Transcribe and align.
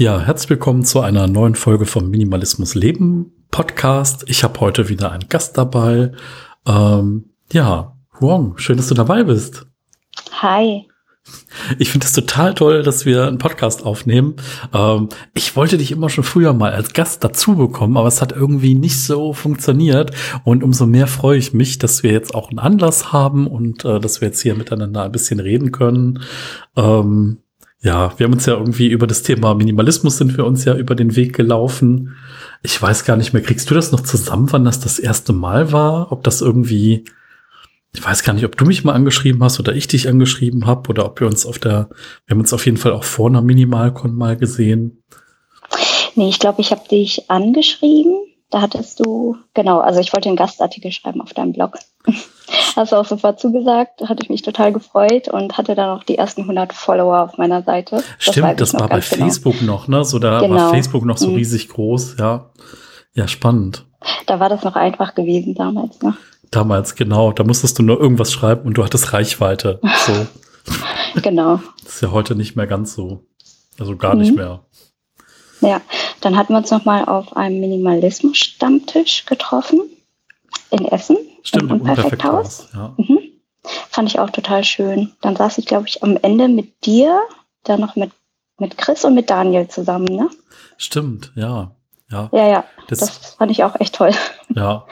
Ja, 0.00 0.20
herzlich 0.20 0.50
willkommen 0.50 0.84
zu 0.84 1.00
einer 1.00 1.26
neuen 1.26 1.56
Folge 1.56 1.84
vom 1.84 2.08
Minimalismus 2.08 2.76
Leben 2.76 3.32
Podcast. 3.50 4.22
Ich 4.28 4.44
habe 4.44 4.60
heute 4.60 4.88
wieder 4.88 5.10
einen 5.10 5.28
Gast 5.28 5.58
dabei. 5.58 6.12
Ähm, 6.68 7.30
ja, 7.52 7.96
Huong, 8.20 8.58
schön, 8.58 8.76
dass 8.76 8.86
du 8.86 8.94
dabei 8.94 9.24
bist. 9.24 9.66
Hi. 10.40 10.86
Ich 11.80 11.90
finde 11.90 12.06
es 12.06 12.12
total 12.12 12.54
toll, 12.54 12.84
dass 12.84 13.06
wir 13.06 13.26
einen 13.26 13.38
Podcast 13.38 13.84
aufnehmen. 13.84 14.36
Ähm, 14.72 15.08
ich 15.34 15.56
wollte 15.56 15.78
dich 15.78 15.90
immer 15.90 16.10
schon 16.10 16.22
früher 16.22 16.52
mal 16.52 16.70
als 16.70 16.92
Gast 16.92 17.24
dazu 17.24 17.56
bekommen, 17.56 17.96
aber 17.96 18.06
es 18.06 18.22
hat 18.22 18.30
irgendwie 18.30 18.76
nicht 18.76 19.02
so 19.02 19.32
funktioniert. 19.32 20.12
Und 20.44 20.62
umso 20.62 20.86
mehr 20.86 21.08
freue 21.08 21.38
ich 21.38 21.54
mich, 21.54 21.78
dass 21.78 22.04
wir 22.04 22.12
jetzt 22.12 22.36
auch 22.36 22.50
einen 22.50 22.60
Anlass 22.60 23.12
haben 23.12 23.48
und 23.48 23.84
äh, 23.84 23.98
dass 23.98 24.20
wir 24.20 24.28
jetzt 24.28 24.42
hier 24.42 24.54
miteinander 24.54 25.02
ein 25.02 25.10
bisschen 25.10 25.40
reden 25.40 25.72
können. 25.72 26.20
Ähm, 26.76 27.38
ja, 27.80 28.18
wir 28.18 28.24
haben 28.24 28.32
uns 28.32 28.46
ja 28.46 28.54
irgendwie 28.54 28.88
über 28.88 29.06
das 29.06 29.22
Thema 29.22 29.54
Minimalismus 29.54 30.16
sind 30.18 30.36
wir 30.36 30.44
uns 30.44 30.64
ja 30.64 30.74
über 30.74 30.94
den 30.94 31.14
Weg 31.14 31.36
gelaufen. 31.36 32.16
Ich 32.62 32.80
weiß 32.80 33.04
gar 33.04 33.16
nicht 33.16 33.32
mehr, 33.32 33.42
kriegst 33.42 33.70
du 33.70 33.74
das 33.74 33.92
noch 33.92 34.00
zusammen, 34.00 34.48
wann 34.50 34.64
das 34.64 34.80
das 34.80 34.98
erste 34.98 35.32
Mal 35.32 35.70
war? 35.70 36.10
Ob 36.10 36.24
das 36.24 36.40
irgendwie, 36.40 37.04
ich 37.94 38.04
weiß 38.04 38.24
gar 38.24 38.32
nicht, 38.32 38.44
ob 38.44 38.56
du 38.56 38.64
mich 38.64 38.82
mal 38.82 38.94
angeschrieben 38.94 39.44
hast 39.44 39.60
oder 39.60 39.74
ich 39.74 39.86
dich 39.86 40.08
angeschrieben 40.08 40.66
habe 40.66 40.88
oder 40.90 41.06
ob 41.06 41.20
wir 41.20 41.28
uns 41.28 41.46
auf 41.46 41.60
der, 41.60 41.88
wir 42.26 42.34
haben 42.34 42.40
uns 42.40 42.52
auf 42.52 42.66
jeden 42.66 42.78
Fall 42.78 42.92
auch 42.92 43.04
vor 43.04 43.28
einer 43.28 43.42
Minimalcon 43.42 44.14
mal 44.14 44.36
gesehen. 44.36 45.04
Nee, 46.16 46.30
ich 46.30 46.40
glaube, 46.40 46.60
ich 46.60 46.72
habe 46.72 46.88
dich 46.88 47.30
angeschrieben. 47.30 48.27
Da 48.50 48.62
hattest 48.62 49.00
du, 49.00 49.36
genau, 49.52 49.80
also 49.80 50.00
ich 50.00 50.12
wollte 50.14 50.28
einen 50.28 50.36
Gastartikel 50.36 50.90
schreiben 50.90 51.20
auf 51.20 51.34
deinem 51.34 51.52
Blog. 51.52 51.78
Hast 52.76 52.92
du 52.92 52.96
auch 52.96 53.04
sofort 53.04 53.40
zugesagt, 53.40 54.08
hatte 54.08 54.22
ich 54.22 54.30
mich 54.30 54.42
total 54.42 54.72
gefreut 54.72 55.28
und 55.28 55.58
hatte 55.58 55.74
dann 55.74 55.98
auch 55.98 56.04
die 56.04 56.16
ersten 56.16 56.42
100 56.42 56.72
Follower 56.72 57.20
auf 57.20 57.36
meiner 57.36 57.62
Seite. 57.62 57.96
Das 57.96 58.34
Stimmt, 58.34 58.60
das 58.60 58.72
war 58.72 58.88
bei 58.88 59.00
genau. 59.00 59.24
Facebook 59.24 59.60
noch, 59.62 59.88
ne? 59.88 60.04
So 60.04 60.18
da 60.18 60.40
genau. 60.40 60.54
war 60.54 60.70
Facebook 60.70 61.04
noch 61.04 61.18
so 61.18 61.28
mhm. 61.28 61.36
riesig 61.36 61.68
groß, 61.68 62.16
ja. 62.18 62.50
Ja, 63.14 63.28
spannend. 63.28 63.84
Da 64.26 64.40
war 64.40 64.48
das 64.48 64.64
noch 64.64 64.76
einfach 64.76 65.14
gewesen 65.14 65.54
damals, 65.54 66.00
ne? 66.00 66.16
Damals, 66.50 66.94
genau. 66.94 67.32
Da 67.32 67.44
musstest 67.44 67.78
du 67.78 67.82
nur 67.82 68.00
irgendwas 68.00 68.32
schreiben 68.32 68.66
und 68.66 68.74
du 68.74 68.84
hattest 68.84 69.12
Reichweite. 69.12 69.80
So. 70.06 70.26
genau. 71.20 71.60
Das 71.84 71.94
ist 71.96 72.00
ja 72.00 72.12
heute 72.12 72.34
nicht 72.34 72.56
mehr 72.56 72.66
ganz 72.66 72.94
so. 72.94 73.24
Also 73.78 73.96
gar 73.96 74.14
mhm. 74.14 74.20
nicht 74.20 74.36
mehr. 74.36 74.60
Ja, 75.60 75.80
dann 76.20 76.36
hatten 76.36 76.52
wir 76.52 76.58
uns 76.58 76.70
nochmal 76.70 77.04
auf 77.04 77.36
einem 77.36 77.60
Minimalismus-Stammtisch 77.60 79.26
getroffen 79.26 79.80
in 80.70 80.84
Essen. 80.86 81.16
Stimmt, 81.42 81.70
im 81.70 81.80
Unperfekthaus. 81.80 82.68
Ja. 82.74 82.94
Mhm. 82.96 83.18
Fand 83.90 84.08
ich 84.08 84.18
auch 84.18 84.30
total 84.30 84.64
schön. 84.64 85.12
Dann 85.20 85.36
saß 85.36 85.58
ich, 85.58 85.66
glaube 85.66 85.88
ich, 85.88 86.02
am 86.02 86.16
Ende 86.22 86.48
mit 86.48 86.84
dir, 86.84 87.20
dann 87.64 87.80
noch 87.80 87.96
mit, 87.96 88.10
mit 88.58 88.78
Chris 88.78 89.04
und 89.04 89.14
mit 89.14 89.30
Daniel 89.30 89.68
zusammen, 89.68 90.06
ne? 90.06 90.30
Stimmt, 90.76 91.32
ja. 91.34 91.72
Ja, 92.10 92.30
ja, 92.32 92.48
ja. 92.48 92.64
Das, 92.88 93.00
das 93.00 93.34
fand 93.34 93.50
ich 93.50 93.64
auch 93.64 93.78
echt 93.80 93.94
toll. 93.94 94.12
Ja, 94.54 94.86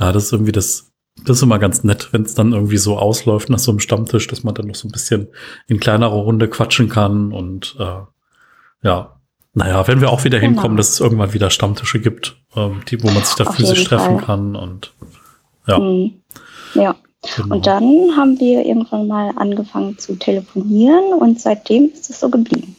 ja, 0.00 0.12
das 0.12 0.24
ist 0.24 0.32
irgendwie 0.32 0.52
das, 0.52 0.92
das 1.24 1.36
ist 1.36 1.42
immer 1.42 1.58
ganz 1.58 1.84
nett, 1.84 2.12
wenn 2.12 2.22
es 2.22 2.34
dann 2.34 2.52
irgendwie 2.52 2.78
so 2.78 2.98
ausläuft 2.98 3.48
nach 3.48 3.60
so 3.60 3.70
einem 3.70 3.80
Stammtisch, 3.80 4.26
dass 4.26 4.42
man 4.42 4.54
dann 4.54 4.66
noch 4.66 4.74
so 4.74 4.88
ein 4.88 4.92
bisschen 4.92 5.28
in 5.68 5.78
kleinerer 5.78 6.10
Runde 6.10 6.48
quatschen 6.48 6.88
kann 6.88 7.32
und 7.32 7.76
äh, 7.78 8.00
ja, 8.82 9.17
naja, 9.58 9.86
wenn 9.88 10.00
wir 10.00 10.10
auch 10.10 10.24
wieder 10.24 10.38
genau. 10.38 10.52
hinkommen, 10.52 10.76
dass 10.76 10.90
es 10.90 11.00
irgendwann 11.00 11.34
wieder 11.34 11.50
Stammtische 11.50 12.00
gibt, 12.00 12.36
ähm, 12.54 12.80
die, 12.88 13.02
wo 13.02 13.08
man 13.08 13.24
sich 13.24 13.34
da 13.34 13.44
Auf 13.44 13.56
physisch 13.56 13.84
treffen 13.84 14.18
Fall. 14.18 14.24
kann 14.24 14.56
und 14.56 14.92
ja. 15.66 15.78
Mhm. 15.78 16.12
Ja. 16.74 16.96
Genau. 17.36 17.56
Und 17.56 17.66
dann 17.66 18.16
haben 18.16 18.38
wir 18.38 18.64
irgendwann 18.64 19.08
mal 19.08 19.32
angefangen 19.34 19.98
zu 19.98 20.14
telefonieren 20.14 21.12
und 21.18 21.40
seitdem 21.40 21.90
ist 21.92 22.08
es 22.08 22.20
so 22.20 22.30
geblieben. 22.30 22.76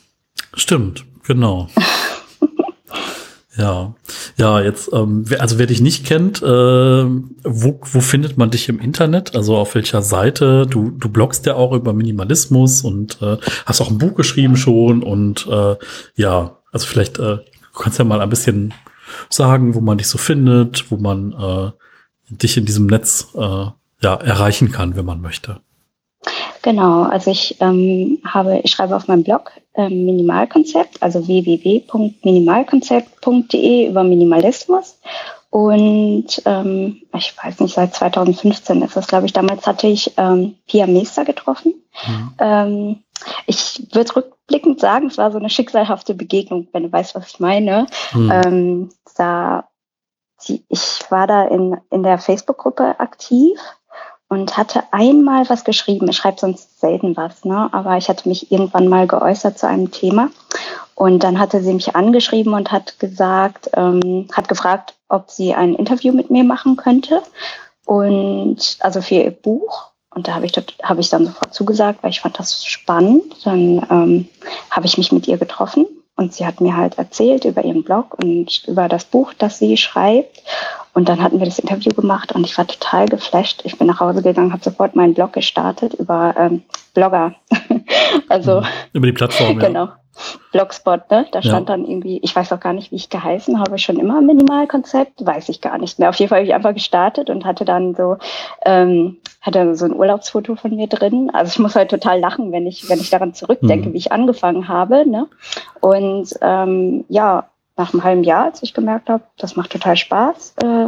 Stimmt, 0.53 1.03
genau. 1.27 1.67
ja, 3.57 3.93
ja, 4.37 4.61
jetzt, 4.61 4.91
ähm, 4.93 5.25
also 5.37 5.59
wer 5.59 5.67
dich 5.67 5.81
nicht 5.81 6.05
kennt, 6.05 6.41
äh, 6.41 6.45
wo, 6.45 7.81
wo 7.81 7.99
findet 7.99 8.37
man 8.37 8.49
dich 8.49 8.69
im 8.69 8.79
Internet? 8.79 9.35
Also 9.35 9.57
auf 9.57 9.75
welcher 9.75 10.01
Seite? 10.01 10.65
Du, 10.65 10.91
du 10.91 11.09
bloggst 11.09 11.45
ja 11.45 11.55
auch 11.55 11.73
über 11.73 11.91
Minimalismus 11.91 12.81
und 12.81 13.21
äh, 13.21 13.37
hast 13.65 13.81
auch 13.81 13.89
ein 13.89 13.97
Buch 13.97 14.15
geschrieben 14.15 14.55
schon 14.55 15.03
und 15.03 15.47
äh, 15.47 15.75
ja, 16.15 16.58
also 16.71 16.87
vielleicht 16.87 17.19
äh, 17.19 17.37
du 17.37 17.83
kannst 17.83 17.99
ja 17.99 18.05
mal 18.05 18.21
ein 18.21 18.29
bisschen 18.29 18.73
sagen, 19.29 19.75
wo 19.75 19.81
man 19.81 19.97
dich 19.97 20.07
so 20.07 20.17
findet, 20.17 20.89
wo 20.91 20.97
man 20.97 21.33
äh, 21.33 21.71
dich 22.29 22.57
in 22.57 22.65
diesem 22.65 22.87
Netz 22.87 23.27
äh, 23.35 23.65
ja, 24.01 24.15
erreichen 24.15 24.71
kann, 24.71 24.95
wenn 24.95 25.05
man 25.05 25.21
möchte. 25.21 25.59
Genau, 26.61 27.03
also 27.03 27.31
ich 27.31 27.55
ähm, 27.61 28.19
habe, 28.25 28.59
ich 28.63 28.71
schreibe 28.71 28.93
auf 28.95 29.07
meinem 29.07 29.23
Blog 29.23 29.51
ähm, 29.75 30.05
Minimalkonzept, 30.05 31.01
also 31.01 31.25
www.minimalkonzept.de 31.25 33.87
über 33.87 34.03
Minimalismus. 34.03 34.99
Und 35.51 36.43
ähm, 36.45 37.01
ich 37.15 37.33
weiß 37.41 37.61
nicht, 37.61 37.73
seit 37.73 37.95
2015 37.95 38.83
ist 38.83 38.95
das, 38.95 39.07
glaube 39.07 39.25
ich. 39.25 39.33
Damals 39.33 39.65
hatte 39.65 39.87
ich 39.87 40.13
ähm, 40.17 40.57
Pia 40.67 40.85
Meester 40.85 41.25
getroffen. 41.25 41.73
Mhm. 42.05 42.33
Ähm, 42.39 42.99
ich 43.47 43.87
würde 43.93 44.25
rückblickend 44.49 44.79
sagen, 44.79 45.07
es 45.07 45.17
war 45.17 45.31
so 45.31 45.37
eine 45.37 45.49
schicksalhafte 45.49 46.13
Begegnung, 46.13 46.67
wenn 46.71 46.83
du 46.83 46.91
weißt, 46.91 47.15
was 47.15 47.27
ich 47.27 47.39
meine. 47.39 47.87
Mhm. 48.13 48.31
Ähm, 48.31 48.89
da 49.15 49.65
ich 50.47 50.99
war 51.09 51.27
da 51.27 51.43
in, 51.43 51.77
in 51.89 52.01
der 52.03 52.17
Facebook-Gruppe 52.17 52.99
aktiv 52.99 53.59
und 54.29 54.55
hatte 54.55 54.83
einmal 54.91 55.49
was 55.49 55.65
geschrieben. 55.65 56.07
Ich 56.07 56.17
schreibe 56.17 56.39
sonst 56.39 56.79
selten 56.79 57.17
was, 57.17 57.43
ne? 57.43 57.67
aber 57.73 57.97
ich 57.97 58.07
hatte 58.07 58.29
mich 58.29 58.49
irgendwann 58.51 58.87
mal 58.87 59.05
geäußert 59.05 59.59
zu 59.59 59.67
einem 59.67 59.91
Thema. 59.91 60.29
Und 60.95 61.23
dann 61.23 61.39
hatte 61.39 61.61
sie 61.61 61.73
mich 61.73 61.95
angeschrieben 61.95 62.53
und 62.53 62.71
hat 62.71 62.99
gesagt, 62.99 63.69
ähm, 63.73 64.27
hat 64.31 64.47
gefragt, 64.47 64.95
ob 65.09 65.29
sie 65.29 65.53
ein 65.53 65.75
Interview 65.75 66.13
mit 66.13 66.29
mir 66.29 66.45
machen 66.45 66.77
könnte. 66.77 67.21
Und 67.85 68.77
also 68.79 69.01
für 69.01 69.15
ihr 69.15 69.31
Buch. 69.31 69.91
Und 70.13 70.27
da 70.27 70.35
habe 70.35 70.45
ich, 70.45 70.53
hab 70.83 70.99
ich 70.99 71.09
dann 71.09 71.25
sofort 71.25 71.53
zugesagt, 71.53 72.03
weil 72.03 72.11
ich 72.11 72.21
fand 72.21 72.39
das 72.39 72.65
spannend. 72.65 73.45
Dann 73.45 73.85
ähm, 73.89 74.27
habe 74.71 74.85
ich 74.85 74.97
mich 74.97 75.11
mit 75.11 75.27
ihr 75.27 75.37
getroffen 75.37 75.85
und 76.15 76.33
sie 76.33 76.45
hat 76.45 76.59
mir 76.59 76.75
halt 76.75 76.97
erzählt 76.97 77.45
über 77.45 77.63
ihren 77.63 77.83
Blog 77.83 78.17
und 78.21 78.67
über 78.67 78.89
das 78.89 79.05
Buch, 79.05 79.33
das 79.37 79.57
sie 79.57 79.77
schreibt. 79.77 80.43
Und 80.93 81.07
dann 81.07 81.23
hatten 81.23 81.39
wir 81.39 81.45
das 81.45 81.59
Interview 81.59 81.93
gemacht 81.93 82.33
und 82.33 82.45
ich 82.45 82.57
war 82.57 82.67
total 82.67 83.07
geflasht. 83.07 83.61
Ich 83.63 83.77
bin 83.77 83.87
nach 83.87 84.01
Hause 84.01 84.21
gegangen, 84.21 84.51
habe 84.51 84.63
sofort 84.63 84.97
meinen 84.97 85.13
Blog 85.13 85.31
gestartet 85.31 85.93
über 85.93 86.35
ähm, 86.37 86.63
Blogger. 86.93 87.35
also 88.27 88.59
mhm. 88.59 88.67
über 88.91 89.07
die 89.07 89.13
Plattform. 89.13 89.59
Genau. 89.59 89.85
Ja. 89.85 89.99
Blogspot, 90.51 91.09
ne? 91.09 91.25
Da 91.31 91.41
stand 91.41 91.69
ja. 91.69 91.75
dann 91.75 91.85
irgendwie, 91.85 92.19
ich 92.21 92.35
weiß 92.35 92.51
auch 92.51 92.59
gar 92.59 92.73
nicht, 92.73 92.91
wie 92.91 92.97
ich 92.97 93.09
geheißen 93.09 93.59
habe, 93.59 93.77
schon 93.77 93.97
immer 93.97 94.19
Minimalkonzept, 94.21 95.25
weiß 95.25 95.47
ich 95.47 95.61
gar 95.61 95.77
nicht 95.77 95.99
mehr. 95.99 96.09
Auf 96.09 96.15
jeden 96.15 96.27
Fall 96.27 96.39
habe 96.39 96.47
ich 96.47 96.53
einfach 96.53 96.73
gestartet 96.73 97.29
und 97.29 97.45
hatte 97.45 97.63
dann 97.63 97.95
so, 97.95 98.17
ähm, 98.65 99.17
hatte 99.41 99.75
so 99.75 99.85
ein 99.85 99.95
Urlaubsfoto 99.95 100.55
von 100.55 100.75
mir 100.75 100.87
drin. 100.87 101.29
Also 101.33 101.51
ich 101.51 101.59
muss 101.59 101.75
halt 101.75 101.89
total 101.89 102.19
lachen, 102.19 102.51
wenn 102.51 102.67
ich, 102.67 102.89
wenn 102.89 102.99
ich 102.99 103.09
daran 103.09 103.33
zurückdenke, 103.33 103.89
mhm. 103.89 103.93
wie 103.93 103.97
ich 103.97 104.11
angefangen 104.11 104.67
habe. 104.67 105.09
Ne? 105.09 105.27
Und 105.79 106.33
ähm, 106.41 107.05
ja, 107.07 107.49
nach 107.77 107.93
einem 107.93 108.03
halben 108.03 108.23
Jahr, 108.25 108.45
als 108.45 108.61
ich 108.61 108.73
gemerkt 108.73 109.09
habe, 109.09 109.23
das 109.37 109.55
macht 109.55 109.71
total 109.71 109.95
Spaß, 109.95 110.55
äh, 110.63 110.87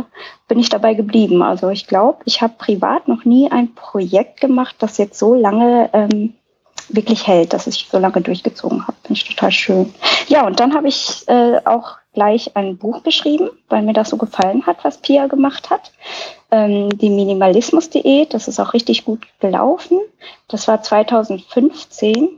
bin 0.50 0.60
ich 0.60 0.68
dabei 0.68 0.94
geblieben. 0.94 1.42
Also 1.42 1.70
ich 1.70 1.88
glaube, 1.88 2.20
ich 2.26 2.42
habe 2.42 2.54
privat 2.58 3.08
noch 3.08 3.24
nie 3.24 3.50
ein 3.50 3.74
Projekt 3.74 4.42
gemacht, 4.42 4.76
das 4.80 4.98
jetzt 4.98 5.18
so 5.18 5.34
lange 5.34 5.90
ähm, 5.94 6.34
wirklich 6.90 7.26
hält, 7.28 7.54
dass 7.54 7.68
ich 7.68 7.88
so 7.90 7.98
lange 7.98 8.20
durchgezogen 8.20 8.82
habe. 8.86 8.98
Finde 9.04 9.20
ich 9.20 9.24
total 9.24 9.52
schön. 9.52 9.94
Ja, 10.28 10.46
und 10.46 10.60
dann 10.60 10.74
habe 10.74 10.90
ich 10.90 11.24
äh, 11.28 11.62
auch 11.64 12.01
gleich 12.14 12.56
ein 12.56 12.78
Buch 12.78 13.04
geschrieben, 13.04 13.50
weil 13.70 13.84
mir 13.84 13.94
das 13.94 14.10
so 14.10 14.18
gefallen 14.18 14.66
hat, 14.66 14.84
was 14.84 14.98
Pia 14.98 15.28
gemacht 15.28 15.70
hat. 15.70 15.92
Ähm, 16.52 16.98
die 16.98 17.10
Minimalismus-Diät, 17.10 18.34
das 18.34 18.48
ist 18.48 18.60
auch 18.60 18.74
richtig 18.74 19.06
gut 19.06 19.26
gelaufen. 19.40 20.00
Das 20.48 20.68
war 20.68 20.82
2015. 20.82 22.30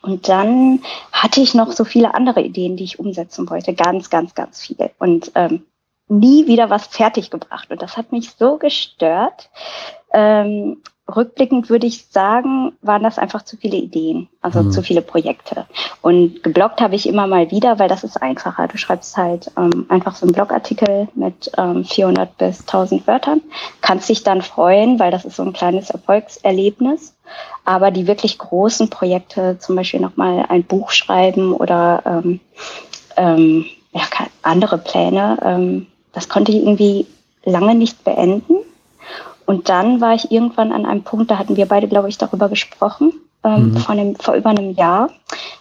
Und 0.00 0.28
dann 0.28 0.82
hatte 1.12 1.40
ich 1.40 1.54
noch 1.54 1.72
so 1.72 1.84
viele 1.84 2.14
andere 2.14 2.40
Ideen, 2.40 2.76
die 2.76 2.84
ich 2.84 2.98
umsetzen 2.98 3.50
wollte. 3.50 3.74
Ganz, 3.74 4.10
ganz, 4.10 4.34
ganz 4.34 4.62
viele. 4.62 4.92
Und 4.98 5.32
ähm, 5.34 5.66
nie 6.08 6.46
wieder 6.46 6.70
was 6.70 6.86
fertiggebracht. 6.86 7.70
Und 7.70 7.82
das 7.82 7.96
hat 7.96 8.12
mich 8.12 8.30
so 8.38 8.56
gestört. 8.56 9.50
Ähm, 10.12 10.78
rückblickend 11.14 11.70
würde 11.70 11.86
ich 11.86 12.06
sagen, 12.10 12.72
waren 12.82 13.02
das 13.02 13.18
einfach 13.18 13.42
zu 13.42 13.56
viele 13.56 13.76
Ideen, 13.76 14.28
also 14.42 14.62
mhm. 14.62 14.70
zu 14.70 14.82
viele 14.82 15.00
Projekte. 15.00 15.66
Und 16.02 16.42
geblockt 16.42 16.80
habe 16.80 16.96
ich 16.96 17.08
immer 17.08 17.26
mal 17.26 17.50
wieder, 17.50 17.78
weil 17.78 17.88
das 17.88 18.04
ist 18.04 18.20
einfacher. 18.20 18.68
Du 18.68 18.76
schreibst 18.76 19.16
halt 19.16 19.50
ähm, 19.56 19.86
einfach 19.88 20.14
so 20.16 20.26
einen 20.26 20.34
Blogartikel 20.34 21.08
mit 21.14 21.50
ähm, 21.56 21.84
400 21.84 22.36
bis 22.36 22.60
1000 22.60 23.06
Wörtern, 23.06 23.40
kannst 23.80 24.08
dich 24.08 24.22
dann 24.22 24.42
freuen, 24.42 24.98
weil 24.98 25.10
das 25.10 25.24
ist 25.24 25.36
so 25.36 25.42
ein 25.42 25.52
kleines 25.52 25.90
Erfolgserlebnis. 25.90 27.14
Aber 27.64 27.90
die 27.90 28.06
wirklich 28.06 28.38
großen 28.38 28.90
Projekte, 28.90 29.58
zum 29.58 29.76
Beispiel 29.76 30.00
nochmal 30.00 30.46
ein 30.48 30.64
Buch 30.64 30.90
schreiben 30.90 31.52
oder 31.52 32.02
ähm, 32.06 32.40
ähm, 33.16 33.66
ja, 33.92 34.02
andere 34.42 34.78
Pläne, 34.78 35.38
ähm, 35.42 35.86
das 36.12 36.28
konnte 36.28 36.52
ich 36.52 36.58
irgendwie 36.58 37.06
lange 37.44 37.74
nicht 37.74 38.04
beenden. 38.04 38.54
Und 39.48 39.70
dann 39.70 40.02
war 40.02 40.14
ich 40.14 40.30
irgendwann 40.30 40.72
an 40.72 40.84
einem 40.84 41.04
Punkt, 41.04 41.30
da 41.30 41.38
hatten 41.38 41.56
wir 41.56 41.64
beide, 41.64 41.88
glaube 41.88 42.10
ich, 42.10 42.18
darüber 42.18 42.50
gesprochen, 42.50 43.14
ähm, 43.42 43.70
mhm. 43.70 43.76
vor, 43.78 43.94
einem, 43.94 44.14
vor 44.16 44.34
über 44.34 44.50
einem 44.50 44.74
Jahr, 44.74 45.08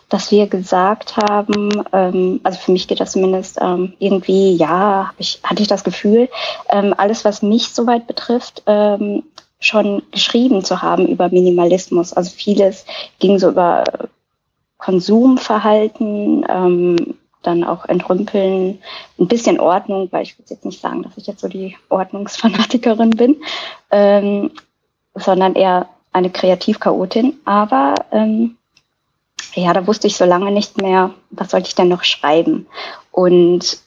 dass 0.09 0.29
wir 0.29 0.47
gesagt 0.47 1.15
haben, 1.15 1.69
ähm, 1.93 2.41
also 2.43 2.59
für 2.59 2.73
mich 2.73 2.89
geht 2.89 2.99
das 2.99 3.13
zumindest 3.13 3.59
ähm, 3.61 3.93
irgendwie, 3.99 4.57
ja, 4.57 5.13
ich, 5.17 5.39
hatte 5.41 5.61
ich 5.61 5.69
das 5.69 5.85
Gefühl, 5.85 6.27
ähm, 6.67 6.93
alles, 6.97 7.23
was 7.23 7.41
mich 7.41 7.69
soweit 7.69 8.07
betrifft, 8.07 8.61
ähm, 8.65 9.23
schon 9.61 10.03
geschrieben 10.11 10.65
zu 10.65 10.81
haben 10.81 11.07
über 11.07 11.29
Minimalismus. 11.29 12.11
Also 12.11 12.31
vieles 12.31 12.85
ging 13.19 13.39
so 13.39 13.47
über 13.47 13.85
Konsumverhalten, 14.79 16.45
ähm, 16.49 17.15
dann 17.47 17.63
auch 17.63 17.85
entrümpeln, 17.85 18.79
ein 19.19 19.27
bisschen 19.27 19.59
Ordnung, 19.59 20.09
weil 20.11 20.23
ich 20.23 20.37
würde 20.37 20.53
jetzt 20.53 20.65
nicht 20.65 20.81
sagen, 20.81 21.03
dass 21.03 21.17
ich 21.17 21.25
jetzt 21.25 21.41
so 21.41 21.47
die 21.47 21.75
Ordnungsfanatikerin 21.89 23.11
bin, 23.11 23.37
ähm, 23.89 24.51
sondern 25.15 25.55
eher 25.55 25.87
eine 26.11 26.29
Kreativchaotin. 26.29 27.39
Aber 27.45 27.95
ähm, 28.11 28.57
ja, 29.55 29.73
da 29.73 29.87
wusste 29.87 30.07
ich 30.07 30.17
so 30.17 30.25
lange 30.25 30.51
nicht 30.51 30.81
mehr, 30.81 31.11
was 31.31 31.51
sollte 31.51 31.67
ich 31.67 31.75
denn 31.75 31.87
noch 31.87 32.03
schreiben. 32.03 32.67
Und 33.11 33.79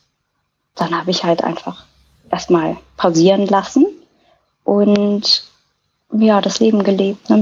dann 0.75 0.99
habe 0.99 1.11
ich 1.11 1.23
halt 1.23 1.45
einfach 1.45 1.85
erstmal 2.31 2.77
pausieren 2.97 3.47
lassen 3.47 3.87
und 4.65 5.45
ja, 6.13 6.41
das 6.41 6.61
Leben 6.61 6.83
gelebt, 6.83 7.31
ne? 7.31 7.37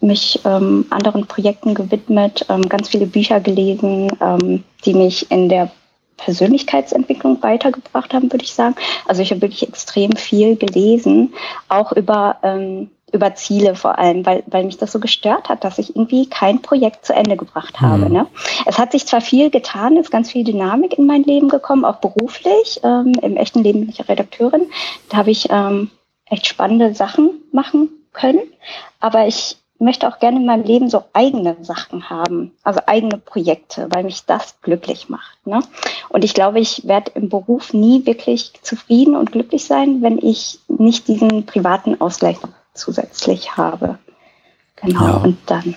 Mich 0.00 0.40
ähm, 0.44 0.86
anderen 0.90 1.26
Projekten 1.26 1.74
gewidmet, 1.74 2.46
ähm, 2.48 2.62
ganz 2.62 2.88
viele 2.88 3.06
Bücher 3.06 3.40
gelesen, 3.40 4.12
ähm, 4.20 4.64
die 4.84 4.94
mich 4.94 5.30
in 5.30 5.48
der 5.48 5.70
Persönlichkeitsentwicklung 6.16 7.42
weitergebracht 7.42 8.14
haben, 8.14 8.32
würde 8.32 8.44
ich 8.44 8.54
sagen. 8.54 8.74
Also 9.06 9.22
ich 9.22 9.30
habe 9.30 9.42
wirklich 9.42 9.66
extrem 9.68 10.12
viel 10.12 10.56
gelesen, 10.56 11.34
auch 11.68 11.92
über, 11.92 12.36
ähm, 12.42 12.90
über 13.12 13.34
Ziele 13.34 13.74
vor 13.74 13.98
allem, 13.98 14.24
weil, 14.26 14.42
weil 14.46 14.64
mich 14.64 14.78
das 14.78 14.92
so 14.92 14.98
gestört 14.98 15.48
hat, 15.48 15.62
dass 15.64 15.78
ich 15.78 15.90
irgendwie 15.90 16.28
kein 16.28 16.62
Projekt 16.62 17.04
zu 17.04 17.14
Ende 17.14 17.36
gebracht 17.36 17.80
habe. 17.80 18.06
Mhm. 18.06 18.12
Ne? 18.12 18.26
Es 18.64 18.78
hat 18.78 18.92
sich 18.92 19.06
zwar 19.06 19.20
viel 19.20 19.50
getan, 19.50 19.96
ist 19.96 20.10
ganz 20.10 20.30
viel 20.30 20.44
Dynamik 20.44 20.98
in 20.98 21.06
mein 21.06 21.22
Leben 21.22 21.48
gekommen, 21.48 21.84
auch 21.84 21.96
beruflich. 21.96 22.80
Ähm, 22.82 23.12
Im 23.22 23.36
echten 23.36 23.62
Leben 23.62 23.80
bin 23.80 23.90
ich 23.90 24.08
Redakteurin. 24.08 24.66
Da 25.10 25.18
habe 25.18 25.30
ich 25.30 25.48
ähm, 25.50 25.90
echt 26.26 26.46
spannende 26.46 26.94
Sachen 26.94 27.30
machen 27.52 27.90
können. 28.12 28.40
Aber 29.00 29.26
ich 29.26 29.56
möchte 29.78 30.08
auch 30.08 30.18
gerne 30.18 30.38
in 30.38 30.46
meinem 30.46 30.64
Leben 30.64 30.88
so 30.88 31.04
eigene 31.12 31.56
Sachen 31.62 32.08
haben, 32.08 32.52
also 32.62 32.80
eigene 32.86 33.18
Projekte, 33.18 33.88
weil 33.90 34.04
mich 34.04 34.24
das 34.24 34.60
glücklich 34.62 35.08
macht. 35.08 35.46
Ne? 35.46 35.60
Und 36.08 36.24
ich 36.24 36.34
glaube, 36.34 36.60
ich 36.60 36.86
werde 36.86 37.12
im 37.14 37.28
Beruf 37.28 37.72
nie 37.72 38.06
wirklich 38.06 38.52
zufrieden 38.62 39.16
und 39.16 39.32
glücklich 39.32 39.64
sein, 39.64 40.02
wenn 40.02 40.18
ich 40.18 40.60
nicht 40.68 41.08
diesen 41.08 41.46
privaten 41.46 42.00
Ausgleich 42.00 42.38
zusätzlich 42.74 43.56
habe. 43.56 43.98
Genau. 44.76 45.06
Ja. 45.06 45.16
Und 45.16 45.38
dann, 45.46 45.74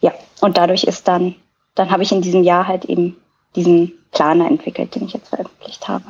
ja, 0.00 0.12
und 0.40 0.56
dadurch 0.56 0.84
ist 0.84 1.08
dann, 1.08 1.34
dann 1.74 1.90
habe 1.90 2.02
ich 2.02 2.12
in 2.12 2.22
diesem 2.22 2.42
Jahr 2.42 2.66
halt 2.66 2.84
eben 2.84 3.16
diesen 3.56 3.92
Planer 4.12 4.46
entwickelt, 4.46 4.94
den 4.94 5.06
ich 5.06 5.12
jetzt 5.12 5.28
veröffentlicht 5.28 5.88
habe. 5.88 6.04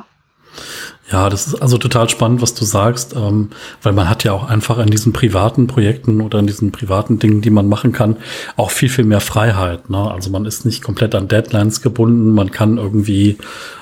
Ja, 1.11 1.29
das 1.29 1.47
ist 1.47 1.55
also 1.55 1.77
total 1.77 2.07
spannend, 2.07 2.41
was 2.41 2.53
du 2.53 2.65
sagst, 2.65 3.15
ähm, 3.15 3.49
weil 3.81 3.93
man 3.93 4.09
hat 4.09 4.23
ja 4.23 4.33
auch 4.33 4.47
einfach 4.47 4.77
in 4.77 4.91
diesen 4.91 5.11
privaten 5.11 5.65
Projekten 5.65 6.21
oder 6.21 6.37
in 6.37 6.45
diesen 6.45 6.71
privaten 6.71 7.17
Dingen, 7.17 7.41
die 7.41 7.49
man 7.49 7.67
machen 7.67 7.91
kann, 7.91 8.17
auch 8.57 8.69
viel, 8.69 8.89
viel 8.89 9.05
mehr 9.05 9.21
Freiheit. 9.21 9.89
Ne? 9.89 9.99
Also 10.11 10.29
man 10.29 10.45
ist 10.45 10.65
nicht 10.65 10.83
komplett 10.83 11.15
an 11.15 11.27
Deadlines 11.27 11.81
gebunden, 11.81 12.31
man 12.31 12.51
kann 12.51 12.77
irgendwie 12.77 13.37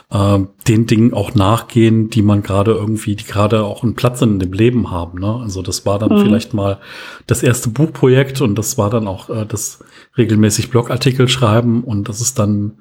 äh, 0.09 0.39
den 0.69 0.85
Dingen 0.85 1.13
auch 1.13 1.35
nachgehen, 1.35 2.09
die 2.09 2.21
man 2.21 2.43
gerade 2.43 2.71
irgendwie, 2.71 3.17
die 3.17 3.25
gerade 3.25 3.63
auch 3.63 3.83
einen 3.83 3.95
Platz 3.95 4.21
in 4.21 4.39
dem 4.39 4.53
Leben 4.53 4.89
haben. 4.89 5.19
Ne? 5.19 5.41
Also 5.41 5.61
das 5.61 5.85
war 5.85 5.99
dann 5.99 6.13
mhm. 6.13 6.21
vielleicht 6.21 6.53
mal 6.53 6.79
das 7.25 7.43
erste 7.43 7.69
Buchprojekt 7.69 8.39
und 8.39 8.55
das 8.55 8.77
war 8.77 8.89
dann 8.89 9.05
auch 9.05 9.29
äh, 9.29 9.45
das 9.45 9.79
regelmäßig 10.17 10.69
Blogartikel 10.69 11.27
schreiben 11.27 11.83
und 11.83 12.07
das 12.07 12.21
ist 12.21 12.39
dann 12.39 12.77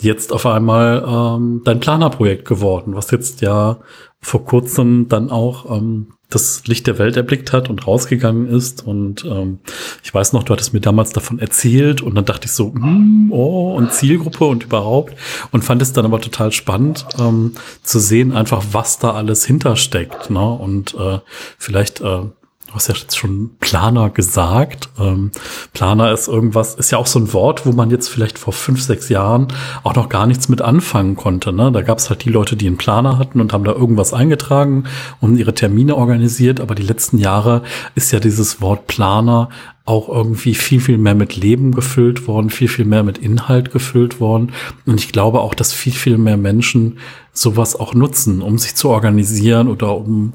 jetzt 0.00 0.32
auf 0.32 0.46
einmal 0.46 1.04
ähm, 1.06 1.62
dein 1.64 1.80
Planerprojekt 1.80 2.46
geworden, 2.46 2.94
was 2.94 3.10
jetzt 3.10 3.40
ja 3.40 3.78
vor 4.20 4.44
kurzem 4.44 5.08
dann 5.08 5.30
auch 5.30 5.70
ähm, 5.76 6.08
das 6.30 6.66
Licht 6.66 6.86
der 6.86 6.98
Welt 6.98 7.16
erblickt 7.16 7.52
hat 7.52 7.68
und 7.68 7.86
rausgegangen 7.86 8.48
ist. 8.48 8.86
Und 8.86 9.24
ähm, 9.24 9.58
ich 10.02 10.14
weiß 10.14 10.32
noch, 10.32 10.44
du 10.44 10.52
hattest 10.52 10.72
mir 10.72 10.80
damals 10.80 11.10
davon 11.12 11.38
erzählt 11.38 12.02
und 12.02 12.14
dann 12.14 12.24
dachte 12.24 12.46
ich 12.46 12.52
so, 12.52 12.68
mm, 12.68 13.32
oh, 13.32 13.74
und 13.74 13.92
Zielgruppe 13.92 14.44
und 14.44 14.64
überhaupt. 14.64 15.14
Und 15.50 15.64
fand 15.64 15.82
es 15.82 15.92
dann 15.92 16.04
aber 16.04 16.20
total 16.20 16.52
spannend 16.52 17.04
ähm, 17.18 17.54
zu 17.82 17.98
sehen, 17.98 18.32
einfach 18.32 18.62
was 18.72 18.98
da 18.98 19.12
alles 19.12 19.44
hintersteckt. 19.44 20.30
Ne? 20.30 20.52
Und 20.52 20.94
äh, 20.94 21.18
vielleicht 21.58 22.00
äh, 22.00 22.22
Du 22.70 22.76
hast 22.76 22.86
ja 22.86 22.94
jetzt 22.94 23.18
schon 23.18 23.50
Planer 23.58 24.10
gesagt. 24.10 24.90
Ähm, 24.96 25.32
Planer 25.72 26.12
ist 26.12 26.28
irgendwas, 26.28 26.76
ist 26.76 26.92
ja 26.92 26.98
auch 26.98 27.08
so 27.08 27.18
ein 27.18 27.32
Wort, 27.32 27.66
wo 27.66 27.72
man 27.72 27.90
jetzt 27.90 28.06
vielleicht 28.06 28.38
vor 28.38 28.52
fünf, 28.52 28.80
sechs 28.80 29.08
Jahren 29.08 29.48
auch 29.82 29.96
noch 29.96 30.08
gar 30.08 30.28
nichts 30.28 30.48
mit 30.48 30.62
anfangen 30.62 31.16
konnte. 31.16 31.52
Ne? 31.52 31.72
Da 31.72 31.82
gab 31.82 31.98
es 31.98 32.10
halt 32.10 32.24
die 32.24 32.30
Leute, 32.30 32.54
die 32.54 32.68
einen 32.68 32.76
Planer 32.76 33.18
hatten 33.18 33.40
und 33.40 33.52
haben 33.52 33.64
da 33.64 33.72
irgendwas 33.72 34.12
eingetragen 34.12 34.84
und 35.20 35.36
ihre 35.36 35.52
Termine 35.52 35.96
organisiert. 35.96 36.60
Aber 36.60 36.76
die 36.76 36.84
letzten 36.84 37.18
Jahre 37.18 37.62
ist 37.96 38.12
ja 38.12 38.20
dieses 38.20 38.60
Wort 38.60 38.86
Planer 38.86 39.48
auch 39.84 40.08
irgendwie 40.08 40.54
viel, 40.54 40.80
viel 40.80 40.98
mehr 40.98 41.16
mit 41.16 41.34
Leben 41.34 41.72
gefüllt 41.74 42.28
worden, 42.28 42.50
viel, 42.50 42.68
viel 42.68 42.84
mehr 42.84 43.02
mit 43.02 43.18
Inhalt 43.18 43.72
gefüllt 43.72 44.20
worden. 44.20 44.52
Und 44.86 45.00
ich 45.00 45.10
glaube 45.10 45.40
auch, 45.40 45.54
dass 45.54 45.72
viel, 45.72 45.92
viel 45.92 46.18
mehr 46.18 46.36
Menschen 46.36 46.98
sowas 47.32 47.74
auch 47.74 47.94
nutzen, 47.94 48.42
um 48.42 48.58
sich 48.58 48.76
zu 48.76 48.90
organisieren 48.90 49.66
oder 49.66 49.96
um 49.96 50.34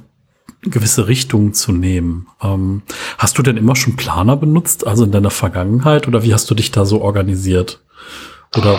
gewisse 0.71 1.07
Richtungen 1.07 1.53
zu 1.53 1.71
nehmen. 1.71 2.27
Ähm, 2.41 2.83
hast 3.17 3.37
du 3.37 3.41
denn 3.41 3.57
immer 3.57 3.75
schon 3.75 3.95
Planer 3.95 4.35
benutzt, 4.35 4.85
also 4.85 5.03
in 5.03 5.11
deiner 5.11 5.31
Vergangenheit, 5.31 6.07
oder 6.07 6.23
wie 6.23 6.33
hast 6.33 6.49
du 6.49 6.55
dich 6.55 6.71
da 6.71 6.85
so 6.85 7.01
organisiert? 7.01 7.81
Oder? 8.57 8.77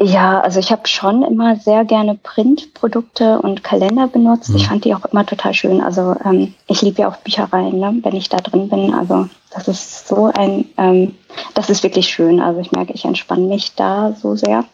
Ja, 0.00 0.40
also 0.40 0.60
ich 0.60 0.70
habe 0.70 0.86
schon 0.86 1.24
immer 1.24 1.56
sehr 1.56 1.84
gerne 1.84 2.14
Printprodukte 2.14 3.40
und 3.40 3.64
Kalender 3.64 4.06
benutzt. 4.06 4.48
Hm. 4.48 4.56
Ich 4.56 4.68
fand 4.68 4.84
die 4.84 4.94
auch 4.94 5.04
immer 5.06 5.26
total 5.26 5.54
schön. 5.54 5.80
Also 5.80 6.14
ähm, 6.24 6.54
ich 6.68 6.82
liebe 6.82 7.02
ja 7.02 7.08
auch 7.08 7.16
Büchereien, 7.16 7.80
ne, 7.80 7.98
wenn 8.02 8.14
ich 8.14 8.28
da 8.28 8.36
drin 8.36 8.68
bin. 8.68 8.94
Also 8.94 9.28
das 9.50 9.66
ist 9.66 10.06
so 10.06 10.30
ein, 10.32 10.66
ähm, 10.76 11.16
das 11.54 11.68
ist 11.68 11.82
wirklich 11.82 12.08
schön. 12.08 12.40
Also 12.40 12.60
ich 12.60 12.70
merke, 12.70 12.92
ich 12.92 13.04
entspanne 13.04 13.46
mich 13.46 13.74
da 13.74 14.12
so 14.12 14.36
sehr. 14.36 14.64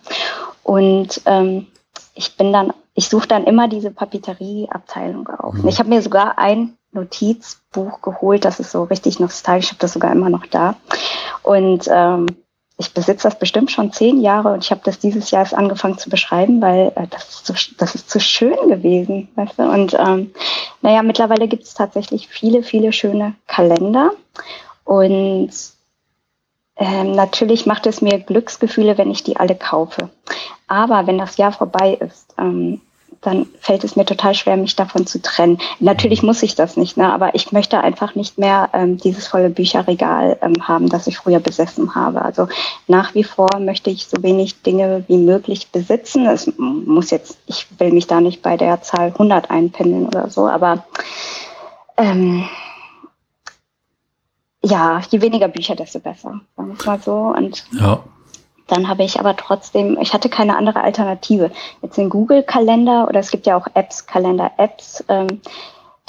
Und 0.63 1.23
ähm, 1.25 1.69
ich 2.15 2.37
bin 2.37 2.53
dann 2.53 2.75
ich 2.95 3.09
suche 3.09 3.29
dann 3.29 3.45
immer 3.45 3.69
diese 3.69 3.91
Papeterieabteilung 3.91 5.29
auf. 5.29 5.55
Mhm. 5.55 5.69
Ich 5.69 5.79
habe 5.79 5.89
mir 5.89 6.01
sogar 6.01 6.39
ein 6.39 6.77
Notizbuch 6.93 8.01
geholt, 8.03 8.45
das 8.45 8.61
ist 8.61 8.71
so 8.71 8.85
richtig 8.85 9.19
nostalgisch, 9.19 9.67
ich 9.67 9.73
habe 9.73 9.81
das 9.81 9.93
sogar 9.93 10.13
immer 10.13 10.31
noch 10.31 10.47
da. 10.47 10.77
Und 11.43 11.89
ähm, 11.91 12.27
ich 12.77 12.93
besitze 12.93 13.29
das 13.29 13.39
bestimmt 13.39 13.71
schon 13.71 13.93
zehn 13.93 14.21
Jahre 14.21 14.53
und 14.53 14.65
ich 14.65 14.71
habe 14.71 14.81
das 14.85 14.99
dieses 14.99 15.31
Jahr 15.31 15.43
erst 15.43 15.55
angefangen 15.55 15.99
zu 15.99 16.11
beschreiben, 16.11 16.61
weil 16.61 16.93
äh, 16.97 17.07
das, 17.09 17.29
ist 17.29 17.47
so, 17.47 17.55
das 17.79 17.95
ist 17.95 18.11
zu 18.11 18.21
schön 18.21 18.57
gewesen. 18.69 19.29
Weißt 19.35 19.59
du? 19.59 19.63
Und 19.63 19.95
ähm, 19.95 20.33
naja, 20.83 21.03
mittlerweile 21.03 21.47
gibt 21.47 21.65
es 21.65 21.75
tatsächlich 21.75 22.29
viele, 22.29 22.63
viele 22.63 22.93
schöne 22.93 23.35
Kalender. 23.47 24.13
Und 24.85 25.51
ähm, 26.77 27.13
natürlich 27.13 27.67
macht 27.67 27.87
es 27.87 28.01
mir 28.01 28.19
Glücksgefühle, 28.19 28.99
wenn 28.99 29.11
ich 29.11 29.23
die 29.23 29.37
alle 29.37 29.55
kaufe. 29.55 30.11
Aber 30.67 31.07
wenn 31.07 31.19
das 31.19 31.37
Jahr 31.37 31.53
vorbei 31.53 31.95
ist, 31.95 32.35
ähm, 32.39 32.81
dann 33.25 33.47
fällt 33.61 33.85
es 33.85 33.97
mir 33.97 34.05
total 34.05 34.35
schwer, 34.35 34.57
mich 34.57 34.77
davon 34.77 35.07
zu 35.07 35.21
trennen. 35.21 35.59
Natürlich 35.81 36.23
muss 36.23 36.43
ich 36.43 36.55
das 36.55 36.77
nicht, 36.77 36.97
ne? 36.97 37.13
aber 37.13 37.35
ich 37.35 37.53
möchte 37.53 37.81
einfach 37.81 38.15
nicht 38.15 38.39
mehr 38.39 38.69
ähm, 38.73 38.99
dieses 38.99 39.27
volle 39.27 39.51
Bücherregal 39.51 40.37
ähm, 40.43 40.69
haben, 40.69 40.89
das 40.89 41.07
ich 41.07 41.17
früher 41.17 41.41
besessen 41.41 41.95
habe. 41.95 42.23
Also 42.23 42.49
nach 42.87 43.15
wie 43.15 43.25
vor 43.25 43.49
möchte 43.59 43.91
ich 43.91 44.07
so 44.07 44.23
wenig 44.23 44.63
Dinge 44.63 45.05
wie 45.09 45.17
möglich 45.17 45.69
besitzen. 45.71 46.27
Es 46.27 46.53
muss 46.59 47.11
jetzt, 47.11 47.39
ich 47.47 47.67
will 47.79 47.93
mich 47.93 48.07
da 48.07 48.21
nicht 48.21 48.43
bei 48.43 48.57
der 48.57 48.83
Zahl 48.83 49.09
100 49.09 49.51
einpendeln 49.51 50.07
oder 50.07 50.29
so, 50.29 50.47
aber 50.47 50.85
ähm, 51.97 52.47
ja, 54.65 55.01
je 55.11 55.21
weniger 55.21 55.49
Bücher, 55.49 55.77
desto 55.77 56.01
besser, 56.01 56.41
sagen 56.57 56.69
wir 56.69 56.79
es 56.79 56.87
mal 56.87 57.01
so. 57.01 57.15
Und 57.37 57.65
ja. 57.79 58.03
Dann 58.67 58.89
habe 58.89 59.05
ich 59.05 59.21
aber 59.21 59.37
trotzdem, 59.37 59.99
ich 60.01 60.15
hatte 60.15 60.31
keine 60.31 60.57
andere 60.57 60.81
Alternative. 60.81 61.51
Jetzt 61.83 61.99
den 61.99 62.09
Google-Kalender 62.09 63.09
oder 63.09 63.21
es 63.21 63.31
gibt 63.31 63.47
ja 63.47 63.57
auch 63.57 63.67
Apps, 63.75 64.07
Kalender-Apps. 64.07 65.05
Ähm, 65.09 65.43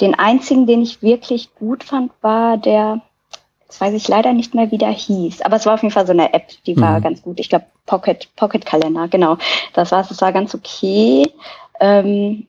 den 0.00 0.14
einzigen, 0.14 0.66
den 0.66 0.82
ich 0.82 1.02
wirklich 1.02 1.54
gut 1.54 1.84
fand, 1.84 2.12
war 2.22 2.56
der, 2.56 3.00
jetzt 3.64 3.80
weiß 3.80 3.94
ich 3.94 4.08
leider 4.08 4.32
nicht 4.32 4.54
mehr, 4.54 4.70
wie 4.70 4.78
der 4.78 4.90
hieß, 4.90 5.42
aber 5.42 5.56
es 5.56 5.66
war 5.66 5.74
auf 5.74 5.82
jeden 5.82 5.92
Fall 5.92 6.06
so 6.06 6.12
eine 6.12 6.32
App, 6.32 6.48
die 6.66 6.78
war 6.80 6.98
mhm. 6.98 7.02
ganz 7.02 7.22
gut. 7.22 7.40
Ich 7.40 7.48
glaube 7.48 7.66
Pocket, 7.84 8.28
Pocket 8.36 8.64
Kalender, 8.64 9.08
genau. 9.08 9.36
Das 9.74 9.92
war 9.92 10.00
es, 10.00 10.08
das 10.08 10.20
war 10.20 10.32
ganz 10.32 10.54
okay. 10.54 11.30
Ähm, 11.80 12.46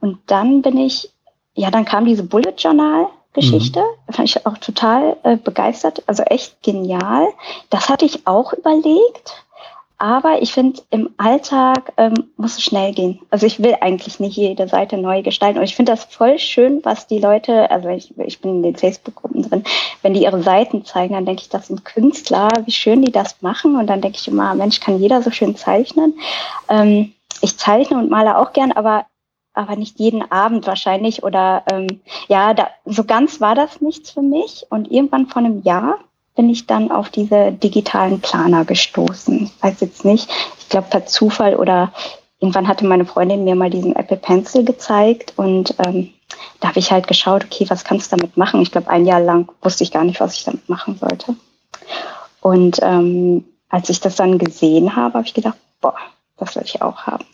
und 0.00 0.18
dann 0.26 0.62
bin 0.62 0.78
ich, 0.78 1.10
ja, 1.54 1.70
dann 1.70 1.84
kam 1.84 2.04
diese 2.04 2.24
Bullet 2.24 2.54
Journal. 2.56 3.08
Geschichte. 3.32 3.80
Mhm. 3.80 4.12
Fand 4.12 4.28
ich 4.28 4.46
auch 4.46 4.58
total 4.58 5.16
äh, 5.22 5.36
begeistert, 5.36 6.02
also 6.06 6.22
echt 6.24 6.62
genial. 6.62 7.28
Das 7.70 7.88
hatte 7.88 8.04
ich 8.04 8.26
auch 8.26 8.52
überlegt, 8.52 9.44
aber 10.02 10.42
ich 10.42 10.52
finde, 10.52 10.82
im 10.90 11.10
Alltag 11.16 11.92
ähm, 11.96 12.32
muss 12.36 12.56
es 12.56 12.62
schnell 12.64 12.92
gehen. 12.92 13.20
Also 13.30 13.46
ich 13.46 13.62
will 13.62 13.76
eigentlich 13.80 14.18
nicht 14.18 14.36
jede 14.36 14.66
Seite 14.66 14.98
neu 14.98 15.22
gestalten. 15.22 15.58
Und 15.58 15.64
ich 15.64 15.76
finde 15.76 15.92
das 15.92 16.02
voll 16.04 16.40
schön, 16.40 16.80
was 16.82 17.06
die 17.06 17.20
Leute, 17.20 17.70
also 17.70 17.88
ich, 17.88 18.12
ich 18.18 18.40
bin 18.40 18.56
in 18.56 18.62
den 18.64 18.76
Facebook-Gruppen 18.76 19.48
drin, 19.48 19.62
wenn 20.02 20.12
die 20.12 20.24
ihre 20.24 20.42
Seiten 20.42 20.84
zeigen, 20.84 21.14
dann 21.14 21.24
denke 21.24 21.42
ich, 21.42 21.50
das 21.50 21.68
sind 21.68 21.84
Künstler, 21.84 22.48
wie 22.64 22.72
schön 22.72 23.02
die 23.02 23.12
das 23.12 23.42
machen. 23.42 23.76
Und 23.76 23.86
dann 23.86 24.00
denke 24.00 24.18
ich 24.20 24.26
immer, 24.26 24.56
Mensch, 24.56 24.80
kann 24.80 24.98
jeder 24.98 25.22
so 25.22 25.30
schön 25.30 25.54
zeichnen. 25.54 26.18
Ähm, 26.68 27.12
ich 27.40 27.56
zeichne 27.56 27.96
und 27.96 28.10
male 28.10 28.38
auch 28.38 28.52
gern, 28.52 28.72
aber 28.72 29.06
aber 29.54 29.76
nicht 29.76 29.98
jeden 29.98 30.30
Abend 30.30 30.66
wahrscheinlich 30.66 31.22
oder 31.22 31.62
ähm, 31.70 32.00
ja, 32.28 32.54
da, 32.54 32.68
so 32.84 33.04
ganz 33.04 33.40
war 33.40 33.54
das 33.54 33.80
nichts 33.80 34.10
für 34.10 34.22
mich. 34.22 34.66
Und 34.70 34.90
irgendwann 34.90 35.26
vor 35.26 35.42
einem 35.42 35.62
Jahr 35.62 35.98
bin 36.34 36.48
ich 36.48 36.66
dann 36.66 36.90
auf 36.90 37.10
diese 37.10 37.52
digitalen 37.52 38.20
Planer 38.20 38.64
gestoßen. 38.64 39.44
Ich 39.44 39.62
weiß 39.62 39.80
jetzt 39.80 40.04
nicht, 40.04 40.30
ich 40.58 40.68
glaube 40.68 40.88
per 40.88 41.06
Zufall 41.06 41.56
oder 41.56 41.92
irgendwann 42.40 42.68
hatte 42.68 42.86
meine 42.86 43.04
Freundin 43.04 43.44
mir 43.44 43.54
mal 43.54 43.70
diesen 43.70 43.94
Apple 43.94 44.16
Pencil 44.16 44.64
gezeigt 44.64 45.34
und 45.36 45.74
ähm, 45.86 46.12
da 46.60 46.68
habe 46.68 46.78
ich 46.78 46.90
halt 46.90 47.06
geschaut, 47.06 47.44
okay, 47.44 47.66
was 47.68 47.84
kannst 47.84 48.10
du 48.10 48.16
damit 48.16 48.36
machen? 48.36 48.62
Ich 48.62 48.72
glaube, 48.72 48.88
ein 48.88 49.06
Jahr 49.06 49.20
lang 49.20 49.50
wusste 49.60 49.84
ich 49.84 49.92
gar 49.92 50.04
nicht, 50.04 50.20
was 50.20 50.34
ich 50.34 50.44
damit 50.44 50.68
machen 50.68 50.96
sollte. 50.98 51.36
Und 52.40 52.78
ähm, 52.82 53.44
als 53.68 53.88
ich 53.90 54.00
das 54.00 54.16
dann 54.16 54.38
gesehen 54.38 54.96
habe, 54.96 55.14
habe 55.14 55.26
ich 55.26 55.34
gedacht, 55.34 55.58
boah, 55.80 55.96
das 56.36 56.56
will 56.56 56.62
ich 56.64 56.82
auch 56.82 57.02
haben. 57.02 57.24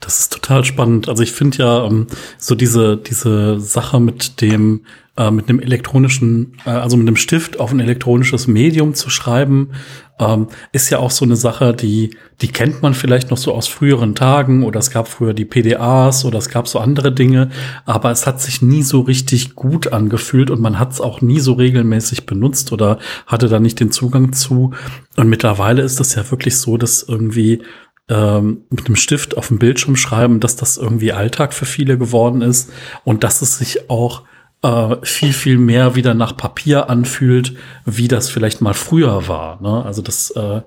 Das 0.00 0.18
ist 0.18 0.32
total 0.32 0.64
spannend. 0.64 1.08
Also 1.08 1.22
ich 1.22 1.32
finde 1.32 1.58
ja 1.58 1.84
ähm, 1.84 2.06
so 2.38 2.54
diese 2.54 2.96
diese 2.96 3.60
Sache 3.60 4.00
mit 4.00 4.40
dem 4.40 4.82
äh, 5.16 5.30
mit 5.30 5.48
einem 5.48 5.60
elektronischen, 5.60 6.54
äh, 6.64 6.70
also 6.70 6.96
mit 6.96 7.06
einem 7.06 7.16
Stift 7.16 7.60
auf 7.60 7.72
ein 7.72 7.80
elektronisches 7.80 8.46
Medium 8.46 8.94
zu 8.94 9.10
schreiben, 9.10 9.72
ähm, 10.18 10.48
ist 10.72 10.88
ja 10.88 10.98
auch 10.98 11.10
so 11.10 11.24
eine 11.26 11.36
Sache, 11.36 11.74
die 11.74 12.16
die 12.40 12.48
kennt 12.48 12.80
man 12.80 12.94
vielleicht 12.94 13.30
noch 13.30 13.36
so 13.36 13.52
aus 13.52 13.68
früheren 13.68 14.14
Tagen 14.14 14.64
oder 14.64 14.80
es 14.80 14.90
gab 14.90 15.08
früher 15.08 15.34
die 15.34 15.44
PDAs 15.44 16.24
oder 16.24 16.38
es 16.38 16.48
gab 16.48 16.68
so 16.68 16.78
andere 16.78 17.12
Dinge, 17.12 17.50
aber 17.84 18.10
es 18.10 18.26
hat 18.26 18.40
sich 18.40 18.62
nie 18.62 18.82
so 18.82 19.00
richtig 19.00 19.54
gut 19.54 19.92
angefühlt 19.92 20.50
und 20.50 20.60
man 20.60 20.78
hat 20.78 20.92
es 20.92 21.00
auch 21.02 21.20
nie 21.20 21.40
so 21.40 21.52
regelmäßig 21.52 22.24
benutzt 22.24 22.72
oder 22.72 22.98
hatte 23.26 23.48
da 23.48 23.60
nicht 23.60 23.78
den 23.80 23.92
Zugang 23.92 24.32
zu. 24.32 24.72
Und 25.16 25.28
mittlerweile 25.28 25.82
ist 25.82 26.00
es 26.00 26.14
ja 26.14 26.30
wirklich 26.30 26.56
so, 26.56 26.78
dass 26.78 27.02
irgendwie 27.02 27.62
ähm, 28.10 28.64
mit 28.68 28.86
einem 28.86 28.96
Stift 28.96 29.36
auf 29.36 29.48
dem 29.48 29.58
Bildschirm 29.58 29.96
schreiben, 29.96 30.40
dass 30.40 30.56
das 30.56 30.76
irgendwie 30.76 31.12
Alltag 31.12 31.54
für 31.54 31.66
viele 31.66 31.96
geworden 31.96 32.42
ist 32.42 32.70
und 33.04 33.24
dass 33.24 33.40
es 33.40 33.58
sich 33.58 33.88
auch 33.88 34.24
äh, 34.62 34.96
viel, 35.02 35.32
viel 35.32 35.56
mehr 35.56 35.94
wieder 35.94 36.12
nach 36.12 36.36
Papier 36.36 36.90
anfühlt, 36.90 37.54
wie 37.86 38.08
das 38.08 38.28
vielleicht 38.28 38.60
mal 38.60 38.74
früher 38.74 39.26
war. 39.26 39.60
Ne? 39.62 39.84
Also 39.84 40.02
das 40.02 40.30
äh, 40.32 40.60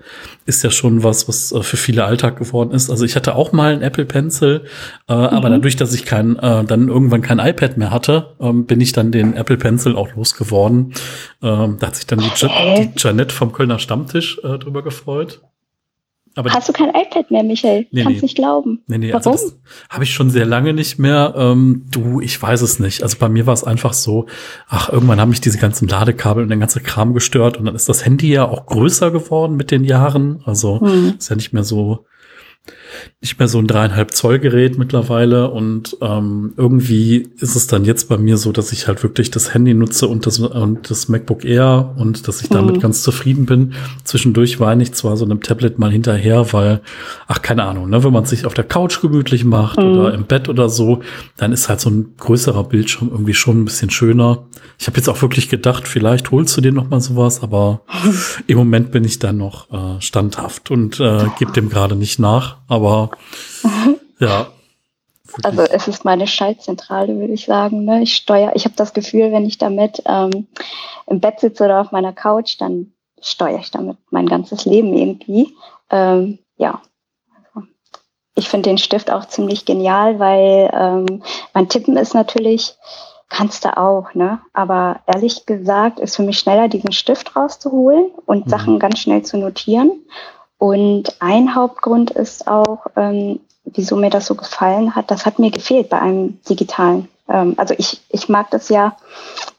ist 0.46 0.64
ja 0.64 0.72
schon 0.72 1.04
was, 1.04 1.28
was 1.28 1.52
äh, 1.52 1.62
für 1.62 1.78
viele 1.78 2.06
Alltag 2.06 2.38
geworden 2.38 2.72
ist. 2.72 2.90
Also 2.90 3.06
ich 3.06 3.16
hatte 3.16 3.36
auch 3.36 3.52
mal 3.52 3.74
einen 3.74 3.84
Apple 3.84 4.06
Pencil, 4.06 4.66
äh, 5.08 5.14
mhm. 5.14 5.22
aber 5.22 5.50
dadurch, 5.50 5.76
dass 5.76 5.94
ich 5.94 6.06
kein, 6.06 6.38
äh, 6.40 6.64
dann 6.64 6.88
irgendwann 6.88 7.22
kein 7.22 7.40
iPad 7.40 7.78
mehr 7.78 7.92
hatte, 7.92 8.34
ähm, 8.40 8.66
bin 8.66 8.82
ich 8.82 8.94
dann 8.94 9.12
den 9.12 9.36
Apple 9.36 9.58
Pencil 9.58 9.96
auch 9.96 10.16
losgeworden. 10.16 10.94
Ähm, 11.44 11.78
da 11.80 11.88
hat 11.88 11.96
sich 11.96 12.08
dann 12.08 12.20
die, 12.20 12.32
ja 12.38 12.80
die 12.80 12.92
Janette 12.98 13.36
vom 13.36 13.52
Kölner 13.52 13.78
Stammtisch 13.78 14.40
äh, 14.44 14.58
drüber 14.58 14.82
gefreut. 14.82 15.42
Aber 16.36 16.52
Hast 16.52 16.68
du 16.68 16.74
kein 16.74 16.90
iPad 16.90 17.30
mehr, 17.30 17.44
Michael? 17.44 17.86
Nee, 17.92 18.04
Kannst 18.04 18.18
nee. 18.18 18.26
nicht 18.26 18.36
glauben. 18.36 18.82
Nee, 18.88 18.98
nee, 18.98 19.14
also 19.14 19.30
Warum? 19.32 19.40
Also 19.40 19.56
habe 19.90 20.04
ich 20.04 20.14
schon 20.14 20.30
sehr 20.32 20.46
lange 20.46 20.74
nicht 20.74 20.98
mehr. 20.98 21.34
Ähm, 21.38 21.86
du, 21.92 22.22
ich 22.22 22.42
weiß 22.42 22.62
es 22.62 22.80
nicht. 22.80 23.04
Also 23.04 23.18
bei 23.20 23.30
mir 23.30 23.46
war 23.46 23.54
es 23.54 23.64
einfach 23.64 23.94
so, 23.94 24.26
ach, 24.68 24.90
irgendwann 24.90 25.20
haben 25.22 25.30
mich 25.30 25.42
diese 25.42 25.60
ganzen 25.60 25.88
Ladekabel 25.88 26.44
und 26.44 26.50
der 26.50 26.58
ganze 26.58 26.82
Kram 26.82 27.14
gestört 27.14 27.58
und 27.58 27.66
dann 27.66 27.76
ist 27.76 27.88
das 27.88 28.04
Handy 28.06 28.32
ja 28.32 28.48
auch 28.48 28.66
größer 28.66 29.12
geworden 29.12 29.56
mit 29.56 29.70
den 29.70 29.84
Jahren. 29.84 30.42
Also 30.46 30.82
hm. 30.82 31.16
ist 31.20 31.30
ja 31.30 31.36
nicht 31.36 31.54
mehr 31.54 31.64
so 31.64 32.06
nicht 33.22 33.40
mehr 33.40 33.48
so 33.48 33.60
ein 33.60 33.68
dreieinhalb 33.68 34.14
Zoll 34.14 34.40
Gerät 34.40 34.78
mittlerweile 34.78 35.50
und 35.50 35.98
ähm, 36.02 36.54
irgendwie 36.58 37.30
ist 37.40 37.56
es 37.56 37.68
dann 37.68 37.86
jetzt 37.86 38.10
bei 38.10 38.18
mir 38.18 38.38
so, 38.38 38.52
dass 38.52 38.72
ich 38.72 38.88
halt 38.88 39.04
wirklich 39.04 39.32
das 39.32 39.54
Handy 39.54 39.74
nutze 39.74 40.08
und 40.08 40.26
das 40.26 40.40
und 40.40 40.90
das 40.90 41.10
MacBook 41.10 41.46
Air 41.46 41.96
und 41.98 42.28
dass 42.28 42.42
ich 42.42 42.50
damit 42.50 42.76
mhm. 42.76 42.80
ganz 42.80 43.04
zufrieden 43.04 43.46
bin. 43.46 43.74
Zwischendurch 44.04 44.60
weine 44.60 44.84
ich 44.84 44.94
zwar 44.94 45.18
so 45.18 45.26
einem 45.26 45.42
Tablet 45.42 45.80
mal 45.80 45.92
hinterher, 45.92 46.54
weil 46.54 46.82
ach 47.28 47.42
keine 47.42 47.64
Ahnung, 47.64 47.90
ne, 47.90 48.04
wenn 48.04 48.14
man 48.14 48.26
sich 48.26 48.46
auf 48.46 48.54
der 48.54 48.66
Couch 48.66 49.02
gemütlich 49.02 49.46
macht 49.46 49.78
mhm. 49.78 49.86
oder 49.86 50.14
im 50.14 50.26
Bett 50.26 50.50
oder 50.50 50.70
so, 50.70 51.02
dann 51.38 51.52
ist 51.52 51.70
halt 51.70 51.80
so 51.80 51.90
ein 51.90 52.16
größerer 52.18 52.66
Bildschirm 52.66 53.10
irgendwie 53.12 53.34
schon 53.34 53.62
ein 53.62 53.66
bisschen 53.66 53.90
schöner. 53.90 54.46
Ich 54.80 54.88
habe 54.88 54.98
jetzt 54.98 55.08
auch 55.08 55.22
wirklich 55.22 55.50
gedacht, 55.50 55.88
vielleicht 55.88 56.32
holst 56.32 56.58
du 56.58 56.62
dir 56.62 56.72
noch 56.72 56.90
mal 56.90 57.00
sowas, 57.00 57.42
aber 57.42 57.82
im 58.48 58.58
Moment 58.58 58.92
bin 58.92 59.04
ich 59.04 59.20
dann 59.20 59.38
noch 59.38 59.72
äh, 59.72 60.02
standhaft 60.02 60.72
und 60.72 61.00
äh, 61.00 61.26
gebe 61.40 61.52
dem 61.52 61.70
gerade 61.70 61.96
nicht 61.96 62.20
nach, 62.20 62.58
aber 62.68 62.83
ja. 64.20 64.48
Also 65.42 65.62
es 65.64 65.88
ist 65.88 66.06
meine 66.06 66.28
Schaltzentrale, 66.28 67.18
würde 67.18 67.34
ich 67.34 67.46
sagen. 67.46 67.86
Ne? 67.86 68.04
Ich 68.04 68.16
steuere, 68.16 68.56
ich 68.56 68.66
habe 68.66 68.76
das 68.76 68.94
Gefühl, 68.94 69.32
wenn 69.32 69.46
ich 69.46 69.58
damit 69.58 70.04
ähm, 70.06 70.48
im 71.08 71.20
Bett 71.22 71.40
sitze 71.40 71.66
oder 71.66 71.82
auf 71.82 71.92
meiner 71.92 72.14
Couch, 72.14 72.58
dann 72.60 72.94
steuere 73.22 73.60
ich 73.60 73.72
damit 73.72 73.98
mein 74.12 74.28
ganzes 74.28 74.66
Leben 74.66 74.94
irgendwie. 74.94 75.56
Ähm, 75.90 76.40
ja. 76.58 76.82
Ich 78.36 78.50
finde 78.50 78.70
den 78.70 78.78
Stift 78.78 79.12
auch 79.12 79.26
ziemlich 79.26 79.66
genial, 79.66 80.20
weil 80.20 80.70
ähm, 80.74 81.24
mein 81.54 81.70
Tippen 81.70 81.98
ist 81.98 82.16
natürlich, 82.16 82.76
kannst 83.30 83.64
du 83.64 83.78
auch, 83.78 84.14
ne? 84.16 84.40
Aber 84.54 85.02
ehrlich 85.06 85.46
gesagt 85.46 86.00
ist 86.00 86.16
für 86.16 86.24
mich 86.24 86.40
schneller, 86.40 86.68
diesen 86.68 86.92
Stift 86.92 87.36
rauszuholen 87.36 88.12
und 88.26 88.48
mhm. 88.48 88.50
Sachen 88.50 88.80
ganz 88.80 89.00
schnell 89.00 89.22
zu 89.22 89.38
notieren. 89.38 89.92
Und 90.64 91.18
ein 91.20 91.56
Hauptgrund 91.56 92.12
ist 92.12 92.48
auch, 92.48 92.88
ähm, 92.96 93.42
wieso 93.66 93.98
mir 93.98 94.10
das 94.10 94.28
so 94.28 94.36
gefallen 94.36 94.96
hat, 94.96 95.12
das 95.12 95.26
hat 95.26 95.38
mir 95.38 95.52
gefehlt 95.52 95.90
bei 95.90 96.00
einem 96.00 96.40
digitalen. 96.50 97.10
Ähm, 97.28 97.56
also 97.58 97.74
ich, 97.78 98.00
ich 98.08 98.30
mag 98.30 98.50
das 98.50 98.70
ja, 98.70 98.96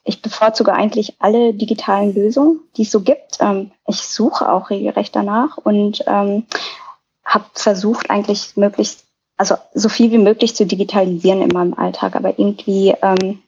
ich 0.05 0.23
bevorzuge 0.23 0.73
eigentlich 0.73 1.17
alle 1.19 1.53
digitalen 1.53 2.15
Lösungen, 2.15 2.61
die 2.79 2.85
es 2.85 2.91
so 2.91 3.03
gibt. 3.03 3.37
Ähm, 3.41 3.71
ich 3.87 4.01
suche 4.01 4.51
auch 4.51 4.71
regelrecht 4.71 5.15
danach 5.15 5.59
und 5.59 6.03
ähm, 6.07 6.47
habe 7.23 7.45
versucht, 7.53 8.09
eigentlich 8.09 8.57
möglichst, 8.57 9.05
also 9.37 9.57
so 9.75 9.91
viel 9.91 10.11
wie 10.11 10.17
möglich 10.17 10.57
zu 10.57 10.65
digitalisieren 10.65 11.43
in 11.43 11.49
meinem 11.49 11.75
Alltag, 11.75 12.17
aber 12.17 12.39
irgendwie 12.39 12.95
ähm, 13.03 13.43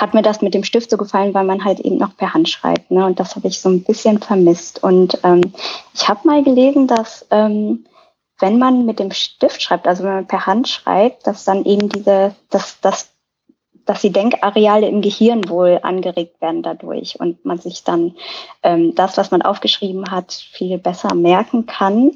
hat 0.00 0.14
mir 0.14 0.22
das 0.22 0.40
mit 0.40 0.54
dem 0.54 0.64
Stift 0.64 0.90
so 0.90 0.96
gefallen, 0.96 1.34
weil 1.34 1.44
man 1.44 1.64
halt 1.64 1.80
eben 1.80 1.98
noch 1.98 2.16
per 2.16 2.32
Hand 2.32 2.48
schreibt. 2.48 2.90
Ne? 2.90 3.04
Und 3.04 3.20
das 3.20 3.36
habe 3.36 3.48
ich 3.48 3.60
so 3.60 3.68
ein 3.68 3.84
bisschen 3.84 4.18
vermisst. 4.18 4.82
Und 4.82 5.18
ähm, 5.24 5.52
ich 5.94 6.08
habe 6.08 6.26
mal 6.26 6.42
gelesen, 6.42 6.86
dass 6.86 7.26
ähm, 7.30 7.84
wenn 8.38 8.58
man 8.58 8.86
mit 8.86 8.98
dem 8.98 9.10
Stift 9.10 9.60
schreibt, 9.60 9.86
also 9.86 10.02
wenn 10.02 10.14
man 10.14 10.26
per 10.26 10.46
Hand 10.46 10.68
schreibt, 10.68 11.26
dass 11.26 11.44
dann 11.44 11.66
eben 11.66 11.90
diese, 11.90 12.34
dass, 12.48 12.80
dass, 12.80 13.10
dass 13.84 14.00
die 14.00 14.12
Denkareale 14.12 14.88
im 14.88 15.02
Gehirn 15.02 15.50
wohl 15.50 15.78
angeregt 15.82 16.40
werden 16.40 16.62
dadurch 16.62 17.20
und 17.20 17.44
man 17.44 17.58
sich 17.58 17.84
dann 17.84 18.14
ähm, 18.62 18.94
das, 18.94 19.18
was 19.18 19.30
man 19.30 19.42
aufgeschrieben 19.42 20.10
hat, 20.10 20.32
viel 20.32 20.78
besser 20.78 21.14
merken 21.14 21.66
kann 21.66 22.12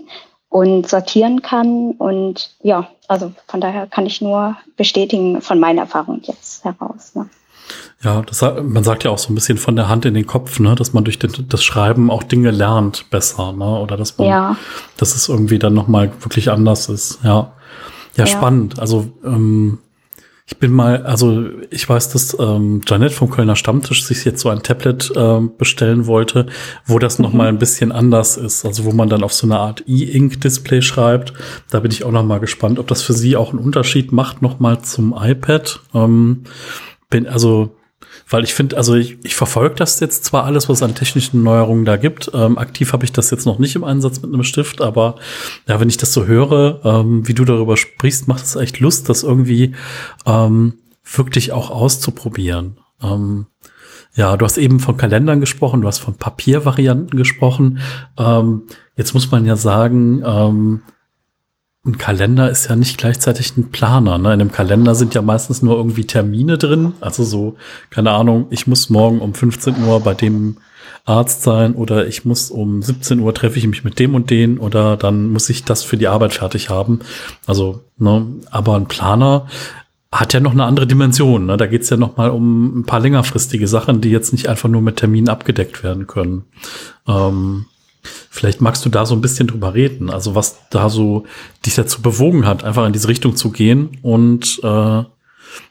und 0.48 0.88
sortieren 0.88 1.42
kann. 1.42 1.90
Und 1.92 2.56
ja, 2.62 2.88
also 3.08 3.32
von 3.46 3.60
daher 3.60 3.86
kann 3.86 4.06
ich 4.06 4.22
nur 4.22 4.56
bestätigen 4.76 5.42
von 5.42 5.60
meiner 5.60 5.82
Erfahrung 5.82 6.22
jetzt 6.22 6.64
heraus. 6.64 7.14
Ne? 7.14 7.28
Ja, 8.02 8.22
das, 8.22 8.42
man 8.42 8.84
sagt 8.84 9.04
ja 9.04 9.10
auch 9.10 9.18
so 9.18 9.32
ein 9.32 9.34
bisschen 9.34 9.56
von 9.56 9.76
der 9.76 9.88
Hand 9.88 10.04
in 10.04 10.14
den 10.14 10.26
Kopf, 10.26 10.60
ne, 10.60 10.74
dass 10.74 10.92
man 10.92 11.04
durch 11.04 11.18
den, 11.18 11.32
das 11.48 11.64
Schreiben 11.64 12.10
auch 12.10 12.22
Dinge 12.22 12.50
lernt 12.50 13.08
besser, 13.10 13.52
ne, 13.52 13.64
oder 13.64 13.96
dass 13.96 14.18
man, 14.18 14.28
ja. 14.28 14.56
dass 14.98 15.14
es 15.14 15.28
irgendwie 15.28 15.58
dann 15.58 15.74
nochmal 15.74 16.12
wirklich 16.20 16.50
anders 16.50 16.88
ist, 16.88 17.20
ja. 17.24 17.52
Ja, 18.16 18.24
ja. 18.24 18.26
spannend. 18.26 18.78
Also, 18.78 19.12
ähm, 19.24 19.78
ich 20.46 20.58
bin 20.58 20.72
mal, 20.72 21.04
also 21.04 21.46
ich 21.70 21.88
weiß, 21.88 22.10
dass 22.10 22.36
ähm, 22.38 22.82
Janet 22.86 23.12
vom 23.12 23.30
Kölner 23.30 23.56
Stammtisch 23.56 24.04
sich 24.04 24.26
jetzt 24.26 24.42
so 24.42 24.50
ein 24.50 24.62
Tablet 24.62 25.10
ähm, 25.16 25.52
bestellen 25.56 26.06
wollte, 26.06 26.46
wo 26.84 26.98
das 26.98 27.18
mhm. 27.18 27.24
noch 27.24 27.32
mal 27.32 27.48
ein 27.48 27.58
bisschen 27.58 27.92
anders 27.92 28.36
ist, 28.36 28.66
also 28.66 28.84
wo 28.84 28.92
man 28.92 29.08
dann 29.08 29.24
auf 29.24 29.32
so 29.32 29.46
eine 29.46 29.58
Art 29.58 29.84
E-Ink-Display 29.86 30.82
schreibt. 30.82 31.32
Da 31.70 31.80
bin 31.80 31.90
ich 31.90 32.04
auch 32.04 32.12
noch 32.12 32.24
mal 32.24 32.40
gespannt, 32.40 32.78
ob 32.78 32.88
das 32.88 33.00
für 33.00 33.14
Sie 33.14 33.36
auch 33.36 33.50
einen 33.50 33.58
Unterschied 33.58 34.12
macht 34.12 34.42
noch 34.42 34.60
mal 34.60 34.82
zum 34.82 35.14
iPad. 35.18 35.80
Ähm, 35.94 36.44
bin 37.14 37.28
also 37.28 37.76
weil 38.28 38.42
ich 38.42 38.54
finde, 38.54 38.76
also 38.76 38.94
ich, 38.94 39.18
ich 39.22 39.34
verfolge 39.34 39.74
das 39.76 40.00
jetzt 40.00 40.24
zwar 40.24 40.44
alles, 40.44 40.68
was 40.68 40.82
an 40.82 40.94
technischen 40.94 41.42
Neuerungen 41.42 41.84
da 41.84 41.96
gibt. 41.96 42.30
Ähm, 42.34 42.58
aktiv 42.58 42.92
habe 42.92 43.04
ich 43.04 43.12
das 43.12 43.30
jetzt 43.30 43.44
noch 43.44 43.58
nicht 43.58 43.76
im 43.76 43.84
Einsatz 43.84 44.20
mit 44.22 44.32
einem 44.32 44.44
Stift, 44.44 44.80
aber 44.80 45.16
ja, 45.68 45.78
wenn 45.78 45.88
ich 45.88 45.96
das 45.96 46.12
so 46.12 46.26
höre, 46.26 46.80
ähm, 46.84 47.28
wie 47.28 47.34
du 47.34 47.44
darüber 47.44 47.76
sprichst, 47.76 48.26
macht 48.26 48.44
es 48.44 48.56
echt 48.56 48.80
Lust, 48.80 49.08
das 49.08 49.22
irgendwie 49.22 49.74
ähm, 50.26 50.74
wirklich 51.04 51.52
auch 51.52 51.70
auszuprobieren. 51.70 52.78
Ähm, 53.02 53.46
ja, 54.14 54.36
du 54.36 54.44
hast 54.44 54.58
eben 54.58 54.80
von 54.80 54.96
Kalendern 54.96 55.40
gesprochen, 55.40 55.82
du 55.82 55.88
hast 55.88 55.98
von 55.98 56.14
Papiervarianten 56.14 57.18
gesprochen. 57.18 57.78
Ähm, 58.18 58.62
jetzt 58.96 59.12
muss 59.12 59.30
man 59.30 59.44
ja 59.44 59.56
sagen, 59.56 60.22
ähm, 60.24 60.82
ein 61.86 61.98
Kalender 61.98 62.50
ist 62.50 62.68
ja 62.68 62.76
nicht 62.76 62.96
gleichzeitig 62.96 63.56
ein 63.56 63.70
Planer. 63.70 64.16
Ne? 64.18 64.32
In 64.32 64.40
einem 64.40 64.52
Kalender 64.52 64.94
sind 64.94 65.14
ja 65.14 65.22
meistens 65.22 65.62
nur 65.62 65.76
irgendwie 65.76 66.06
Termine 66.06 66.56
drin. 66.56 66.94
Also 67.00 67.24
so, 67.24 67.56
keine 67.90 68.12
Ahnung, 68.12 68.46
ich 68.50 68.66
muss 68.66 68.88
morgen 68.88 69.20
um 69.20 69.34
15 69.34 69.84
Uhr 69.84 70.00
bei 70.00 70.14
dem 70.14 70.56
Arzt 71.04 71.42
sein 71.42 71.74
oder 71.74 72.06
ich 72.06 72.24
muss 72.24 72.50
um 72.50 72.80
17 72.80 73.20
Uhr 73.20 73.34
treffe 73.34 73.58
ich 73.58 73.66
mich 73.66 73.84
mit 73.84 73.98
dem 73.98 74.14
und 74.14 74.30
den 74.30 74.58
oder 74.58 74.96
dann 74.96 75.28
muss 75.30 75.50
ich 75.50 75.64
das 75.64 75.82
für 75.82 75.98
die 75.98 76.08
Arbeit 76.08 76.32
fertig 76.32 76.70
haben. 76.70 77.00
Also, 77.46 77.84
ne, 77.98 78.26
aber 78.50 78.76
ein 78.76 78.88
Planer 78.88 79.46
hat 80.10 80.32
ja 80.32 80.40
noch 80.40 80.52
eine 80.52 80.64
andere 80.64 80.86
Dimension. 80.86 81.44
Ne? 81.44 81.58
Da 81.58 81.66
geht 81.66 81.82
es 81.82 81.90
ja 81.90 81.98
noch 81.98 82.16
mal 82.16 82.30
um 82.30 82.78
ein 82.78 82.84
paar 82.86 83.00
längerfristige 83.00 83.68
Sachen, 83.68 84.00
die 84.00 84.10
jetzt 84.10 84.32
nicht 84.32 84.48
einfach 84.48 84.68
nur 84.70 84.80
mit 84.80 84.96
Terminen 84.96 85.28
abgedeckt 85.28 85.82
werden 85.82 86.06
können. 86.06 86.44
Ähm, 87.06 87.66
vielleicht 88.30 88.60
magst 88.60 88.84
du 88.84 88.88
da 88.88 89.06
so 89.06 89.14
ein 89.14 89.20
bisschen 89.20 89.46
drüber 89.46 89.74
reden, 89.74 90.10
also 90.10 90.34
was 90.34 90.58
da 90.70 90.88
so 90.88 91.24
dich 91.64 91.74
dazu 91.74 92.02
bewogen 92.02 92.46
hat, 92.46 92.64
einfach 92.64 92.86
in 92.86 92.92
diese 92.92 93.08
Richtung 93.08 93.36
zu 93.36 93.50
gehen 93.50 93.98
und 94.02 94.60
äh, 94.62 95.04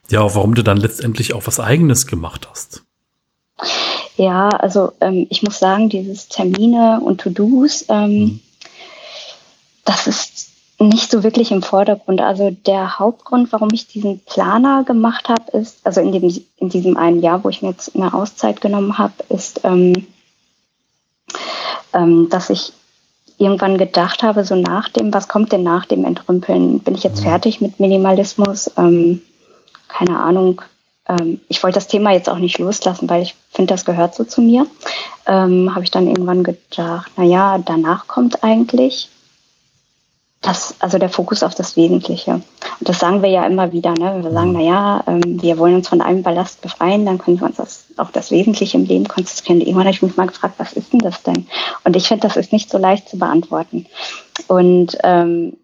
ja, 0.09 0.35
warum 0.35 0.55
du 0.55 0.63
dann 0.63 0.77
letztendlich 0.77 1.33
auch 1.33 1.47
was 1.47 1.59
Eigenes 1.59 2.07
gemacht 2.07 2.47
hast. 2.49 2.83
Ja, 4.15 4.49
also 4.49 4.93
ähm, 5.01 5.27
ich 5.29 5.43
muss 5.43 5.59
sagen, 5.59 5.89
dieses 5.89 6.27
Termine 6.27 7.01
und 7.03 7.21
To-Dos, 7.21 7.85
ähm, 7.89 8.11
mhm. 8.11 8.39
das 9.85 10.07
ist 10.07 10.49
nicht 10.79 11.09
so 11.09 11.23
wirklich 11.23 11.51
im 11.51 11.63
Vordergrund. 11.63 12.21
Also 12.21 12.51
der 12.51 12.99
Hauptgrund, 12.99 13.51
warum 13.51 13.69
ich 13.73 13.87
diesen 13.87 14.19
Planer 14.19 14.83
gemacht 14.83 15.29
habe, 15.29 15.57
ist, 15.57 15.85
also 15.85 16.01
in, 16.01 16.11
dem, 16.11 16.43
in 16.57 16.69
diesem 16.69 16.97
einen 16.97 17.21
Jahr, 17.21 17.43
wo 17.43 17.49
ich 17.49 17.61
mir 17.61 17.69
jetzt 17.69 17.95
eine 17.95 18.13
Auszeit 18.13 18.61
genommen 18.61 18.97
habe, 18.97 19.13
ist, 19.29 19.61
ähm, 19.63 20.07
ähm, 21.93 22.29
dass 22.29 22.50
ich 22.50 22.73
irgendwann 23.38 23.77
gedacht 23.77 24.23
habe, 24.23 24.45
so 24.45 24.55
nach 24.55 24.89
dem, 24.89 25.13
was 25.13 25.27
kommt 25.27 25.51
denn 25.51 25.63
nach 25.63 25.85
dem 25.85 26.05
Entrümpeln? 26.05 26.79
Bin 26.79 26.95
ich 26.95 27.03
jetzt 27.03 27.21
mhm. 27.21 27.29
fertig 27.29 27.62
mit 27.62 27.79
Minimalismus? 27.79 28.71
Ähm, 28.77 29.21
keine 29.88 30.19
Ahnung. 30.19 30.62
Ähm, 31.07 31.41
ich 31.50 31.62
wollte 31.63 31.75
das 31.75 31.88
Thema 31.88 32.12
jetzt 32.12 32.29
auch 32.29 32.38
nicht 32.38 32.59
loslassen, 32.59 33.09
weil 33.09 33.23
ich 33.23 33.35
finde, 33.51 33.73
das 33.73 33.85
gehört 33.85 34.15
so 34.15 34.23
zu 34.23 34.41
mir. 34.41 34.67
Ähm, 35.25 35.73
habe 35.73 35.83
ich 35.83 35.91
dann 35.91 36.07
irgendwann 36.07 36.43
gedacht, 36.43 37.12
na 37.17 37.23
ja, 37.23 37.57
danach 37.57 38.07
kommt 38.07 38.43
eigentlich 38.43 39.09
das, 40.43 40.75
also 40.79 41.00
der 41.00 41.09
Fokus 41.09 41.41
auf 41.41 41.55
das 41.55 41.75
Wesentliche. 41.77 42.33
Und 42.33 42.43
das 42.89 43.00
sagen 43.00 43.23
wir 43.23 43.29
ja 43.29 43.45
immer 43.45 43.71
wieder, 43.71 43.91
ne? 43.93 44.13
Wenn 44.13 44.23
wir 44.23 44.31
sagen, 44.31 44.50
mhm. 44.50 44.57
na 44.57 44.62
ja, 44.62 45.03
ähm, 45.07 45.41
wir 45.41 45.57
wollen 45.57 45.75
uns 45.75 45.88
von 45.88 46.01
einem 46.01 46.21
Ballast 46.21 46.62
befreien, 46.62 47.05
dann 47.05 47.17
können 47.17 47.39
wir 47.39 47.47
uns 47.47 47.55
das, 47.55 47.85
auf 47.97 48.12
das 48.12 48.29
Wesentliche 48.29 48.77
im 48.77 48.85
Leben 48.85 49.07
konzentrieren. 49.07 49.62
Irgendwann 49.62 49.85
habe 49.85 49.95
ich 49.95 50.01
mich 50.01 50.17
mal 50.17 50.27
gefragt, 50.27 50.55
was 50.57 50.73
ist 50.73 50.91
denn 50.91 51.00
das 51.00 51.23
denn? 51.23 51.47
Und 51.85 51.95
ich 51.95 52.07
finde, 52.07 52.27
das 52.27 52.35
ist 52.35 52.51
nicht 52.51 52.69
so 52.69 52.77
leicht 52.77 53.09
zu 53.09 53.17
beantworten. 53.17 53.88
Und 54.47 54.97
ähm, 55.03 55.57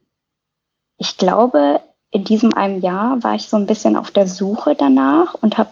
ich 0.98 1.18
glaube, 1.18 1.82
in 2.12 2.24
diesem 2.24 2.54
einem 2.54 2.80
Jahr 2.80 3.22
war 3.22 3.36
ich 3.36 3.50
so 3.50 3.58
ein 3.58 3.68
bisschen 3.68 3.98
auf 3.98 4.12
der 4.12 4.28
Suche 4.28 4.76
danach 4.76 5.36
und 5.36 5.58
habe 5.58 5.72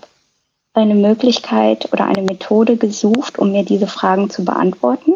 eine 0.82 0.96
Möglichkeit 0.96 1.92
oder 1.92 2.06
eine 2.06 2.22
Methode 2.22 2.78
gesucht, 2.78 3.40
um 3.40 3.52
mir 3.52 3.64
diese 3.64 3.88
Fragen 3.88 4.30
zu 4.30 4.46
beantworten. 4.46 5.14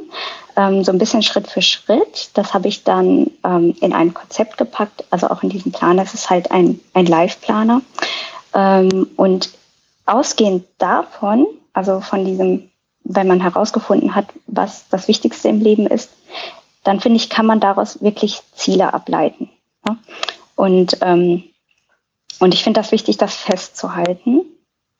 Ähm, 0.55 0.83
so 0.83 0.91
ein 0.91 0.97
bisschen 0.97 1.23
Schritt 1.23 1.47
für 1.47 1.61
Schritt. 1.61 2.31
Das 2.33 2.53
habe 2.53 2.67
ich 2.67 2.83
dann 2.83 3.31
ähm, 3.43 3.75
in 3.79 3.93
ein 3.93 4.13
Konzept 4.13 4.57
gepackt, 4.57 5.05
also 5.11 5.29
auch 5.29 5.43
in 5.43 5.49
diesem 5.49 5.71
Plan. 5.71 5.97
Das 5.97 6.13
ist 6.13 6.29
halt 6.29 6.51
ein, 6.51 6.79
ein 6.93 7.05
Live-Planer. 7.05 7.81
Ähm, 8.53 9.07
und 9.15 9.51
ausgehend 10.05 10.65
davon, 10.77 11.45
also 11.73 12.01
von 12.01 12.25
diesem, 12.25 12.69
wenn 13.03 13.27
man 13.27 13.39
herausgefunden 13.39 14.15
hat, 14.15 14.25
was 14.47 14.89
das 14.89 15.07
Wichtigste 15.07 15.49
im 15.49 15.61
Leben 15.61 15.87
ist, 15.87 16.09
dann 16.83 16.99
finde 16.99 17.17
ich, 17.17 17.29
kann 17.29 17.45
man 17.45 17.59
daraus 17.59 18.01
wirklich 18.01 18.41
Ziele 18.53 18.93
ableiten. 18.93 19.49
Ja? 19.87 19.97
Und, 20.55 20.97
ähm, 21.01 21.43
und 22.39 22.53
ich 22.53 22.63
finde 22.63 22.79
das 22.79 22.91
wichtig, 22.91 23.17
das 23.17 23.35
festzuhalten 23.35 24.41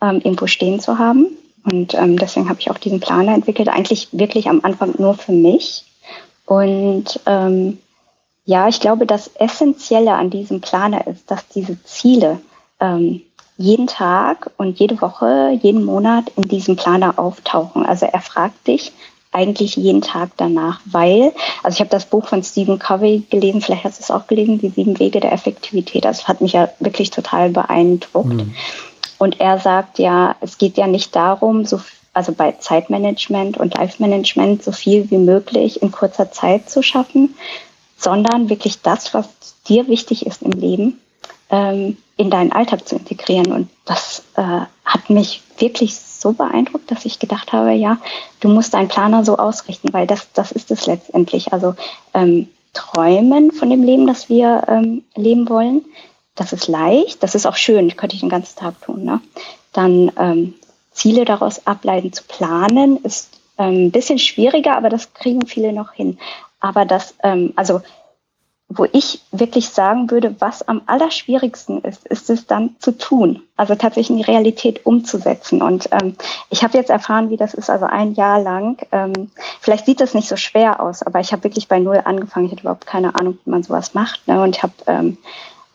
ähm, 0.02 0.22
irgendwo 0.24 0.48
stehen 0.48 0.80
zu 0.80 0.98
haben. 0.98 1.28
Und 1.64 1.94
ähm, 1.94 2.18
deswegen 2.18 2.50
habe 2.50 2.60
ich 2.60 2.72
auch 2.72 2.78
diesen 2.78 3.00
Planer 3.00 3.34
entwickelt, 3.34 3.70
eigentlich 3.70 4.08
wirklich 4.12 4.50
am 4.50 4.62
Anfang 4.64 4.96
nur 4.98 5.14
für 5.14 5.32
mich. 5.32 5.86
Und 6.46 7.20
ähm, 7.26 7.78
ja, 8.46 8.68
ich 8.68 8.80
glaube, 8.80 9.06
das 9.06 9.28
Essentielle 9.36 10.14
an 10.14 10.30
diesem 10.30 10.62
Planer 10.62 11.06
ist, 11.08 11.30
dass 11.30 11.48
diese 11.48 11.82
Ziele 11.84 12.40
ähm, 12.80 13.22
jeden 13.58 13.86
Tag 13.86 14.50
und 14.58 14.80
jede 14.80 15.00
Woche, 15.02 15.58
jeden 15.62 15.86
Monat 15.86 16.32
in 16.36 16.44
diesem 16.44 16.76
Planer 16.76 17.20
auftauchen. 17.20 17.86
Also 17.86 18.08
er 18.08 18.22
fragt 18.22 18.68
dich 18.68 18.92
eigentlich 19.32 19.76
jeden 19.76 20.02
Tag 20.02 20.32
danach, 20.38 20.82
weil, 20.86 21.32
also 21.64 21.76
ich 21.76 21.80
habe 21.80 21.90
das 21.90 22.06
Buch 22.06 22.28
von 22.28 22.44
Stephen 22.44 22.80
Covey 22.80 23.24
gelesen, 23.30 23.62
vielleicht 23.62 23.86
hast 23.86 24.00
du 24.00 24.04
es 24.04 24.12
auch 24.12 24.28
gelesen, 24.28 24.60
die 24.60 24.70
sieben 24.70 25.00
Wege 25.00 25.20
der 25.20 25.32
Effektivität. 25.32 26.04
Das 26.04 26.28
hat 26.28 26.42
mich 26.42 26.54
ja 26.54 26.70
wirklich 26.80 27.12
total 27.12 27.50
beeindruckt. 27.50 28.34
Mhm. 28.34 28.54
Und 29.22 29.40
er 29.40 29.60
sagt 29.60 30.00
ja, 30.00 30.36
es 30.42 30.58
geht 30.58 30.78
ja 30.78 30.88
nicht 30.88 31.16
darum, 31.16 31.64
so, 31.64 31.80
also 32.12 32.32
bei 32.32 32.54
Zeitmanagement 32.54 33.56
und 33.56 33.76
Life-Management 33.78 34.64
so 34.64 34.72
viel 34.72 35.12
wie 35.12 35.20
möglich 35.20 35.84
in 35.84 35.92
kurzer 35.92 36.32
Zeit 36.32 36.72
zu 36.72 36.82
schaffen, 36.82 37.36
sondern 37.98 38.50
wirklich 38.50 38.82
das, 38.82 39.14
was 39.14 39.28
dir 39.68 39.88
wichtig 39.88 40.26
ist 40.26 40.42
im 40.42 40.54
Leben, 40.54 41.00
ähm, 41.52 41.98
in 42.18 42.32
deinen 42.32 42.52
Alltag 42.52 42.88
zu 42.88 42.96
integrieren. 42.96 43.52
Und 43.52 43.70
das 43.86 44.24
äh, 44.38 44.62
hat 44.86 45.10
mich 45.12 45.44
wirklich 45.60 45.96
so 45.96 46.34
beeindruckt, 46.34 46.90
dass 46.90 47.06
ich 47.06 47.20
gedacht 47.20 47.54
habe, 47.54 47.74
ja, 47.74 47.98
du 48.40 48.50
musst 48.50 48.74
deinen 48.74 48.88
Planer 48.88 49.24
so 49.24 49.38
ausrichten, 49.38 49.94
weil 49.94 50.08
das, 50.08 50.32
das 50.34 50.52
ist 50.52 50.72
es 50.72 50.88
letztendlich. 50.88 51.54
Also 51.54 51.76
ähm, 52.16 52.48
träumen 52.74 53.52
von 53.52 53.70
dem 53.70 53.84
Leben, 53.84 54.08
das 54.08 54.30
wir 54.30 54.64
ähm, 54.68 55.04
leben 55.16 55.48
wollen, 55.48 55.86
das 56.36 56.54
ist 56.54 56.68
leicht, 56.68 57.22
das 57.24 57.36
ist 57.36 57.46
auch 57.46 57.56
schön, 57.56 57.90
das 57.90 57.98
könnte 57.98 58.16
ich 58.16 58.22
den 58.22 58.30
ganzen 58.30 58.58
Tag 58.58 58.82
tun. 58.82 59.04
Ne? 59.04 59.22
Dann 59.74 60.12
ähm, 60.18 60.54
Ziele 60.92 61.26
daraus 61.26 61.66
ableiten, 61.68 62.14
zu 62.14 62.24
planen, 62.24 62.98
ist 63.04 63.30
ähm, 63.58 63.88
ein 63.88 63.92
bisschen 63.92 64.20
schwieriger, 64.20 64.78
aber 64.78 64.90
das 64.90 65.14
kriegen 65.14 65.46
viele 65.46 65.74
noch 65.74 65.94
hin. 65.94 66.18
Aber 66.60 66.86
das, 66.86 67.16
ähm, 67.24 67.54
also 67.56 67.82
wo 68.74 68.86
ich 68.92 69.22
wirklich 69.32 69.70
sagen 69.70 70.10
würde, 70.12 70.36
was 70.40 70.66
am 70.66 70.82
allerschwierigsten 70.86 71.82
ist, 71.82 72.08
ist 72.08 72.30
es 72.30 72.48
dann 72.48 72.76
zu 72.80 72.98
tun, 72.98 73.44
also 73.58 73.76
tatsächlich 73.76 74.12
in 74.12 74.18
die 74.18 74.32
Realität 74.32 74.86
umzusetzen. 74.86 75.62
Und 75.62 75.90
ähm, 75.92 76.16
ich 76.50 76.64
habe 76.64 76.78
jetzt 76.78 76.90
erfahren, 76.90 77.30
wie 77.30 77.38
das 77.38 77.54
ist, 77.54 77.70
also 77.70 77.86
ein 77.86 78.14
Jahr 78.14 78.40
lang. 78.40 78.78
Ähm, 78.94 79.32
vielleicht 79.60 79.86
sieht 79.86 80.00
das 80.00 80.14
nicht 80.14 80.30
so 80.30 80.38
schwer 80.38 80.80
aus, 80.80 81.04
aber 81.04 81.20
ich 81.20 81.34
habe 81.34 81.44
wirklich 81.44 81.68
bei 81.68 81.80
Null 81.80 82.02
angefangen. 82.06 82.46
Ich 82.46 82.52
hatte 82.54 82.62
überhaupt 82.62 82.86
keine 82.86 83.16
Ahnung, 83.16 83.38
wie 83.44 83.50
man 83.50 83.64
sowas 83.64 83.94
macht. 83.94 84.26
Ne? 84.28 84.42
Und 84.42 84.56
ich 84.56 84.64
habe 84.64 84.74
ähm, 84.88 85.18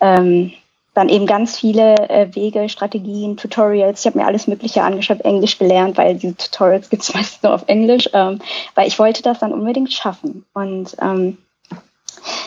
ähm, 0.01 0.53
dann 0.95 1.09
eben 1.11 1.27
ganz 1.27 1.59
viele 1.59 2.09
äh, 2.09 2.35
Wege, 2.35 2.71
Strategien, 2.71 3.37
Tutorials. 3.37 4.01
Ich 4.01 4.07
habe 4.07 4.19
mir 4.19 4.27
alles 4.27 4.47
Mögliche 4.47 4.83
angeschaut, 4.83 5.21
Englisch 5.21 5.59
gelernt, 5.59 5.99
weil 5.99 6.15
diese 6.15 6.37
Tutorials 6.37 6.89
gibt 6.89 7.03
es 7.03 7.13
meistens 7.15 7.43
nur 7.43 7.55
auf 7.55 7.65
Englisch, 7.67 8.09
ähm, 8.15 8.41
weil 8.75 8.89
ich 8.89 8.99
wollte 8.99 9.23
das 9.23 9.41
dann 9.41 9.53
unbedingt 9.53 9.93
schaffen. 9.93 10.47
Und 10.55 10.97
ähm, 11.01 11.37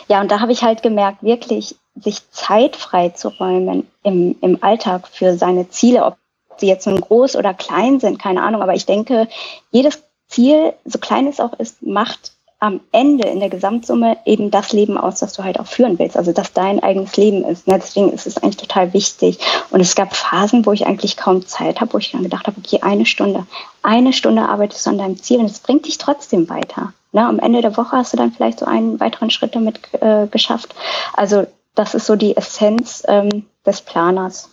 ja, 0.08 0.20
und 0.20 0.32
da 0.32 0.40
habe 0.40 0.52
ich 0.52 0.64
halt 0.64 0.82
gemerkt, 0.82 1.22
wirklich 1.22 1.76
sich 1.96 2.30
Zeit 2.32 2.76
frei 2.76 3.10
zu 3.10 3.30
räumen 3.30 3.88
im, 4.04 4.36
im 4.42 4.64
Alltag 4.64 5.08
für 5.08 5.38
seine 5.38 5.70
Ziele, 5.70 6.06
ob 6.06 6.18
sie 6.58 6.68
jetzt 6.68 6.88
nun 6.88 7.02
groß 7.02 7.36
oder 7.36 7.54
klein 7.54 8.00
sind, 8.00 8.20
keine 8.20 8.42
Ahnung. 8.42 8.64
Aber 8.64 8.74
ich 8.74 8.88
denke, 8.88 9.28
jedes 9.72 10.04
Ziel, 10.28 10.74
so 10.86 10.98
klein 10.98 11.28
es 11.28 11.40
auch 11.40 11.54
ist, 11.54 11.82
macht 11.84 12.34
am 12.60 12.82
Ende 12.92 13.28
in 13.28 13.40
der 13.40 13.50
Gesamtsumme 13.50 14.18
eben 14.26 14.52
das 14.52 14.74
Leben 14.74 14.98
aus, 14.98 15.20
das 15.20 15.32
du 15.32 15.44
halt 15.46 15.60
auch 15.60 15.68
führen 15.68 15.98
willst. 15.98 16.18
Also 16.18 16.34
dass 16.34 16.52
dein 16.52 16.84
eigenes 16.84 17.16
Leben 17.16 17.46
ist. 17.46 17.68
Ne? 17.68 17.80
Deswegen 17.80 18.12
ist 18.12 18.28
es 18.28 18.38
eigentlich 18.38 18.58
total 18.58 18.94
wichtig. 18.94 19.40
Und 19.72 19.80
es 19.80 19.96
gab 19.96 20.14
Phasen, 20.14 20.66
wo 20.66 20.74
ich 20.74 20.86
eigentlich 20.86 21.16
kaum 21.16 21.46
Zeit 21.48 21.80
habe, 21.80 21.94
wo 21.94 21.98
ich 21.98 22.12
dann 22.12 22.24
gedacht 22.24 22.48
habe, 22.48 22.58
okay, 22.58 22.80
eine 22.82 23.06
Stunde, 23.06 23.48
eine 23.82 24.12
Stunde 24.12 24.42
arbeitest 24.42 24.86
du 24.86 24.90
an 24.90 24.98
deinem 24.98 25.22
Ziel 25.22 25.40
und 25.40 25.46
es 25.46 25.60
bringt 25.60 25.88
dich 25.88 25.98
trotzdem 25.98 26.50
weiter. 26.50 26.94
Ne? 27.14 27.26
Am 27.26 27.40
Ende 27.40 27.62
der 27.62 27.78
Woche 27.78 27.96
hast 27.96 28.12
du 28.12 28.18
dann 28.18 28.34
vielleicht 28.34 28.60
so 28.60 28.66
einen 28.66 29.00
weiteren 29.00 29.30
Schritt 29.30 29.56
damit 29.56 29.80
äh, 30.02 30.28
geschafft. 30.28 30.76
Also 31.14 31.48
das 31.76 31.96
ist 31.96 32.08
so 32.08 32.18
die 32.18 32.36
Essenz 32.36 33.04
ähm, 33.08 33.46
des 33.66 33.80
Planers, 33.80 34.50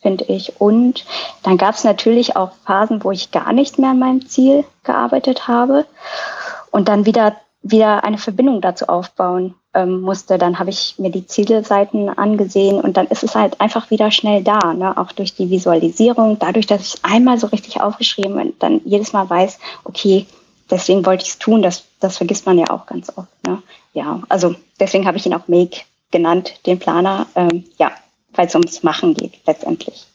finde 0.00 0.24
ich. 0.24 0.58
Und 0.62 1.04
dann 1.42 1.58
gab 1.58 1.74
es 1.74 1.84
natürlich 1.84 2.36
auch 2.36 2.52
Phasen, 2.64 3.04
wo 3.04 3.10
ich 3.10 3.32
gar 3.32 3.52
nicht 3.52 3.78
mehr 3.78 3.90
an 3.90 3.98
meinem 3.98 4.26
Ziel 4.26 4.64
gearbeitet 4.82 5.46
habe 5.46 5.84
und 6.70 6.88
dann 6.88 7.04
wieder 7.04 7.36
wieder 7.62 8.04
eine 8.04 8.18
Verbindung 8.18 8.60
dazu 8.60 8.86
aufbauen 8.88 9.54
ähm, 9.74 10.00
musste. 10.00 10.38
Dann 10.38 10.58
habe 10.58 10.70
ich 10.70 10.94
mir 10.98 11.10
die 11.10 11.26
Zielseiten 11.26 12.08
angesehen 12.08 12.80
und 12.80 12.96
dann 12.96 13.06
ist 13.06 13.22
es 13.22 13.34
halt 13.34 13.60
einfach 13.60 13.90
wieder 13.90 14.10
schnell 14.10 14.42
da, 14.42 14.72
ne? 14.72 14.96
auch 14.96 15.12
durch 15.12 15.34
die 15.34 15.50
Visualisierung, 15.50 16.38
dadurch, 16.38 16.66
dass 16.66 16.80
ich 16.80 16.94
es 16.94 17.04
einmal 17.04 17.38
so 17.38 17.48
richtig 17.48 17.80
aufgeschrieben 17.80 18.40
und 18.40 18.62
dann 18.62 18.80
jedes 18.84 19.12
Mal 19.12 19.28
weiß, 19.28 19.58
okay, 19.84 20.26
deswegen 20.70 21.04
wollte 21.04 21.24
ich 21.24 21.30
es 21.30 21.38
tun, 21.38 21.62
das, 21.62 21.84
das 22.00 22.16
vergisst 22.16 22.46
man 22.46 22.58
ja 22.58 22.70
auch 22.70 22.86
ganz 22.86 23.12
oft. 23.16 23.28
Ne? 23.46 23.62
Ja, 23.92 24.22
also 24.28 24.54
deswegen 24.78 25.06
habe 25.06 25.18
ich 25.18 25.26
ihn 25.26 25.34
auch 25.34 25.48
Make 25.48 25.82
genannt, 26.10 26.54
den 26.66 26.78
Planer, 26.78 27.26
ähm, 27.34 27.64
ja, 27.78 27.92
weil 28.32 28.46
es 28.46 28.54
ums 28.54 28.82
Machen 28.82 29.14
geht 29.14 29.34
letztendlich. 29.46 30.06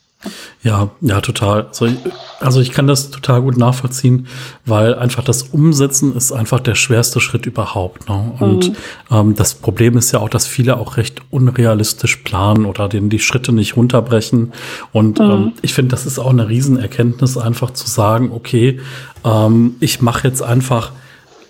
Ja, 0.64 0.90
ja, 1.02 1.22
total. 1.22 1.68
Also, 1.68 1.88
also 2.40 2.62
ich 2.62 2.72
kann 2.72 2.88
das 2.88 3.12
total 3.12 3.42
gut 3.42 3.58
nachvollziehen, 3.58 4.28
weil 4.66 4.96
einfach 4.96 5.24
das 5.24 5.44
Umsetzen 5.44 6.16
ist 6.16 6.32
einfach 6.32 6.60
der 6.60 6.76
schwerste 6.76 7.20
Schritt 7.20 7.46
überhaupt. 7.46 8.10
Ne? 8.10 8.34
Und 8.40 8.70
mhm. 8.70 8.76
ähm, 9.12 9.36
das 9.36 9.56
Problem 9.56 9.98
ist 9.98 10.12
ja 10.12 10.20
auch, 10.20 10.30
dass 10.30 10.48
viele 10.48 10.78
auch 10.78 10.98
recht 10.98 11.22
unrealistisch 11.30 12.18
planen 12.18 12.66
oder 12.66 12.90
den 12.90 13.10
die 13.10 13.20
Schritte 13.20 13.52
nicht 13.52 13.78
runterbrechen. 13.78 14.54
Und 14.92 15.20
mhm. 15.20 15.32
ähm, 15.32 15.54
ich 15.62 15.74
finde, 15.74 15.92
das 15.92 16.06
ist 16.06 16.20
auch 16.20 16.32
eine 16.32 16.50
Riesenerkenntnis, 16.50 17.38
einfach 17.38 17.72
zu 17.72 17.88
sagen, 17.88 18.32
okay, 18.34 18.80
ähm, 19.24 19.76
ich 19.80 20.02
mache 20.02 20.28
jetzt 20.28 20.42
einfach 20.42 20.92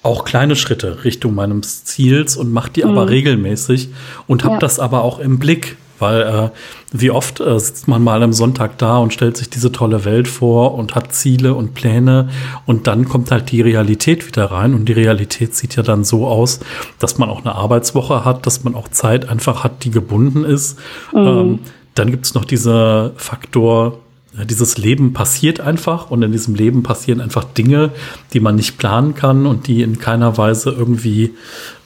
auch 0.06 0.24
kleine 0.24 0.56
Schritte 0.56 1.04
Richtung 1.04 1.34
meines 1.34 1.84
Ziels 1.84 2.38
und 2.38 2.52
mache 2.54 2.70
die 2.70 2.84
mhm. 2.84 2.92
aber 2.92 3.10
regelmäßig 3.10 3.90
und 4.28 4.44
habe 4.44 4.56
ja. 4.56 4.60
das 4.60 4.80
aber 4.80 5.04
auch 5.04 5.20
im 5.20 5.40
Blick. 5.40 5.78
Weil 6.00 6.22
äh, 6.22 6.50
wie 6.92 7.12
oft 7.12 7.40
äh, 7.40 7.60
sitzt 7.60 7.88
man 7.88 8.04
mal 8.04 8.24
am 8.24 8.34
Sonntag 8.34 8.78
da 8.78 8.98
und 8.98 9.14
stellt 9.14 9.38
sich 9.38 9.50
diese 9.50 9.72
tolle 9.72 10.06
Welt 10.06 10.28
vor 10.28 10.76
und 10.76 10.96
hat 10.96 11.14
Ziele 11.14 11.54
und 11.54 11.74
Pläne 11.74 12.30
und 12.66 12.88
dann 12.88 13.06
kommt 13.08 13.32
halt 13.32 13.52
die 13.52 13.62
Realität 13.62 14.28
wieder 14.28 14.46
rein 14.46 14.74
und 14.74 14.86
die 14.86 14.94
Realität 14.94 15.56
sieht 15.56 15.76
ja 15.76 15.84
dann 15.84 16.04
so 16.04 16.28
aus, 16.28 16.60
dass 17.00 17.18
man 17.18 17.30
auch 17.30 17.44
eine 17.46 17.56
Arbeitswoche 17.56 18.26
hat, 18.26 18.46
dass 18.46 18.64
man 18.64 18.76
auch 18.76 18.88
Zeit 18.90 19.30
einfach 19.30 19.64
hat, 19.64 19.84
die 19.84 19.92
gebunden 19.92 20.44
ist. 20.44 20.78
Mhm. 21.14 21.20
Ähm, 21.20 21.60
dann 21.96 22.12
gibt 22.12 22.26
es 22.26 22.34
noch 22.34 22.46
dieser 22.46 23.12
Faktor, 23.16 24.00
dieses 24.44 24.78
Leben 24.78 25.14
passiert 25.14 25.62
einfach 25.62 26.12
und 26.12 26.22
in 26.22 26.32
diesem 26.32 26.56
Leben 26.56 26.84
passieren 26.84 27.22
einfach 27.22 27.46
Dinge, 27.46 27.92
die 28.34 28.42
man 28.42 28.56
nicht 28.56 28.78
planen 28.78 29.16
kann 29.16 29.46
und 29.46 29.68
die 29.68 29.82
in 29.82 29.98
keiner 29.98 30.38
Weise 30.38 30.72
irgendwie, 30.72 31.34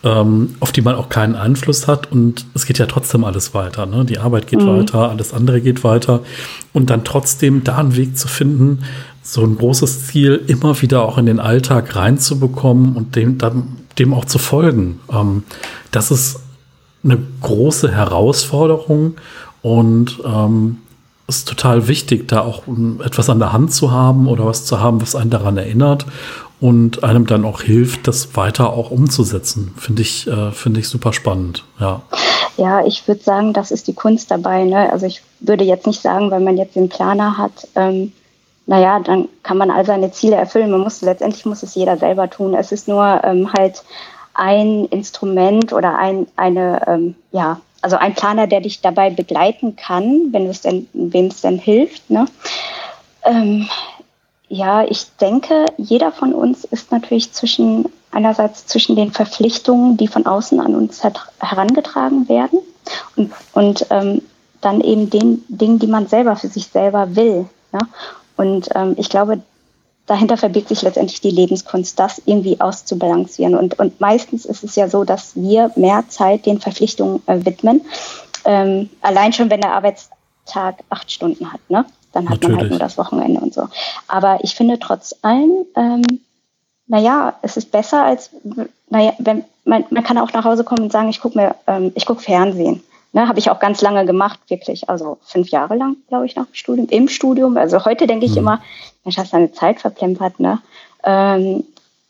ähm, 0.04 0.56
auf 0.60 0.72
die 0.72 0.82
man 0.82 0.96
auch 0.96 1.10
keinen 1.10 1.36
Einfluss 1.36 1.88
hat. 1.88 2.12
Und 2.12 2.48
es 2.56 2.66
geht 2.66 2.80
ja 2.80 2.88
trotzdem 2.88 3.24
alles 3.24 3.54
weiter. 3.54 3.86
Ne? 3.86 4.04
Die 4.06 4.18
Arbeit 4.18 4.48
geht 4.48 4.62
mhm. 4.62 4.68
weiter, 4.68 5.10
alles 5.10 5.34
andere 5.34 5.62
geht 5.62 5.84
weiter. 5.84 6.22
Und 6.74 6.90
dann 6.90 7.04
trotzdem 7.04 7.64
da 7.64 7.78
einen 7.78 7.96
Weg 7.96 8.18
zu 8.18 8.28
finden, 8.28 8.80
so 9.22 9.44
ein 9.44 9.58
großes 9.58 10.08
Ziel 10.08 10.42
immer 10.48 10.82
wieder 10.82 11.04
auch 11.04 11.20
in 11.20 11.28
den 11.28 11.40
Alltag 11.40 11.96
reinzubekommen 11.96 12.96
und 12.96 13.16
dem, 13.16 13.38
dann, 13.38 13.78
dem 14.00 14.14
auch 14.14 14.26
zu 14.26 14.40
folgen. 14.40 15.02
Ähm, 15.12 15.44
das 15.92 16.10
ist 16.10 16.40
eine 17.04 17.20
große 17.42 17.92
Herausforderung 17.92 19.16
und 19.62 20.20
ähm, 20.26 20.78
ist 21.38 21.48
total 21.48 21.88
wichtig, 21.88 22.28
da 22.28 22.42
auch 22.42 22.64
etwas 23.04 23.30
an 23.30 23.40
der 23.40 23.54
Hand 23.54 23.74
zu 23.74 23.92
haben 23.92 24.28
oder 24.28 24.46
was 24.46 24.66
zu 24.66 24.80
haben, 24.80 25.02
was 25.02 25.16
einen 25.16 25.30
daran 25.30 25.58
erinnert 25.58 26.06
und 26.60 27.04
einem 27.04 27.26
dann 27.26 27.46
auch 27.46 27.62
hilft, 27.62 28.08
das 28.08 28.36
weiter 28.36 28.74
auch 28.74 28.92
umzusetzen. 28.92 29.74
Finde 29.78 30.02
ich, 30.02 30.28
äh, 30.28 30.52
finde 30.52 30.80
ich 30.82 30.90
super 30.90 31.14
spannend, 31.14 31.64
ja. 31.80 32.02
Ja, 32.58 32.86
ich 32.86 33.08
würde 33.08 33.24
sagen, 33.24 33.54
das 33.54 33.72
ist 33.72 33.88
die 33.88 33.94
Kunst 33.94 34.32
dabei. 34.32 34.66
Ne? 34.66 34.92
Also 34.92 35.06
ich 35.06 35.22
würde 35.40 35.64
jetzt 35.64 35.88
nicht 35.88 36.02
sagen, 36.02 36.30
wenn 36.30 36.44
man 36.44 36.58
jetzt 36.58 36.76
den 36.76 36.90
Planer 36.90 37.38
hat, 37.38 37.68
ähm, 37.76 38.12
naja, 38.66 39.00
dann 39.00 39.30
kann 39.42 39.58
man 39.58 39.72
all 39.72 39.86
seine 39.86 40.12
Ziele 40.12 40.36
erfüllen. 40.36 40.70
Man 40.70 40.82
muss 40.82 41.02
letztendlich 41.02 41.46
muss 41.46 41.64
es 41.64 41.74
jeder 41.74 41.98
selber 41.98 42.30
tun. 42.30 42.54
Es 42.54 42.74
ist 42.74 42.88
nur 42.88 43.22
ähm, 43.24 43.52
halt 43.54 43.84
ein 44.34 44.86
Instrument 44.86 45.74
oder 45.74 45.98
ein, 45.98 46.28
eine, 46.36 46.82
ähm, 46.88 47.16
ja, 47.32 47.62
also 47.82 47.96
ein 47.96 48.16
Planer, 48.16 48.48
der 48.48 48.62
dich 48.62 48.82
dabei 48.82 49.10
begleiten 49.10 49.76
kann, 49.76 50.32
wenn 50.32 50.48
es 50.48 50.62
denn, 50.62 50.88
wem 50.94 51.28
es 51.28 51.42
denn 51.42 51.58
hilft. 51.58 52.10
Ne? 52.10 52.26
Ähm, 53.24 53.70
ja, 54.48 54.84
ich 54.84 55.06
denke, 55.22 55.66
jeder 55.78 56.12
von 56.12 56.34
uns 56.34 56.64
ist 56.66 56.92
natürlich 56.92 57.32
zwischen 57.32 57.86
einerseits 58.12 58.66
zwischen 58.66 58.96
den 58.96 59.12
Verpflichtungen, 59.12 59.98
die 59.98 60.08
von 60.08 60.26
außen 60.26 60.60
an 60.60 60.76
uns 60.76 61.04
herangetragen 61.40 62.28
werden, 62.28 62.60
und, 63.16 63.32
und 63.54 63.86
ähm, 63.90 64.22
dann 64.62 64.82
eben 64.82 65.10
den 65.10 65.44
Dingen, 65.48 65.80
die 65.80 65.88
man 65.88 66.08
selber 66.08 66.36
für 66.36 66.48
sich 66.48 66.68
selber 66.68 67.16
will. 67.16 67.48
Ne? 67.72 67.80
Und 68.36 68.70
ähm, 68.76 68.96
ich 68.98 69.10
glaube, 69.10 69.42
dahinter 70.10 70.38
verbirgt 70.38 70.70
sich 70.70 70.82
letztendlich 70.82 71.22
die 71.22 71.30
Lebenskunst, 71.30 72.00
das 72.00 72.22
irgendwie 72.26 72.60
auszubalancieren. 72.60 73.56
Und, 73.56 73.78
und 73.78 74.02
meistens 74.02 74.46
ist 74.46 74.64
es 74.64 74.76
ja 74.76 74.90
so, 74.90 75.04
dass 75.04 75.36
wir 75.36 75.72
mehr 75.76 76.04
Zeit 76.08 76.46
den 76.48 76.60
Verpflichtungen 76.60 77.22
äh, 77.28 77.46
widmen. 77.46 77.82
Ähm, 78.44 78.90
allein 79.02 79.34
schon, 79.34 79.52
wenn 79.52 79.62
der 79.62 79.74
Arbeitstag 79.74 80.80
acht 80.90 81.12
Stunden 81.12 81.54
hat, 81.54 81.62
ne? 81.70 81.86
Dann 82.12 82.28
hat 82.28 82.42
Natürlich. 82.42 82.56
man 82.56 82.60
halt 82.62 82.70
nur 82.72 82.80
das 82.80 82.98
Wochenende 82.98 83.40
und 83.40 83.54
so. 83.54 83.68
Aber 84.08 84.40
ich 84.42 84.56
finde 84.56 84.80
trotz 84.80 85.16
allem, 85.22 85.66
ähm, 85.76 86.02
naja, 86.88 87.36
es 87.44 87.56
ist 87.56 87.72
besser 87.72 88.04
als, 88.04 88.32
naja, 88.90 89.14
wenn 89.20 89.46
man, 89.64 89.86
man 89.92 90.04
kann 90.04 90.18
auch 90.18 90.34
nach 90.34 90.44
Hause 90.44 90.64
kommen 90.64 90.82
und 90.82 90.92
sagen, 90.92 91.10
ich 91.10 91.22
gucke 91.22 91.38
mir, 91.38 91.56
ähm, 91.68 91.92
ich 91.94 92.08
gucke 92.08 92.24
Fernsehen. 92.24 92.82
Ne, 93.12 93.28
habe 93.28 93.40
ich 93.40 93.50
auch 93.50 93.60
ganz 93.60 93.82
lange 93.82 94.06
gemacht, 94.06 94.40
wirklich. 94.50 94.88
Also 94.88 95.18
fünf 95.24 95.50
Jahre 95.50 95.76
lang, 95.76 95.98
glaube 96.10 96.28
ich, 96.28 96.36
nach 96.36 96.46
dem 96.46 96.54
Studium, 96.54 96.88
im 96.90 97.10
Studium. 97.10 97.58
Also 97.58 97.84
heute 97.86 98.06
denke 98.06 98.26
ich 98.26 98.34
mhm. 98.34 98.40
immer, 98.40 98.62
Mensch, 99.04 99.18
hast 99.18 99.34
deine 99.34 99.52
Zeit 99.52 99.80
verplempert, 99.80 100.40
ne? 100.40 100.62
Ähm, 101.04 101.64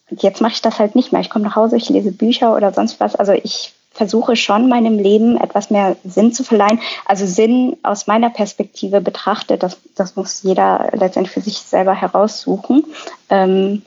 jetzt 0.09 0.41
mache 0.41 0.53
ich 0.53 0.61
das 0.61 0.79
halt 0.79 0.95
nicht 0.95 1.11
mehr. 1.11 1.21
Ich 1.21 1.29
komme 1.29 1.45
nach 1.45 1.55
Hause, 1.55 1.77
ich 1.77 1.87
lese 1.89 2.11
Bücher 2.11 2.55
oder 2.55 2.73
sonst 2.73 2.99
was. 2.99 3.15
Also 3.15 3.31
ich 3.31 3.73
versuche 3.91 4.35
schon 4.35 4.69
meinem 4.69 4.97
Leben 4.97 5.37
etwas 5.37 5.69
mehr 5.69 5.95
Sinn 6.03 6.33
zu 6.33 6.43
verleihen. 6.43 6.79
Also 7.05 7.25
Sinn 7.25 7.77
aus 7.83 8.07
meiner 8.07 8.29
Perspektive 8.29 9.01
betrachtet, 9.01 9.63
das, 9.63 9.77
das 9.95 10.15
muss 10.15 10.43
jeder 10.43 10.89
letztendlich 10.93 11.33
für 11.33 11.41
sich 11.41 11.57
selber 11.59 11.93
heraussuchen. 11.93 12.85
Ähm, 13.29 13.81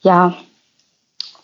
ja, 0.00 0.34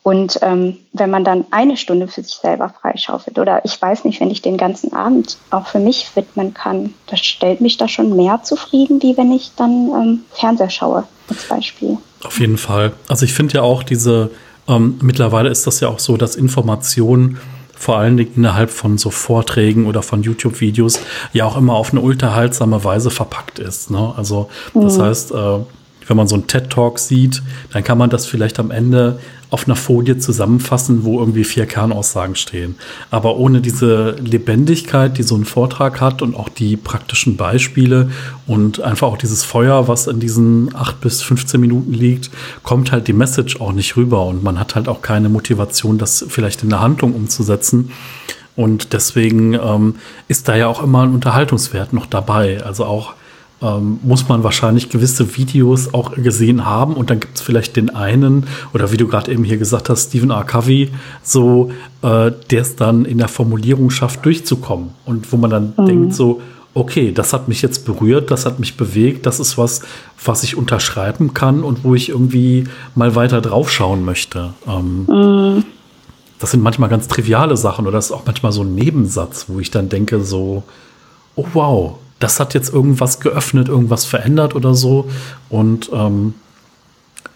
und 0.09 0.39
ähm, 0.41 0.79
wenn 0.95 1.11
man 1.11 1.23
dann 1.23 1.45
eine 1.51 1.77
Stunde 1.77 2.09
für 2.09 2.23
sich 2.23 2.37
selber 2.37 2.73
freischaufelt 2.81 3.39
oder 3.39 3.63
ich 3.67 3.79
weiß 3.79 4.07
nicht, 4.07 4.23
wenn 4.23 4.31
ich 4.31 4.41
den 4.41 4.57
ganzen 4.57 4.95
Abend 4.95 5.37
auch 5.51 5.67
für 5.67 5.81
mich 5.81 6.09
widmen 6.15 6.55
kann, 6.55 6.95
das 7.09 7.21
stellt 7.21 7.61
mich 7.61 7.77
da 7.77 7.89
schon 7.89 8.17
mehr 8.17 8.41
zufrieden, 8.43 9.03
wie 9.03 9.19
wenn 9.19 9.31
ich 9.33 9.51
dann 9.55 9.91
ähm, 9.95 10.21
Fernseher 10.33 10.71
schaue, 10.71 11.05
als 11.29 11.45
Beispiel. 11.45 11.99
Auf 12.25 12.41
jeden 12.41 12.57
Fall. 12.57 12.93
Also 13.09 13.27
ich 13.27 13.35
finde 13.35 13.57
ja 13.57 13.61
auch 13.61 13.83
diese, 13.83 14.31
ähm, 14.67 14.99
mittlerweile 15.03 15.51
ist 15.51 15.67
das 15.67 15.81
ja 15.81 15.89
auch 15.89 15.99
so, 15.99 16.17
dass 16.17 16.37
Informationen 16.37 17.37
vor 17.77 17.99
allen 17.99 18.17
Dingen 18.17 18.33
innerhalb 18.35 18.71
von 18.71 18.97
so 18.97 19.11
Vorträgen 19.11 19.85
oder 19.85 20.03
von 20.03 20.23
YouTube-Videos 20.23 21.01
ja 21.35 21.45
auch 21.45 21.59
immer 21.59 21.75
auf 21.75 21.93
eine 21.93 22.01
unterhaltsame 22.01 22.83
Weise 22.83 23.11
verpackt 23.11 23.59
ist. 23.59 23.91
Ne? 23.91 24.15
Also 24.17 24.49
das 24.73 24.97
mhm. 24.97 25.03
heißt, 25.03 25.33
äh, 25.33 25.59
wenn 26.07 26.17
man 26.17 26.27
so 26.27 26.35
einen 26.35 26.47
TED-Talk 26.47 26.99
sieht, 26.99 27.43
dann 27.75 27.85
kann 27.85 27.99
man 27.99 28.09
das 28.09 28.25
vielleicht 28.25 28.59
am 28.59 28.71
Ende 28.71 29.19
auf 29.51 29.65
einer 29.65 29.77
Folie 29.77 30.19
zusammenfassen, 30.19 31.05
wo 31.05 31.21
irgendwie 31.21 31.45
vier 31.45 31.67
Kernaussagen 31.67 32.37
stehen. 32.37 32.75
Aber 33.11 33.37
ohne 33.37 33.61
diese 33.61 34.17
Lebendigkeit, 34.21 35.17
die 35.17 35.23
so 35.23 35.37
ein 35.37 35.45
Vortrag 35.45 36.01
hat 36.01 36.21
und 36.21 36.37
auch 36.37 36.49
die 36.49 36.77
praktischen 36.77 37.37
Beispiele 37.37 38.11
und 38.47 38.81
einfach 38.81 39.09
auch 39.09 39.17
dieses 39.17 39.45
Feuer, 39.45 39.89
was 39.89 40.07
in 40.07 40.21
diesen 40.21 40.75
acht 40.75 41.01
bis 41.01 41.23
15 41.23 41.61
Minuten 41.61 41.95
liegt, 41.95 42.31
kommt 42.63 42.93
halt 42.93 43.09
die 43.09 43.13
Message 43.15 43.61
auch 43.61 43.73
nicht 43.73 43.97
rüber 43.97 44.27
und 44.27 44.43
man 44.43 44.59
hat 44.59 44.75
halt 44.75 44.89
auch 44.89 45.01
keine 45.01 45.29
Motivation, 45.29 45.97
das 45.97 46.27
vielleicht 46.29 46.63
in 46.63 46.69
der 46.69 46.81
Handlung 46.81 47.15
umzusetzen. 47.15 47.91
Und 48.55 48.93
deswegen 48.93 49.55
ähm, 49.55 49.95
ist 50.27 50.49
da 50.49 50.57
ja 50.57 50.67
auch 50.67 50.83
immer 50.83 51.05
ein 51.05 51.15
Unterhaltungswert 51.15 51.93
noch 51.93 52.07
dabei. 52.07 52.63
Also 52.65 52.85
auch 52.85 53.15
ähm, 53.61 53.99
muss 54.03 54.29
man 54.29 54.45
wahrscheinlich 54.45 54.89
gewisse 54.89 55.37
Videos 55.37 55.93
auch 55.93 56.13
gesehen 56.13 56.65
haben 56.65 56.95
und 56.95 57.11
dann 57.11 57.21
gibt 57.21 57.37
es 57.37 57.43
vielleicht 57.43 57.77
den 57.77 57.91
einen 57.91 58.47
oder 58.73 58.93
wie 58.93 58.97
du 58.97 59.09
gerade 59.09 59.33
eben 59.33 59.45
hier 59.45 59.59
gesagt 59.59 59.89
hast, 59.89 60.09
Stephen 60.09 60.31
R. 60.31 60.45
Covey, 60.45 60.91
so 61.23 61.71
äh, 62.03 62.31
der 62.51 62.63
es 62.63 62.77
dann 62.77 63.05
in 63.05 63.19
der 63.19 63.29
Formulierung 63.29 63.91
schafft, 63.91 64.25
durchzukommen 64.25 64.91
und 65.05 65.33
wo 65.33 65.37
man 65.37 65.51
dann 65.51 65.73
mhm. 65.77 65.87
denkt 65.87 66.15
so, 66.15 66.41
okay, 66.75 67.13
das 67.13 67.33
hat 67.33 67.49
mich 67.49 67.63
jetzt 67.63 67.85
berührt, 67.85 68.31
das 68.31 68.47
hat 68.47 68.61
mich 68.61 68.77
bewegt, 68.77 69.27
das 69.27 69.41
ist 69.41 69.59
was, 69.59 69.83
was 70.25 70.45
ich 70.45 70.57
unterschreiben 70.57 71.35
kann 71.35 71.65
und 71.65 71.83
wo 71.83 71.95
ich 71.95 72.11
irgendwie 72.11 72.65
mal 72.95 73.17
weiter 73.17 73.41
draufschauen 73.41 74.05
möchte. 74.05 74.55
Ähm, 74.69 75.07
mhm. 75.07 75.65
Das 76.39 76.53
sind 76.53 76.63
manchmal 76.63 76.89
ganz 76.89 77.09
triviale 77.09 77.57
Sachen 77.57 77.87
oder 77.87 77.97
das 77.97 78.07
ist 78.07 78.13
auch 78.13 78.25
manchmal 78.25 78.53
so 78.53 78.63
ein 78.63 78.77
Nebensatz, 78.77 79.47
wo 79.49 79.59
ich 79.59 79.73
dann 79.73 79.89
denke 79.89 80.21
so, 80.21 80.63
oh 81.35 81.47
wow, 81.53 81.99
das 82.19 82.41
hat 82.41 82.55
jetzt 82.55 82.73
irgendwas 82.73 83.21
geöffnet, 83.21 83.69
irgendwas 83.69 84.05
verändert 84.05 84.55
oder 84.55 84.75
so. 84.75 85.09
Und 85.49 85.91
ähm, 85.93 86.35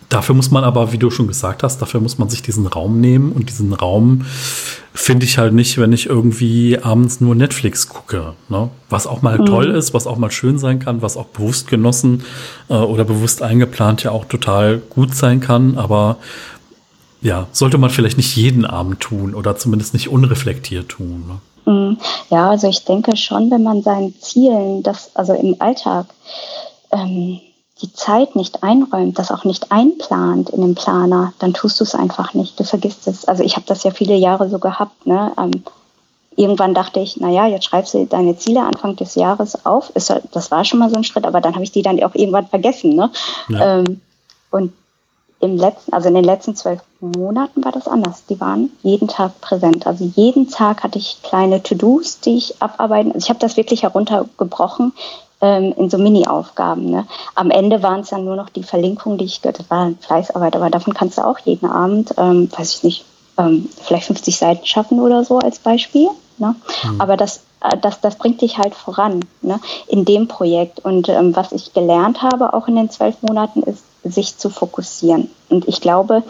dafür 0.08 0.34
muss 0.34 0.50
man 0.50 0.64
aber, 0.64 0.92
wie 0.92 0.98
du 0.98 1.10
schon 1.10 1.28
gesagt 1.28 1.62
hast, 1.62 1.78
dafür 1.80 2.00
muss 2.00 2.18
man 2.18 2.28
sich 2.28 2.42
diesen 2.42 2.66
Raum 2.66 3.00
nehmen. 3.00 3.32
Und 3.32 3.48
diesen 3.48 3.72
Raum 3.72 4.24
finde 4.92 5.24
ich 5.24 5.38
halt 5.38 5.54
nicht, 5.54 5.78
wenn 5.78 5.92
ich 5.92 6.06
irgendwie 6.06 6.78
abends 6.78 7.20
nur 7.20 7.34
Netflix 7.34 7.88
gucke. 7.88 8.34
Ne? 8.48 8.70
Was 8.90 9.06
auch 9.06 9.22
mal 9.22 9.38
mhm. 9.38 9.46
toll 9.46 9.70
ist, 9.70 9.94
was 9.94 10.06
auch 10.06 10.18
mal 10.18 10.30
schön 10.30 10.58
sein 10.58 10.80
kann, 10.80 11.00
was 11.00 11.16
auch 11.16 11.26
bewusst 11.26 11.68
genossen 11.68 12.24
äh, 12.68 12.74
oder 12.74 13.04
bewusst 13.04 13.42
eingeplant 13.42 14.02
ja 14.02 14.10
auch 14.10 14.24
total 14.24 14.78
gut 14.90 15.14
sein 15.14 15.40
kann. 15.40 15.78
Aber 15.78 16.18
ja, 17.20 17.46
sollte 17.52 17.78
man 17.78 17.90
vielleicht 17.90 18.16
nicht 18.16 18.34
jeden 18.34 18.66
Abend 18.66 19.00
tun 19.00 19.34
oder 19.34 19.56
zumindest 19.56 19.94
nicht 19.94 20.08
unreflektiert 20.08 20.88
tun. 20.88 21.24
Ne? 21.28 21.40
Mm, 21.64 21.94
ja, 22.30 22.50
also 22.50 22.68
ich 22.68 22.84
denke 22.84 23.16
schon, 23.16 23.50
wenn 23.50 23.62
man 23.62 23.82
seinen 23.82 24.14
Zielen, 24.20 24.82
das 24.82 25.14
also 25.14 25.32
im 25.32 25.56
Alltag 25.60 26.06
ähm, 26.90 27.40
die 27.80 27.92
Zeit 27.92 28.36
nicht 28.36 28.62
einräumt, 28.62 29.18
das 29.18 29.30
auch 29.30 29.44
nicht 29.44 29.72
einplant 29.72 30.50
in 30.50 30.60
dem 30.60 30.74
Planer, 30.74 31.32
dann 31.40 31.52
tust 31.52 31.80
du 31.80 31.84
es 31.84 31.94
einfach 31.94 32.32
nicht. 32.34 32.58
Du 32.58 32.64
vergisst 32.64 33.08
es. 33.08 33.24
Also 33.26 33.42
ich 33.42 33.56
habe 33.56 33.66
das 33.66 33.82
ja 33.82 33.90
viele 33.90 34.14
Jahre 34.14 34.48
so 34.48 34.58
gehabt. 34.58 35.06
Ne? 35.06 35.32
Ähm, 35.36 35.64
irgendwann 36.36 36.74
dachte 36.74 37.00
ich, 37.00 37.16
naja, 37.18 37.46
jetzt 37.46 37.64
schreibst 37.64 37.94
du 37.94 38.06
deine 38.06 38.36
Ziele 38.36 38.62
Anfang 38.62 38.94
des 38.96 39.16
Jahres 39.16 39.66
auf. 39.66 39.90
Ist, 39.90 40.14
das 40.32 40.50
war 40.50 40.64
schon 40.64 40.78
mal 40.78 40.90
so 40.90 40.96
ein 40.96 41.04
Schritt, 41.04 41.26
aber 41.26 41.40
dann 41.40 41.54
habe 41.54 41.64
ich 41.64 41.72
die 41.72 41.82
dann 41.82 42.02
auch 42.04 42.14
irgendwann 42.14 42.46
vergessen. 42.46 42.94
Ne? 42.94 43.10
Ja. 43.48 43.78
Ähm, 43.78 44.00
und 44.50 44.72
im 45.42 45.56
letzten, 45.56 45.92
also 45.92 46.08
in 46.08 46.14
den 46.14 46.24
letzten 46.24 46.54
zwölf 46.54 46.80
Monaten 47.00 47.64
war 47.64 47.72
das 47.72 47.88
anders. 47.88 48.24
Die 48.26 48.40
waren 48.40 48.70
jeden 48.82 49.08
Tag 49.08 49.40
präsent. 49.40 49.86
Also 49.86 50.04
jeden 50.14 50.48
Tag 50.48 50.84
hatte 50.84 50.98
ich 50.98 51.18
kleine 51.22 51.62
To-Dos, 51.62 52.20
die 52.20 52.36
ich 52.38 52.62
abarbeiten. 52.62 53.12
Also 53.12 53.24
ich 53.24 53.28
habe 53.28 53.40
das 53.40 53.56
wirklich 53.56 53.82
heruntergebrochen 53.82 54.92
ähm, 55.40 55.74
in 55.76 55.90
so 55.90 55.98
Mini-Aufgaben. 55.98 56.90
Ne? 56.90 57.06
Am 57.34 57.50
Ende 57.50 57.82
waren 57.82 58.00
es 58.00 58.10
dann 58.10 58.24
nur 58.24 58.36
noch 58.36 58.50
die 58.50 58.62
Verlinkungen, 58.62 59.18
die 59.18 59.24
ich, 59.24 59.40
das 59.40 59.68
war 59.68 59.92
Fleißarbeit, 60.00 60.54
aber 60.54 60.70
davon 60.70 60.94
kannst 60.94 61.18
du 61.18 61.26
auch 61.26 61.40
jeden 61.40 61.68
Abend, 61.68 62.14
ähm, 62.16 62.48
weiß 62.56 62.76
ich 62.76 62.82
nicht, 62.84 63.04
ähm, 63.36 63.68
vielleicht 63.82 64.06
50 64.06 64.36
Seiten 64.36 64.66
schaffen 64.66 65.00
oder 65.00 65.24
so 65.24 65.40
als 65.40 65.58
Beispiel. 65.58 66.08
Ne? 66.38 66.54
Mhm. 66.84 67.00
Aber 67.00 67.16
das, 67.16 67.42
äh, 67.62 67.76
das, 67.78 68.00
das 68.00 68.16
bringt 68.16 68.40
dich 68.40 68.58
halt 68.58 68.74
voran 68.74 69.24
ne? 69.42 69.58
in 69.88 70.04
dem 70.04 70.28
Projekt. 70.28 70.84
Und 70.84 71.08
ähm, 71.08 71.34
was 71.34 71.50
ich 71.50 71.72
gelernt 71.72 72.22
habe, 72.22 72.54
auch 72.54 72.68
in 72.68 72.76
den 72.76 72.90
zwölf 72.90 73.20
Monaten, 73.22 73.64
ist, 73.64 73.82
sich 74.04 74.36
zu 74.38 74.50
fokussieren. 74.50 75.30
Und 75.48 75.68
ich 75.68 75.80
glaube, 75.80 76.22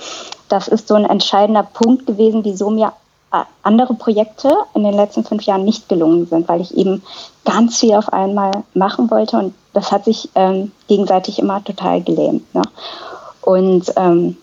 das 0.48 0.68
ist 0.68 0.88
so 0.88 0.94
ein 0.94 1.04
entscheidender 1.04 1.62
Punkt 1.62 2.06
gewesen, 2.06 2.44
wieso 2.44 2.70
mir 2.70 2.92
äh, 3.32 3.44
andere 3.62 3.94
Projekte 3.94 4.54
in 4.74 4.84
den 4.84 4.94
letzten 4.94 5.24
fünf 5.24 5.44
Jahren 5.44 5.64
nicht 5.64 5.88
gelungen 5.88 6.26
sind, 6.26 6.48
weil 6.48 6.60
ich 6.60 6.76
eben 6.76 7.02
ganz 7.44 7.78
viel 7.78 7.94
auf 7.94 8.12
einmal 8.12 8.52
machen 8.74 9.10
wollte 9.10 9.38
und 9.38 9.54
das 9.72 9.90
hat 9.90 10.04
sich 10.04 10.28
ähm, 10.34 10.72
gegenseitig 10.86 11.38
immer 11.38 11.64
total 11.64 12.02
gelähmt. 12.02 12.54
Ne? 12.54 12.62
Und 13.40 13.92
ähm, 13.96 14.36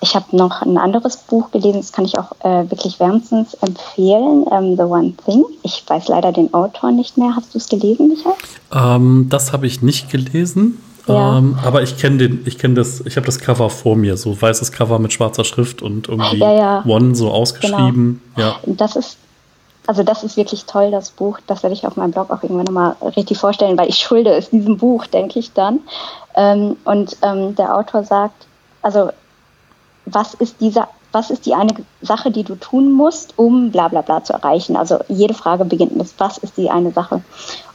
ich 0.00 0.14
habe 0.14 0.36
noch 0.36 0.62
ein 0.62 0.78
anderes 0.78 1.16
Buch 1.16 1.50
gelesen, 1.50 1.80
das 1.80 1.92
kann 1.92 2.04
ich 2.04 2.18
auch 2.18 2.32
äh, 2.40 2.70
wirklich 2.70 3.00
wärmstens 3.00 3.54
empfehlen, 3.54 4.44
ähm, 4.52 4.76
The 4.76 4.82
One 4.82 5.14
Thing. 5.24 5.44
Ich 5.62 5.82
weiß 5.86 6.08
leider 6.08 6.30
den 6.30 6.52
Autor 6.52 6.92
nicht 6.92 7.16
mehr. 7.16 7.34
Hast 7.34 7.54
du 7.54 7.58
es 7.58 7.68
gelesen, 7.68 8.08
Michael? 8.08 8.34
Ähm, 8.72 9.26
das 9.30 9.52
habe 9.52 9.66
ich 9.66 9.82
nicht 9.82 10.10
gelesen. 10.10 10.78
Ja. 11.06 11.38
Ähm, 11.38 11.58
aber 11.62 11.82
ich 11.82 11.98
kenne 11.98 12.16
den, 12.16 12.42
ich 12.46 12.58
kenne 12.58 12.74
das, 12.74 13.00
ich 13.00 13.16
habe 13.16 13.26
das 13.26 13.38
Cover 13.38 13.68
vor 13.70 13.96
mir, 13.96 14.16
so 14.16 14.40
weißes 14.40 14.72
Cover 14.72 14.98
mit 14.98 15.12
schwarzer 15.12 15.44
Schrift 15.44 15.82
und 15.82 16.08
irgendwie 16.08 16.38
ja, 16.38 16.54
ja. 16.54 16.84
One 16.86 17.14
so 17.14 17.30
ausgeschrieben. 17.30 18.22
Genau. 18.34 18.48
Ja. 18.48 18.56
Das 18.66 18.96
ist, 18.96 19.18
also 19.86 20.02
das 20.02 20.24
ist 20.24 20.36
wirklich 20.36 20.64
toll, 20.64 20.90
das 20.90 21.10
Buch. 21.10 21.38
Das 21.46 21.62
werde 21.62 21.74
ich 21.74 21.86
auf 21.86 21.96
meinem 21.96 22.12
Blog 22.12 22.30
auch 22.30 22.42
irgendwann 22.42 22.64
nochmal 22.64 22.96
richtig 23.16 23.38
vorstellen, 23.38 23.76
weil 23.76 23.88
ich 23.88 23.98
schulde 23.98 24.30
es 24.30 24.50
diesem 24.50 24.78
Buch, 24.78 25.06
denke 25.06 25.38
ich 25.38 25.52
dann. 25.52 25.80
Ähm, 26.34 26.76
und 26.84 27.16
ähm, 27.22 27.54
der 27.54 27.76
Autor 27.76 28.04
sagt, 28.04 28.46
also 28.80 29.10
was 30.06 30.34
ist 30.34 30.60
dieser, 30.60 30.88
was 31.12 31.30
ist 31.30 31.46
die 31.46 31.54
eine 31.54 31.72
Sache, 32.02 32.30
die 32.30 32.44
du 32.44 32.56
tun 32.56 32.92
musst, 32.92 33.34
um 33.36 33.70
bla 33.70 33.88
bla 33.88 34.00
bla 34.00 34.24
zu 34.24 34.32
erreichen? 34.32 34.76
Also 34.76 34.98
jede 35.08 35.34
Frage 35.34 35.64
beginnt 35.64 35.96
mit, 35.96 36.08
was 36.18 36.38
ist 36.38 36.56
die 36.56 36.70
eine 36.70 36.92
Sache? 36.92 37.22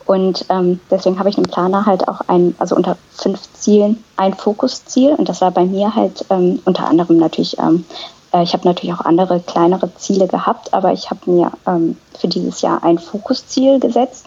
Und 0.10 0.44
ähm, 0.50 0.80
deswegen 0.90 1.20
habe 1.20 1.30
ich 1.30 1.38
im 1.38 1.44
Planer 1.44 1.86
halt 1.86 2.08
auch 2.08 2.22
ein, 2.26 2.56
also 2.58 2.76
unter 2.76 2.98
fünf 3.12 3.42
Zielen 3.54 4.04
ein 4.18 4.34
Fokusziel. 4.34 5.14
Und 5.14 5.30
das 5.30 5.40
war 5.40 5.52
bei 5.52 5.66
mir 5.66 5.94
halt 5.94 6.26
ähm, 6.32 6.60
unter 6.66 6.88
anderem 6.88 7.18
natürlich, 7.18 7.60
ähm, 7.60 7.86
äh, 8.34 8.42
ich 8.42 8.54
habe 8.54 8.68
natürlich 8.68 8.96
auch 8.96 9.06
andere 9.06 9.40
kleinere 9.40 9.94
Ziele 9.98 10.28
gehabt, 10.28 10.74
aber 10.74 10.94
ich 10.94 11.12
habe 11.12 11.30
mir 11.30 11.52
ähm, 11.68 11.96
für 12.18 12.28
dieses 12.28 12.62
Jahr 12.62 12.84
ein 12.84 12.98
Fokusziel 12.98 13.80
gesetzt. 13.80 14.26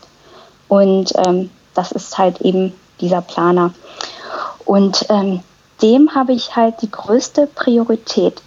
Und 0.68 1.14
ähm, 1.26 1.50
das 1.74 1.90
ist 1.90 2.16
halt 2.16 2.40
eben 2.42 2.72
dieser 3.00 3.20
Planer. 3.20 3.74
Und 4.64 5.04
ähm, 5.08 5.40
dem 5.82 6.14
habe 6.14 6.32
ich 6.32 6.54
halt 6.54 6.80
die 6.82 6.92
größte 6.92 7.48
Priorität 7.48 8.40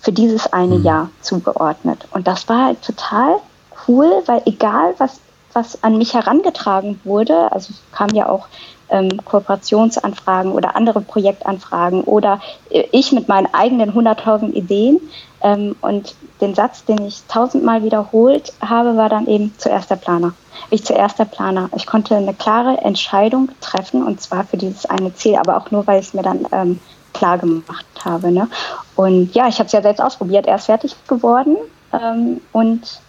für 0.00 0.12
dieses 0.12 0.50
eine 0.54 0.78
mhm. 0.78 0.84
Jahr 0.84 1.10
zugeordnet. 1.20 2.08
Und 2.12 2.26
das 2.26 2.48
war 2.48 2.64
halt 2.64 2.80
total 2.80 3.40
cool, 3.86 4.22
weil 4.24 4.40
egal 4.46 4.94
was, 4.96 5.20
was 5.52 5.82
an 5.82 5.98
mich 5.98 6.14
herangetragen 6.14 7.00
wurde, 7.04 7.50
also 7.52 7.72
kam 7.92 8.10
ja 8.10 8.28
auch 8.28 8.46
ähm, 8.90 9.24
Kooperationsanfragen 9.24 10.52
oder 10.52 10.76
andere 10.76 11.00
Projektanfragen 11.00 12.02
oder 12.02 12.40
äh, 12.70 12.84
ich 12.92 13.12
mit 13.12 13.28
meinen 13.28 13.52
eigenen 13.52 13.92
100.000 13.92 14.52
Ideen. 14.52 15.00
Ähm, 15.40 15.76
und 15.80 16.14
den 16.40 16.54
Satz, 16.54 16.84
den 16.84 17.04
ich 17.04 17.22
tausendmal 17.28 17.82
wiederholt 17.82 18.52
habe, 18.60 18.96
war 18.96 19.08
dann 19.08 19.26
eben 19.26 19.54
zuerst 19.58 19.90
der 19.90 19.96
Planer. 19.96 20.32
Ich 20.70 20.84
zuerst 20.84 21.18
der 21.18 21.26
Planer. 21.26 21.70
Ich 21.76 21.86
konnte 21.86 22.16
eine 22.16 22.34
klare 22.34 22.78
Entscheidung 22.78 23.50
treffen 23.60 24.02
und 24.04 24.20
zwar 24.20 24.44
für 24.44 24.56
dieses 24.56 24.86
eine 24.86 25.14
Ziel, 25.14 25.36
aber 25.36 25.56
auch 25.56 25.70
nur, 25.70 25.86
weil 25.86 26.00
ich 26.00 26.08
es 26.08 26.14
mir 26.14 26.22
dann 26.22 26.46
ähm, 26.52 26.80
klar 27.12 27.38
gemacht 27.38 27.86
habe. 28.04 28.30
Ne? 28.30 28.48
Und 28.96 29.34
ja, 29.34 29.48
ich 29.48 29.58
habe 29.58 29.66
es 29.66 29.72
ja 29.72 29.82
selbst 29.82 30.00
ausprobiert. 30.00 30.46
Er 30.46 30.56
ist 30.56 30.66
fertig 30.66 30.96
geworden 31.06 31.56
ähm, 31.92 32.40
und 32.52 33.00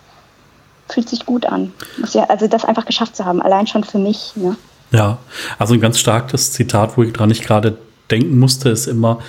fühlt 0.92 1.10
sich 1.10 1.26
gut 1.26 1.46
an. 1.46 1.72
Also 2.28 2.48
das 2.48 2.66
einfach 2.66 2.86
geschafft 2.86 3.16
zu 3.16 3.26
haben, 3.26 3.42
allein 3.42 3.68
schon 3.68 3.84
für 3.84 4.00
mich. 4.00 4.34
Ne? 4.36 4.56
Ja, 4.92 5.18
also 5.58 5.74
ein 5.74 5.82
ganz 5.82 6.00
starkes 6.00 6.52
Zitat, 6.52 6.98
wo 6.98 7.04
ich 7.04 7.14
dran 7.14 7.30
nicht 7.30 7.44
gerade 7.46 7.78
denken 8.10 8.40
musste, 8.40 8.70
ist 8.70 8.88
immer, 8.88 9.20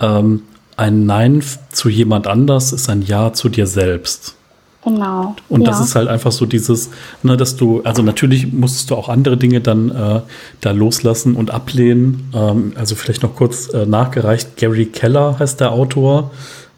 ähm, 0.00 0.42
ein 0.76 1.06
Nein 1.06 1.42
zu 1.72 1.88
jemand 1.88 2.28
anders 2.28 2.72
ist 2.72 2.88
ein 2.88 3.02
Ja 3.02 3.32
zu 3.32 3.48
dir 3.48 3.66
selbst. 3.66 4.36
Genau. 4.84 5.34
Und 5.48 5.62
ja. 5.62 5.66
das 5.66 5.80
ist 5.80 5.96
halt 5.96 6.06
einfach 6.06 6.30
so 6.30 6.46
dieses, 6.46 6.90
ne, 7.24 7.36
dass 7.36 7.56
du, 7.56 7.82
also 7.82 8.02
natürlich 8.02 8.52
musstest 8.52 8.90
du 8.90 8.94
auch 8.94 9.08
andere 9.08 9.36
Dinge 9.36 9.60
dann 9.60 9.90
äh, 9.90 10.20
da 10.60 10.70
loslassen 10.70 11.34
und 11.34 11.50
ablehnen. 11.50 12.30
Ähm, 12.32 12.72
also 12.76 12.94
vielleicht 12.94 13.24
noch 13.24 13.34
kurz 13.34 13.68
äh, 13.74 13.86
nachgereicht, 13.86 14.56
Gary 14.56 14.86
Keller 14.86 15.36
heißt 15.40 15.58
der 15.58 15.72
Autor. 15.72 16.30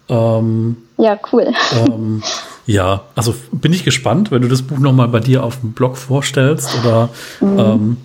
Ähm, 0.09 0.79
ja, 0.96 1.18
cool. 1.31 1.53
Ähm, 1.87 2.22
ja, 2.70 3.02
also 3.16 3.35
bin 3.50 3.72
ich 3.72 3.83
gespannt, 3.83 4.30
wenn 4.30 4.42
du 4.42 4.48
das 4.48 4.62
Buch 4.62 4.78
nochmal 4.78 5.09
bei 5.09 5.18
dir 5.18 5.42
auf 5.42 5.59
dem 5.59 5.72
Blog 5.72 5.96
vorstellst 5.96 6.70
oder 6.78 7.09
mhm. 7.40 7.59
ähm, 7.59 7.96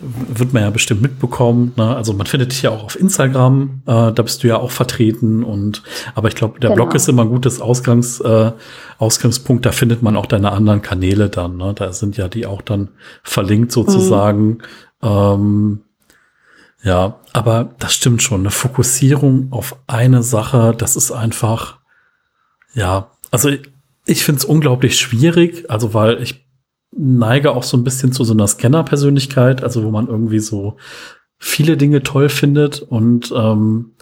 wird 0.00 0.52
man 0.52 0.64
ja 0.64 0.70
bestimmt 0.70 1.02
mitbekommen. 1.02 1.72
Ne? 1.76 1.94
Also 1.94 2.12
man 2.12 2.26
findet 2.26 2.50
dich 2.50 2.62
ja 2.62 2.70
auch 2.70 2.82
auf 2.82 2.98
Instagram, 2.98 3.82
äh, 3.86 4.10
da 4.10 4.22
bist 4.22 4.42
du 4.42 4.48
ja 4.48 4.56
auch 4.56 4.72
vertreten 4.72 5.44
und 5.44 5.84
aber 6.16 6.26
ich 6.26 6.34
glaube, 6.34 6.58
der 6.58 6.70
genau. 6.70 6.82
Blog 6.82 6.96
ist 6.96 7.08
immer 7.08 7.22
ein 7.22 7.28
gutes 7.28 7.60
Ausgangs, 7.60 8.18
äh, 8.18 8.50
Ausgangspunkt, 8.98 9.66
da 9.66 9.70
findet 9.70 10.02
man 10.02 10.16
auch 10.16 10.26
deine 10.26 10.50
anderen 10.50 10.82
Kanäle 10.82 11.28
dann. 11.28 11.56
Ne? 11.56 11.72
Da 11.72 11.92
sind 11.92 12.16
ja 12.16 12.26
die 12.26 12.44
auch 12.44 12.62
dann 12.62 12.88
verlinkt 13.22 13.70
sozusagen. 13.70 14.58
Mhm. 15.00 15.08
Ähm, 15.08 15.80
ja, 16.82 17.20
aber 17.32 17.70
das 17.78 17.94
stimmt 17.94 18.20
schon. 18.20 18.40
Eine 18.40 18.50
Fokussierung 18.50 19.52
auf 19.52 19.76
eine 19.86 20.24
Sache, 20.24 20.74
das 20.76 20.96
ist 20.96 21.12
einfach, 21.12 21.78
ja, 22.74 23.12
also 23.30 23.50
ich 24.04 24.24
finde 24.24 24.38
es 24.38 24.44
unglaublich 24.44 24.98
schwierig, 24.98 25.70
also 25.70 25.94
weil 25.94 26.22
ich 26.22 26.46
neige 26.96 27.52
auch 27.52 27.62
so 27.62 27.76
ein 27.76 27.84
bisschen 27.84 28.12
zu 28.12 28.24
so 28.24 28.34
einer 28.34 28.46
Scanner-Persönlichkeit, 28.46 29.62
also 29.62 29.82
wo 29.84 29.90
man 29.90 30.08
irgendwie 30.08 30.40
so 30.40 30.76
viele 31.38 31.76
Dinge 31.76 32.02
toll 32.02 32.28
findet 32.28 32.82
und 32.82 33.32
ähm, 33.34 33.92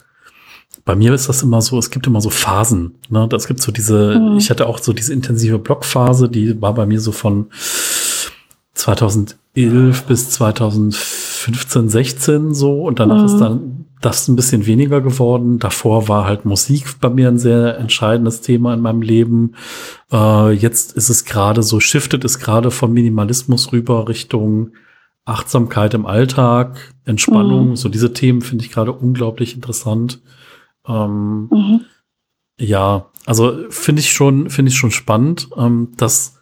bei 0.84 0.96
mir 0.96 1.14
ist 1.14 1.28
das 1.28 1.42
immer 1.42 1.62
so, 1.62 1.78
es 1.78 1.90
gibt 1.90 2.06
immer 2.06 2.20
so 2.20 2.30
Phasen. 2.30 2.94
Ne? 3.10 3.28
Es 3.32 3.46
gibt 3.46 3.60
so 3.60 3.70
diese, 3.70 4.18
mhm. 4.18 4.38
ich 4.38 4.50
hatte 4.50 4.66
auch 4.66 4.78
so 4.78 4.92
diese 4.92 5.12
intensive 5.12 5.58
Blockphase, 5.58 6.28
die 6.28 6.60
war 6.60 6.74
bei 6.74 6.86
mir 6.86 7.00
so 7.00 7.12
von 7.12 7.46
2011 8.74 10.04
bis 10.04 10.30
2015, 10.30 11.88
16 11.88 12.54
so 12.54 12.82
und 12.82 12.98
danach 12.98 13.18
mhm. 13.18 13.24
ist 13.26 13.38
dann 13.38 13.79
das 14.00 14.28
ein 14.28 14.36
bisschen 14.36 14.66
weniger 14.66 15.00
geworden. 15.00 15.58
Davor 15.58 16.08
war 16.08 16.24
halt 16.24 16.44
Musik 16.44 17.00
bei 17.00 17.10
mir 17.10 17.28
ein 17.28 17.38
sehr 17.38 17.78
entscheidendes 17.78 18.40
Thema 18.40 18.74
in 18.74 18.80
meinem 18.80 19.02
Leben. 19.02 19.54
Äh, 20.10 20.52
jetzt 20.52 20.92
ist 20.92 21.10
es 21.10 21.24
gerade 21.24 21.62
so, 21.62 21.80
shiftet 21.80 22.24
es 22.24 22.38
gerade 22.38 22.70
vom 22.70 22.92
Minimalismus 22.92 23.72
rüber 23.72 24.08
Richtung 24.08 24.72
Achtsamkeit 25.24 25.94
im 25.94 26.06
Alltag, 26.06 26.94
Entspannung. 27.04 27.70
Mhm. 27.70 27.76
So 27.76 27.88
diese 27.88 28.12
Themen 28.12 28.40
finde 28.40 28.64
ich 28.64 28.70
gerade 28.70 28.92
unglaublich 28.92 29.54
interessant. 29.54 30.20
Ähm, 30.86 31.48
mhm. 31.50 31.80
Ja, 32.58 33.10
also 33.26 33.70
finde 33.70 34.00
ich 34.00 34.12
schon, 34.12 34.50
finde 34.50 34.70
ich 34.70 34.78
schon 34.78 34.90
spannend, 34.90 35.48
ähm, 35.56 35.92
dass 35.96 36.40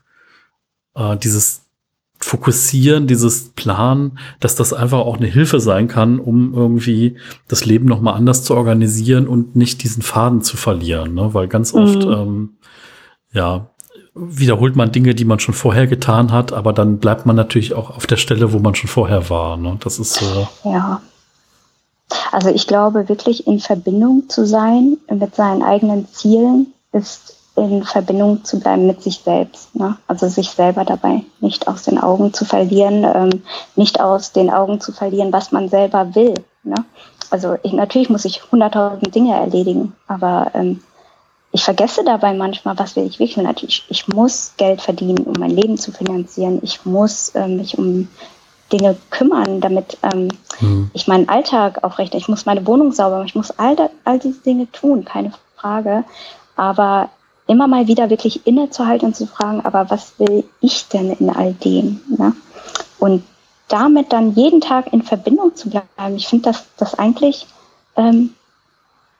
äh, 0.94 1.16
dieses 1.16 1.67
Fokussieren, 2.20 3.07
dieses 3.07 3.50
Plan, 3.50 4.18
dass 4.40 4.57
das 4.57 4.72
einfach 4.72 4.98
auch 4.98 5.18
eine 5.18 5.26
Hilfe 5.26 5.61
sein 5.61 5.87
kann, 5.87 6.18
um 6.18 6.52
irgendwie 6.52 7.16
das 7.46 7.64
Leben 7.64 7.87
nochmal 7.87 8.14
anders 8.14 8.42
zu 8.42 8.57
organisieren 8.57 9.28
und 9.28 9.54
nicht 9.54 9.83
diesen 9.85 10.02
Faden 10.02 10.42
zu 10.42 10.57
verlieren. 10.57 11.14
Ne? 11.14 11.33
Weil 11.33 11.46
ganz 11.48 11.72
oft, 11.74 12.04
mhm. 12.04 12.12
ähm, 12.12 12.50
ja, 13.33 13.70
wiederholt 14.14 14.74
man 14.74 14.90
Dinge, 14.90 15.14
die 15.14 15.24
man 15.24 15.38
schon 15.38 15.54
vorher 15.54 15.87
getan 15.87 16.33
hat, 16.33 16.52
aber 16.52 16.72
dann 16.72 16.98
bleibt 16.98 17.24
man 17.24 17.37
natürlich 17.37 17.74
auch 17.74 17.90
auf 17.90 18.07
der 18.07 18.16
Stelle, 18.16 18.52
wo 18.52 18.59
man 18.59 18.74
schon 18.74 18.88
vorher 18.88 19.31
war. 19.31 19.57
Ne? 19.57 19.78
Das 19.83 19.98
ist 19.98 20.14
so. 20.14 20.48
Ja. 20.64 21.00
Also 22.33 22.48
ich 22.48 22.66
glaube, 22.66 23.09
wirklich 23.09 23.46
in 23.46 23.61
Verbindung 23.61 24.24
zu 24.28 24.46
sein 24.46 24.96
mit 25.12 25.35
seinen 25.35 25.62
eigenen 25.62 26.09
Zielen 26.09 26.72
ist 26.92 27.38
in 27.59 27.85
Verbindung 27.85 28.44
zu 28.44 28.61
bleiben 28.61 28.87
mit 28.87 29.03
sich 29.03 29.18
selbst. 29.18 29.75
Ne? 29.75 29.97
Also 30.07 30.29
sich 30.29 30.51
selber 30.51 30.85
dabei 30.85 31.23
nicht 31.40 31.68
aus 31.68 31.83
den 31.83 31.99
Augen 31.99 32.33
zu 32.33 32.44
verlieren, 32.44 33.05
ähm, 33.05 33.42
nicht 33.77 34.01
aus 34.01 34.33
den 34.33 34.51
Augen 34.51 34.81
zu 34.81 34.92
verlieren, 34.92 35.33
was 35.33 35.53
man 35.53 35.68
selber 35.68 36.14
will. 36.14 36.35
Ne? 36.62 36.77
Also 37.31 37.57
ich, 37.62 37.73
natürlich 37.73 38.11
muss 38.11 38.25
ich 38.25 38.51
hunderttausend 38.51 39.14
Dinge 39.14 39.35
erledigen, 39.35 39.94
aber 40.07 40.51
ähm, 40.55 40.81
ich 41.51 41.64
vergesse 41.64 42.05
dabei 42.05 42.35
manchmal, 42.35 42.79
was 42.79 42.94
will 42.97 43.07
ich 43.07 43.18
wirklich. 43.18 43.44
Natürlich, 43.44 43.85
ich 43.88 44.09
muss 44.09 44.53
Geld 44.57 44.83
verdienen, 44.83 45.25
um 45.25 45.35
mein 45.38 45.51
Leben 45.51 45.79
zu 45.79 45.92
finanzieren. 45.92 46.61
Ich 46.62 46.85
muss 46.85 47.31
äh, 47.31 47.49
mich 47.49 47.79
um 47.79 48.09
Dinge 48.73 48.97
kümmern, 49.11 49.61
damit 49.61 49.97
ähm, 50.03 50.29
mhm. 50.61 50.90
ich 50.92 51.09
meinen 51.09 51.29
Alltag 51.29 51.83
aufrechte. 51.85 52.18
Ich 52.18 52.29
muss 52.29 52.47
meine 52.47 52.66
Wohnung 52.66 52.92
sauber 52.92 53.16
machen, 53.16 53.29
ich 53.29 53.35
muss 53.35 53.51
all, 53.53 53.77
da, 53.77 53.88
all 54.05 54.18
diese 54.18 54.40
Dinge 54.40 54.71
tun, 54.73 55.05
keine 55.05 55.33
Frage. 55.57 56.05
Aber 56.57 57.09
immer 57.49 57.67
mal 57.67 57.89
wieder 57.89 58.11
wirklich 58.11 58.47
innezuhalten 58.47 59.09
und 59.09 59.17
zu 59.17 59.27
fragen, 59.27 59.63
aber 59.65 59.91
was 59.91 60.19
will 60.19 60.45
ich 60.61 60.89
denn 60.89 61.11
in 61.13 61.31
all 61.31 61.55
dem? 61.55 62.01
Ne? 62.17 62.35
Und 62.99 63.25
damit 63.69 64.13
dann 64.13 64.35
jeden 64.35 64.61
Tag 64.61 64.93
in 64.93 65.03
Verbindung 65.03 65.57
zu 65.57 65.71
bleiben, 65.71 66.17
ich 66.17 66.29
finde 66.29 66.51
das, 66.51 66.65
das 66.77 66.95
eigentlich 66.95 67.47
ähm, 67.97 68.35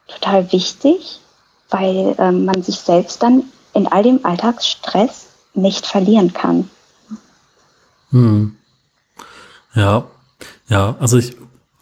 total 0.07 0.51
wichtig, 0.51 1.19
weil 1.69 2.15
ähm, 2.17 2.45
man 2.45 2.61
sich 2.63 2.79
selbst 2.79 3.21
dann 3.21 3.43
in 3.73 3.87
all 3.87 4.03
dem 4.03 4.25
Alltagsstress 4.25 5.27
nicht 5.53 5.85
verlieren 5.85 6.33
kann. 6.33 6.69
Hm. 8.11 8.55
Ja, 9.75 10.05
ja, 10.67 10.95
also 10.99 11.17
ich, 11.17 11.35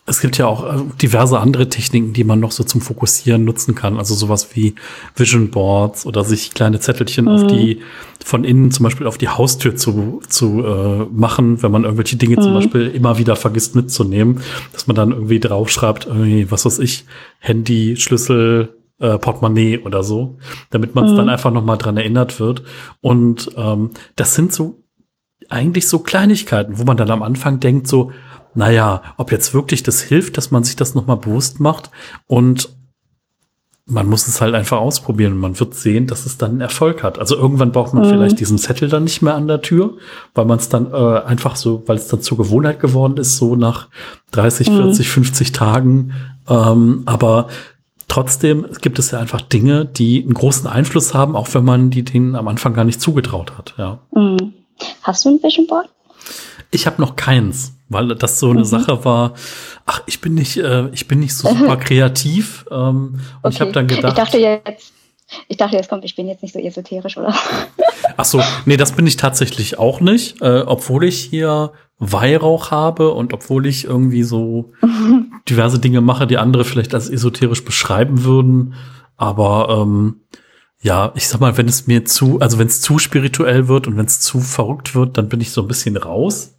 es 0.09 0.21
gibt 0.21 0.37
ja 0.37 0.47
auch 0.47 0.63
äh, 0.65 0.83
diverse 1.01 1.37
andere 1.37 1.67
Techniken, 1.67 2.13
die 2.13 2.23
man 2.23 2.39
noch 2.39 2.51
so 2.51 2.63
zum 2.63 2.79
Fokussieren 2.79 3.43
nutzen 3.43 3.75
kann. 3.75 3.97
Also 3.97 4.15
sowas 4.15 4.55
wie 4.55 4.75
Vision 5.15 5.51
Boards 5.51 6.05
oder 6.05 6.23
sich 6.23 6.53
kleine 6.53 6.79
Zettelchen 6.79 7.25
mhm. 7.25 7.31
auf 7.31 7.47
die, 7.47 7.81
von 8.23 8.45
innen 8.45 8.71
zum 8.71 8.85
Beispiel 8.85 9.05
auf 9.05 9.17
die 9.17 9.27
Haustür 9.27 9.75
zu, 9.75 10.21
zu 10.27 10.63
äh, 10.63 11.05
machen, 11.11 11.61
wenn 11.61 11.71
man 11.71 11.83
irgendwelche 11.83 12.15
Dinge 12.15 12.37
mhm. 12.37 12.41
zum 12.41 12.53
Beispiel 12.53 12.87
immer 12.87 13.17
wieder 13.17 13.35
vergisst 13.35 13.75
mitzunehmen, 13.75 14.39
dass 14.71 14.87
man 14.87 14.95
dann 14.95 15.11
irgendwie 15.11 15.41
draufschreibt, 15.41 16.05
irgendwie, 16.05 16.49
was 16.49 16.65
weiß 16.65 16.79
ich, 16.79 17.05
Handy, 17.39 17.97
Schlüssel, 17.97 18.77
äh, 18.99 19.17
Portemonnaie 19.17 19.79
oder 19.79 20.03
so, 20.03 20.37
damit 20.69 20.95
man 20.95 21.05
es 21.05 21.11
mhm. 21.11 21.17
dann 21.17 21.29
einfach 21.29 21.51
nochmal 21.51 21.77
dran 21.77 21.97
erinnert 21.97 22.39
wird. 22.39 22.63
Und 23.01 23.51
ähm, 23.57 23.91
das 24.15 24.35
sind 24.35 24.53
so 24.53 24.81
eigentlich 25.49 25.87
so 25.87 25.99
Kleinigkeiten, 25.99 26.77
wo 26.77 26.83
man 26.83 26.97
dann 26.97 27.11
am 27.11 27.23
Anfang 27.23 27.59
denkt, 27.59 27.87
so, 27.87 28.11
naja, 28.57 29.03
ob 29.17 29.31
jetzt 29.31 29.53
wirklich 29.53 29.83
das 29.83 30.01
hilft, 30.01 30.35
dass 30.35 30.49
man 30.49 30.63
sich 30.63 30.75
das 30.75 30.95
nochmal 30.95 31.17
bewusst 31.17 31.59
macht 31.59 31.91
und 32.25 32.69
man 33.85 34.07
muss 34.07 34.27
es 34.27 34.41
halt 34.41 34.55
einfach 34.55 34.79
ausprobieren 34.79 35.33
und 35.33 35.39
man 35.39 35.59
wird 35.59 35.75
sehen, 35.75 36.07
dass 36.07 36.25
es 36.25 36.37
dann 36.37 36.51
einen 36.51 36.61
Erfolg 36.61 37.03
hat. 37.03 37.19
Also 37.19 37.37
irgendwann 37.37 37.71
braucht 37.71 37.93
man 37.93 38.03
mhm. 38.03 38.09
vielleicht 38.09 38.39
diesen 38.39 38.57
Zettel 38.57 38.89
dann 38.89 39.03
nicht 39.03 39.21
mehr 39.21 39.35
an 39.35 39.47
der 39.47 39.61
Tür, 39.61 39.93
weil 40.33 40.45
man 40.45 40.57
es 40.57 40.69
dann 40.69 40.91
äh, 40.91 41.19
einfach 41.19 41.55
so, 41.55 41.83
weil 41.85 41.97
es 41.97 42.07
dann 42.07 42.21
zur 42.21 42.37
Gewohnheit 42.37 42.79
geworden 42.79 43.15
ist, 43.17 43.37
so 43.37 43.55
nach 43.55 43.89
30, 44.31 44.71
mhm. 44.71 44.75
40, 44.77 45.07
50 45.07 45.51
Tagen. 45.51 46.13
Ähm, 46.49 47.03
aber 47.05 47.47
trotzdem 48.07 48.65
gibt 48.81 48.97
es 48.97 49.11
ja 49.11 49.19
einfach 49.19 49.41
Dinge, 49.41 49.85
die 49.85 50.23
einen 50.23 50.33
großen 50.33 50.67
Einfluss 50.67 51.13
haben, 51.13 51.35
auch 51.35 51.53
wenn 51.53 51.63
man 51.63 51.91
die 51.91 52.03
denen 52.03 52.35
am 52.35 52.47
Anfang 52.47 52.73
gar 52.73 52.85
nicht 52.85 52.99
zugetraut 52.99 53.55
hat. 53.57 53.75
Ja. 53.77 53.99
Mhm. 54.13 54.53
Hast 55.03 55.25
du 55.25 55.29
ein 55.29 55.43
Vision 55.43 55.67
Board? 55.67 55.87
Ich 56.71 56.87
habe 56.87 57.01
noch 57.01 57.15
keins, 57.15 57.76
weil 57.89 58.15
das 58.15 58.39
so 58.39 58.49
eine 58.49 58.59
mhm. 58.59 58.65
Sache 58.65 59.05
war. 59.05 59.33
Ach, 59.85 60.01
ich 60.05 60.21
bin 60.21 60.33
nicht, 60.33 60.57
äh, 60.57 60.87
ich 60.89 61.07
bin 61.07 61.19
nicht 61.19 61.35
so 61.35 61.49
super 61.55 61.77
kreativ. 61.77 62.65
Ähm, 62.71 62.75
und 62.77 63.19
okay. 63.43 63.53
ich 63.53 63.61
habe 63.61 63.71
dann 63.71 63.87
gedacht. 63.87 64.17
Ich 64.17 64.23
dachte 64.23 64.37
jetzt, 64.37 64.93
ich 65.47 65.57
dachte 65.57 65.75
jetzt 65.75 65.89
kommt, 65.89 66.05
ich 66.05 66.15
bin 66.15 66.27
jetzt 66.27 66.41
nicht 66.41 66.53
so 66.53 66.59
esoterisch, 66.59 67.17
oder? 67.17 67.33
Ach 68.15 68.25
so, 68.25 68.41
nee, 68.65 68.77
das 68.77 68.93
bin 68.93 69.05
ich 69.05 69.17
tatsächlich 69.17 69.77
auch 69.77 69.99
nicht, 69.99 70.41
äh, 70.41 70.63
obwohl 70.65 71.03
ich 71.03 71.19
hier 71.19 71.73
Weihrauch 71.99 72.71
habe 72.71 73.11
und 73.11 73.33
obwohl 73.33 73.65
ich 73.65 73.85
irgendwie 73.85 74.23
so 74.23 74.71
diverse 75.49 75.79
Dinge 75.79 76.01
mache, 76.01 76.27
die 76.27 76.37
andere 76.37 76.63
vielleicht 76.63 76.93
als 76.93 77.09
esoterisch 77.09 77.65
beschreiben 77.65 78.23
würden. 78.23 78.75
Aber 79.17 79.81
ähm, 79.81 80.21
ja, 80.79 81.11
ich 81.15 81.27
sag 81.27 81.41
mal, 81.41 81.57
wenn 81.57 81.67
es 81.67 81.87
mir 81.87 82.05
zu, 82.05 82.39
also 82.39 82.59
wenn 82.59 82.67
es 82.67 82.81
zu 82.81 82.99
spirituell 82.99 83.67
wird 83.67 83.87
und 83.87 83.97
wenn 83.97 84.05
es 84.05 84.19
zu 84.19 84.39
verrückt 84.39 84.95
wird, 84.95 85.17
dann 85.17 85.27
bin 85.27 85.41
ich 85.41 85.51
so 85.51 85.61
ein 85.61 85.67
bisschen 85.67 85.97
raus. 85.97 86.56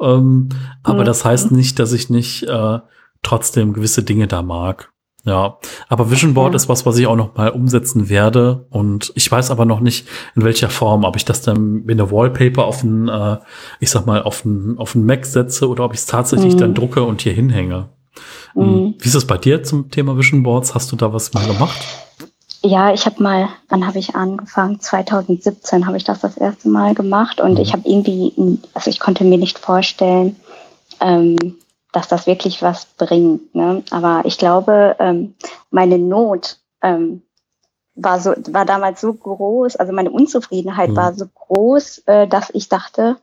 Ähm, 0.00 0.48
aber 0.82 1.00
mhm. 1.00 1.06
das 1.06 1.24
heißt 1.24 1.52
nicht, 1.52 1.78
dass 1.78 1.92
ich 1.92 2.10
nicht 2.10 2.44
äh, 2.44 2.78
trotzdem 3.22 3.72
gewisse 3.72 4.02
Dinge 4.02 4.26
da 4.26 4.42
mag. 4.42 4.92
Ja, 5.24 5.58
aber 5.88 6.10
Vision 6.10 6.32
Board 6.32 6.52
ja. 6.52 6.56
ist 6.56 6.68
was, 6.68 6.86
was 6.86 6.96
ich 6.96 7.06
auch 7.06 7.16
noch 7.16 7.36
mal 7.36 7.50
umsetzen 7.50 8.08
werde 8.08 8.66
und 8.70 9.12
ich 9.14 9.30
weiß 9.30 9.50
aber 9.50 9.66
noch 9.66 9.80
nicht 9.80 10.08
in 10.36 10.44
welcher 10.44 10.70
Form, 10.70 11.04
ob 11.04 11.16
ich 11.16 11.24
das 11.24 11.42
dann 11.42 11.84
in 11.86 11.98
der 11.98 12.10
Wallpaper 12.10 12.64
auf 12.64 12.82
ein, 12.82 13.08
äh, 13.08 13.36
ich 13.80 13.90
sag 13.90 14.06
mal 14.06 14.22
auf 14.22 14.44
ein 14.44 14.78
auf 14.78 14.94
ein 14.94 15.04
Mac 15.04 15.26
setze 15.26 15.68
oder 15.68 15.84
ob 15.84 15.92
ich 15.92 16.00
es 16.00 16.06
tatsächlich 16.06 16.54
mhm. 16.54 16.58
dann 16.58 16.74
drucke 16.74 17.02
und 17.02 17.20
hier 17.20 17.32
hinhänge. 17.32 17.90
Mhm. 18.54 18.94
Wie 18.98 19.08
ist 19.08 19.16
es 19.16 19.26
bei 19.26 19.36
dir 19.36 19.62
zum 19.62 19.90
Thema 19.90 20.16
Vision 20.16 20.44
Boards? 20.44 20.74
Hast 20.74 20.92
du 20.92 20.96
da 20.96 21.12
was 21.12 21.34
mal 21.34 21.46
gemacht? 21.46 22.07
Ja, 22.62 22.92
ich 22.92 23.06
habe 23.06 23.22
mal, 23.22 23.48
wann 23.68 23.86
habe 23.86 23.98
ich 23.98 24.16
angefangen? 24.16 24.80
2017 24.80 25.86
habe 25.86 25.96
ich 25.96 26.04
das 26.04 26.20
das 26.20 26.36
erste 26.36 26.68
Mal 26.68 26.94
gemacht 26.94 27.40
und 27.40 27.52
mhm. 27.54 27.60
ich 27.60 27.72
habe 27.72 27.88
irgendwie, 27.88 28.58
also 28.74 28.90
ich 28.90 28.98
konnte 28.98 29.24
mir 29.24 29.38
nicht 29.38 29.58
vorstellen, 29.58 30.36
ähm, 31.00 31.58
dass 31.92 32.08
das 32.08 32.26
wirklich 32.26 32.60
was 32.62 32.86
bringt. 32.86 33.54
Ne? 33.54 33.82
Aber 33.90 34.22
ich 34.24 34.38
glaube, 34.38 34.96
ähm, 34.98 35.34
meine 35.70 35.98
Not 35.98 36.58
ähm, 36.82 37.22
war 37.94 38.20
so, 38.20 38.34
war 38.48 38.64
damals 38.64 39.00
so 39.00 39.12
groß, 39.12 39.76
also 39.76 39.92
meine 39.92 40.10
Unzufriedenheit 40.10 40.90
mhm. 40.90 40.96
war 40.96 41.14
so 41.14 41.26
groß, 41.26 41.98
äh, 42.06 42.26
dass 42.26 42.50
ich 42.50 42.68
dachte, 42.68 43.18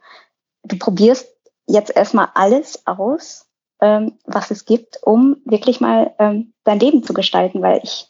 du 0.63 0.77
probierst 0.77 1.27
jetzt 1.67 1.95
erstmal 1.95 2.29
alles 2.35 2.85
aus, 2.85 3.47
ähm, 3.81 4.13
was 4.25 4.51
es 4.51 4.65
gibt, 4.65 4.99
um 5.03 5.37
wirklich 5.45 5.81
mal 5.81 6.13
ähm, 6.19 6.53
dein 6.63 6.79
Leben 6.79 7.03
zu 7.03 7.13
gestalten, 7.13 7.61
weil 7.61 7.81
ich 7.83 8.09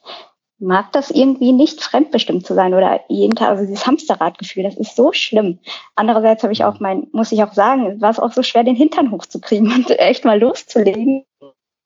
mag 0.59 0.91
das 0.93 1.11
irgendwie 1.11 1.51
nicht 1.51 1.81
fremdbestimmt 1.81 2.45
zu 2.45 2.53
sein 2.53 2.73
oder 2.73 3.01
jeden 3.09 3.35
Tag, 3.35 3.49
also 3.49 3.65
dieses 3.65 3.85
Hamsterradgefühl, 3.85 4.63
das 4.63 4.75
ist 4.75 4.95
so 4.95 5.11
schlimm. 5.11 5.59
Andererseits 5.95 6.43
habe 6.43 6.53
ich 6.53 6.63
auch 6.63 6.79
mein, 6.79 7.07
muss 7.11 7.31
ich 7.31 7.43
auch 7.43 7.53
sagen, 7.53 8.01
war 8.01 8.11
es 8.11 8.19
auch 8.19 8.31
so 8.31 8.43
schwer, 8.43 8.63
den 8.63 8.75
Hintern 8.75 9.11
hochzukriegen 9.11 9.71
und 9.73 9.89
echt 9.91 10.25
mal 10.25 10.39
loszulegen. 10.39 11.25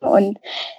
Und 0.02 0.38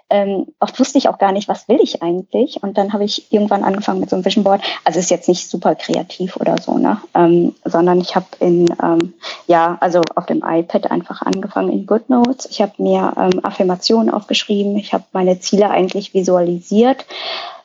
ähm, 0.08 0.46
oft 0.60 0.80
wusste 0.80 0.96
ich 0.96 1.08
auch 1.08 1.18
gar 1.18 1.32
nicht, 1.32 1.46
was 1.46 1.68
will 1.68 1.78
ich 1.82 2.02
eigentlich. 2.02 2.62
Und 2.62 2.78
dann 2.78 2.94
habe 2.94 3.04
ich 3.04 3.30
irgendwann 3.30 3.64
angefangen 3.64 4.00
mit 4.00 4.08
so 4.08 4.16
einem 4.16 4.24
Vision 4.24 4.44
Board. 4.44 4.62
Also 4.82 4.98
ist 4.98 5.10
jetzt 5.10 5.28
nicht 5.28 5.50
super 5.50 5.74
kreativ 5.74 6.36
oder 6.36 6.56
so, 6.58 6.78
ne? 6.78 7.02
Ähm, 7.14 7.54
sondern 7.66 8.00
ich 8.00 8.16
habe 8.16 8.24
in, 8.38 8.66
ähm, 8.82 9.12
ja, 9.46 9.76
also 9.80 10.00
auf 10.14 10.24
dem 10.24 10.42
iPad 10.42 10.90
einfach 10.90 11.20
angefangen 11.20 11.70
in 11.70 11.84
GoodNotes. 11.84 12.46
Ich 12.50 12.62
habe 12.62 12.72
mir 12.78 13.12
ähm, 13.18 13.44
Affirmationen 13.44 14.08
aufgeschrieben. 14.08 14.76
Ich 14.78 14.94
habe 14.94 15.04
meine 15.12 15.38
Ziele 15.38 15.68
eigentlich 15.68 16.14
visualisiert 16.14 17.04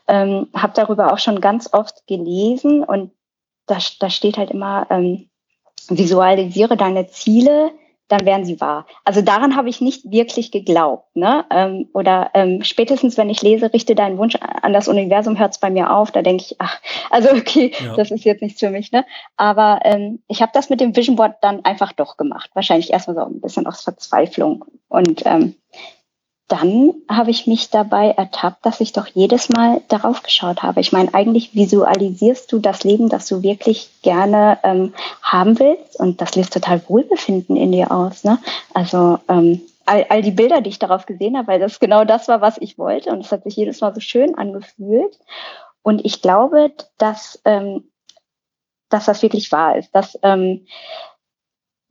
ähm, 0.07 0.47
habe 0.53 0.73
darüber 0.75 1.13
auch 1.13 1.19
schon 1.19 1.41
ganz 1.41 1.73
oft 1.73 2.05
gelesen 2.07 2.83
und 2.83 3.11
da, 3.65 3.77
da 3.99 4.09
steht 4.09 4.37
halt 4.37 4.51
immer, 4.51 4.87
ähm, 4.89 5.29
visualisiere 5.89 6.77
deine 6.77 7.07
Ziele, 7.07 7.71
dann 8.07 8.25
werden 8.25 8.45
sie 8.45 8.61
wahr. 8.61 8.85
Also 9.03 9.21
daran 9.21 9.55
habe 9.55 9.69
ich 9.69 9.81
nicht 9.81 10.11
wirklich 10.11 10.51
geglaubt. 10.51 11.15
Ne? 11.15 11.43
Ähm, 11.49 11.89
oder 11.93 12.29
ähm, 12.35 12.63
spätestens, 12.63 13.17
wenn 13.17 13.31
ich 13.31 13.41
lese, 13.41 13.73
richte 13.73 13.95
deinen 13.95 14.19
Wunsch 14.19 14.35
an 14.35 14.73
das 14.73 14.87
Universum, 14.87 15.39
hört 15.39 15.53
es 15.53 15.59
bei 15.59 15.71
mir 15.71 15.91
auf. 15.91 16.11
Da 16.11 16.21
denke 16.21 16.43
ich, 16.43 16.55
ach, 16.59 16.79
also 17.09 17.29
okay, 17.29 17.71
ja. 17.83 17.95
das 17.95 18.11
ist 18.11 18.23
jetzt 18.23 18.43
nichts 18.43 18.59
für 18.59 18.69
mich. 18.69 18.91
Ne? 18.91 19.05
Aber 19.37 19.79
ähm, 19.83 20.19
ich 20.27 20.41
habe 20.41 20.51
das 20.53 20.69
mit 20.69 20.81
dem 20.81 20.95
Vision 20.95 21.15
Board 21.15 21.37
dann 21.41 21.65
einfach 21.65 21.93
doch 21.93 22.15
gemacht. 22.17 22.51
Wahrscheinlich 22.53 22.93
erstmal 22.93 23.15
so 23.15 23.23
ein 23.23 23.41
bisschen 23.41 23.65
aus 23.65 23.81
Verzweiflung. 23.81 24.65
Und 24.87 25.23
ähm, 25.25 25.55
dann 26.47 26.93
habe 27.09 27.31
ich 27.31 27.47
mich 27.47 27.71
dabei 27.71 28.11
ertappt, 28.11 28.65
dass 28.65 28.79
ich 28.79 28.93
doch 28.93 29.07
jedes 29.07 29.49
Mal 29.49 29.81
darauf 29.87 30.21
geschaut 30.21 30.61
habe. 30.61 30.79
Ich 30.79 30.91
meine, 30.91 31.13
eigentlich 31.13 31.55
visualisierst 31.55 32.51
du 32.51 32.59
das 32.59 32.83
Leben, 32.83 33.09
das 33.09 33.27
du 33.27 33.41
wirklich 33.41 33.89
gerne 34.03 34.59
ähm, 34.63 34.93
haben 35.23 35.57
willst 35.57 35.99
und 35.99 36.21
das 36.21 36.35
löst 36.35 36.53
total 36.53 36.87
Wohlbefinden 36.87 37.55
in 37.55 37.71
dir 37.71 37.91
aus. 37.91 38.23
Ne? 38.23 38.37
Also 38.75 39.17
ähm, 39.27 39.61
all, 39.85 40.05
all 40.09 40.21
die 40.21 40.31
Bilder, 40.31 40.61
die 40.61 40.69
ich 40.69 40.79
darauf 40.79 41.07
gesehen 41.07 41.35
habe, 41.35 41.47
weil 41.47 41.59
das 41.59 41.79
genau 41.79 42.05
das 42.05 42.27
war, 42.27 42.41
was 42.41 42.57
ich 42.59 42.77
wollte 42.77 43.09
und 43.11 43.25
es 43.25 43.31
hat 43.31 43.43
sich 43.43 43.55
jedes 43.55 43.81
Mal 43.81 43.93
so 43.95 43.99
schön 43.99 44.35
angefühlt. 44.37 45.19
Und 45.81 46.05
ich 46.05 46.21
glaube, 46.21 46.71
dass, 46.99 47.41
ähm, 47.45 47.89
dass 48.89 49.05
das 49.05 49.23
wirklich 49.23 49.51
wahr 49.51 49.77
ist, 49.77 49.93
dass 49.95 50.17
ähm, 50.21 50.67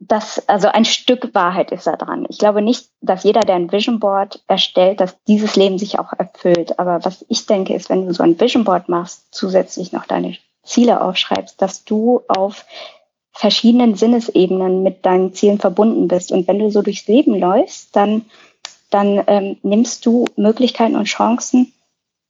das, 0.08 0.48
also 0.48 0.68
ein 0.68 0.84
Stück 0.84 1.34
Wahrheit 1.34 1.72
ist 1.72 1.86
da 1.86 1.96
dran. 1.96 2.26
Ich 2.28 2.38
glaube 2.38 2.62
nicht, 2.62 2.90
dass 3.00 3.24
jeder, 3.24 3.40
der 3.40 3.56
ein 3.56 3.72
Vision 3.72 4.00
Board 4.00 4.42
erstellt, 4.46 5.00
dass 5.00 5.16
dieses 5.24 5.56
Leben 5.56 5.78
sich 5.78 5.98
auch 5.98 6.12
erfüllt. 6.12 6.78
Aber 6.78 7.04
was 7.04 7.24
ich 7.28 7.46
denke, 7.46 7.74
ist, 7.74 7.90
wenn 7.90 8.06
du 8.06 8.14
so 8.14 8.22
ein 8.22 8.38
Vision 8.38 8.64
Board 8.64 8.88
machst, 8.88 9.26
zusätzlich 9.30 9.92
noch 9.92 10.06
deine 10.06 10.36
Ziele 10.62 11.00
aufschreibst, 11.00 11.60
dass 11.60 11.84
du 11.84 12.22
auf 12.28 12.64
verschiedenen 13.32 13.96
Sinnesebenen 13.96 14.82
mit 14.82 15.04
deinen 15.04 15.34
Zielen 15.34 15.58
verbunden 15.58 16.08
bist. 16.08 16.32
Und 16.32 16.46
wenn 16.46 16.58
du 16.58 16.70
so 16.70 16.82
durchs 16.82 17.06
Leben 17.08 17.38
läufst, 17.38 17.94
dann, 17.96 18.26
dann 18.90 19.22
ähm, 19.26 19.56
nimmst 19.62 20.07
du 20.07 20.26
Möglichkeiten 20.36 20.96
und 20.96 21.07
Chancen 21.07 21.72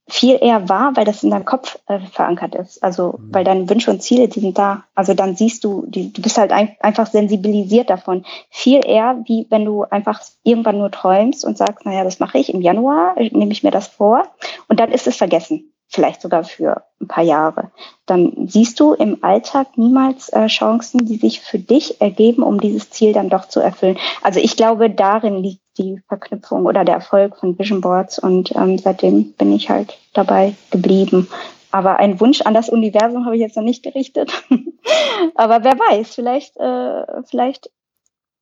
viel 0.07 0.39
eher 0.41 0.69
wahr, 0.69 0.93
weil 0.95 1.05
das 1.05 1.23
in 1.23 1.31
deinem 1.31 1.45
Kopf 1.47 1.79
äh, 1.87 1.99
verankert 1.99 2.55
ist. 2.55 2.83
Also 2.83 3.19
mhm. 3.19 3.35
weil 3.35 3.45
deine 3.45 3.69
Wünsche 3.69 3.91
und 3.91 4.03
Ziele, 4.03 4.29
die 4.29 4.41
sind 4.41 4.59
da. 4.59 4.85
Also 4.95 5.15
dann 5.15 5.35
siehst 5.37 5.65
du, 5.65 5.85
die, 5.87 6.13
du 6.13 6.21
bist 6.21 6.37
halt 6.37 6.53
ein, 6.53 6.77
einfach 6.81 7.07
sensibilisiert 7.07 7.91
davon. 7.91 8.25
Viel 8.51 8.85
eher, 8.85 9.23
wie 9.27 9.47
wenn 9.51 9.65
du 9.65 9.85
einfach 9.85 10.21
irgendwann 10.43 10.79
nur 10.79 10.91
träumst 10.91 11.45
und 11.45 11.57
sagst, 11.57 11.87
naja, 11.87 12.05
das 12.05 12.21
mache 12.21 12.39
ich 12.39 12.53
im 12.53 12.61
Januar, 12.61 13.15
nehme 13.19 13.53
ich 13.53 13.63
mir 13.63 13.71
das 13.71 13.89
vor 13.89 14.27
und 14.69 14.79
dann 14.79 14.93
ist 14.93 15.07
es 15.07 15.17
vergessen. 15.17 15.74
Vielleicht 15.95 16.23
sogar 16.23 16.45
für 16.45 16.83
ein 17.01 17.09
paar 17.09 17.25
Jahre, 17.25 17.71
dann 18.07 18.49
siehst 18.49 18.81
du 18.81 18.93
im 18.93 19.23
Alltag 19.23 19.79
niemals 19.79 20.29
äh, 20.31 20.47
Chancen, 20.47 21.07
die 21.07 21.17
sich 21.17 21.41
für 21.41 21.59
dich 21.59 22.01
ergeben, 22.01 22.43
um 22.43 22.61
dieses 22.61 22.91
Ziel 22.91 23.13
dann 23.13 23.31
doch 23.31 23.49
zu 23.49 23.61
erfüllen. 23.61 23.99
Also 24.23 24.41
ich 24.41 24.57
glaube, 24.57 24.91
darin 24.91 25.37
liegt 25.37 25.63
die 25.79 26.03
Verknüpfung 26.09 26.67
oder 26.67 26.85
der 26.85 26.97
Erfolg 26.97 27.37
von 27.37 27.59
Vision 27.59 27.81
Boards 27.81 28.19
und 28.19 28.55
ähm, 28.57 28.79
seitdem 28.79 29.33
bin 29.33 29.53
ich 29.53 29.71
halt 29.71 29.99
dabei 30.13 30.55
geblieben. 30.71 31.29
Aber 31.71 31.99
einen 31.99 32.21
Wunsch 32.21 32.41
an 32.43 32.55
das 32.55 32.69
Universum 32.69 33.25
habe 33.25 33.35
ich 33.35 33.43
jetzt 33.43 33.57
noch 33.57 33.65
nicht 33.65 33.83
gerichtet. 33.83 34.45
Aber 35.35 35.65
wer 35.65 35.79
weiß, 35.79 36.15
vielleicht, 36.15 36.57
äh, 36.57 37.23
vielleicht 37.29 37.71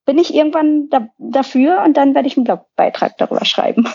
bin 0.04 0.18
ich 0.18 0.34
irgendwann 0.34 0.88
da, 0.90 1.08
dafür 1.18 1.82
und 1.86 1.96
dann 1.96 2.14
werde 2.14 2.26
ich 2.26 2.36
einen 2.36 2.44
Blogbeitrag 2.44 3.16
darüber 3.18 3.44
schreiben. 3.44 3.86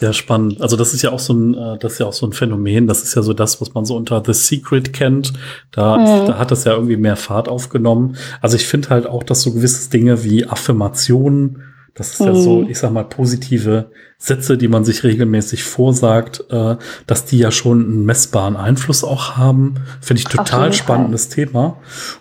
Ja, 0.00 0.12
spannend. 0.12 0.60
Also 0.62 0.76
das 0.76 0.94
ist 0.94 1.02
ja 1.02 1.12
auch 1.12 1.18
so 1.18 1.34
ein, 1.34 1.54
äh, 1.54 1.78
das 1.78 1.94
ist 1.94 1.98
ja 2.00 2.06
auch 2.06 2.12
so 2.12 2.26
ein 2.26 2.32
Phänomen. 2.32 2.86
Das 2.86 3.02
ist 3.02 3.14
ja 3.14 3.22
so 3.22 3.34
das, 3.34 3.60
was 3.60 3.74
man 3.74 3.84
so 3.84 3.94
unter 3.96 4.22
The 4.24 4.32
Secret 4.32 4.92
kennt. 4.92 5.34
Da, 5.70 5.98
mhm. 5.98 6.26
da 6.26 6.38
hat 6.38 6.50
das 6.50 6.64
ja 6.64 6.72
irgendwie 6.72 6.96
mehr 6.96 7.16
Fahrt 7.16 7.48
aufgenommen. 7.48 8.16
Also 8.40 8.56
ich 8.56 8.66
finde 8.66 8.88
halt 8.90 9.06
auch, 9.06 9.22
dass 9.22 9.42
so 9.42 9.52
gewisse 9.52 9.90
Dinge 9.90 10.24
wie 10.24 10.46
Affirmationen 10.46 11.73
das 11.94 12.12
ist 12.12 12.20
mhm. 12.20 12.26
ja 12.26 12.34
so, 12.34 12.60
mhm. 12.60 12.70
ich 12.70 12.78
sag 12.78 12.92
mal, 12.92 13.04
positive 13.04 13.90
Sätze, 14.18 14.58
die 14.58 14.68
man 14.68 14.84
sich 14.84 15.04
regelmäßig 15.04 15.64
vorsagt, 15.64 16.44
äh, 16.50 16.76
dass 17.06 17.24
die 17.24 17.38
ja 17.38 17.50
schon 17.50 17.84
einen 17.84 18.04
messbaren 18.04 18.56
Einfluss 18.56 19.04
auch 19.04 19.36
haben. 19.36 19.74
Finde 20.00 20.20
ich 20.20 20.26
total 20.26 20.72
spannendes 20.72 21.26
Fall. 21.26 21.46
Thema. 21.46 21.76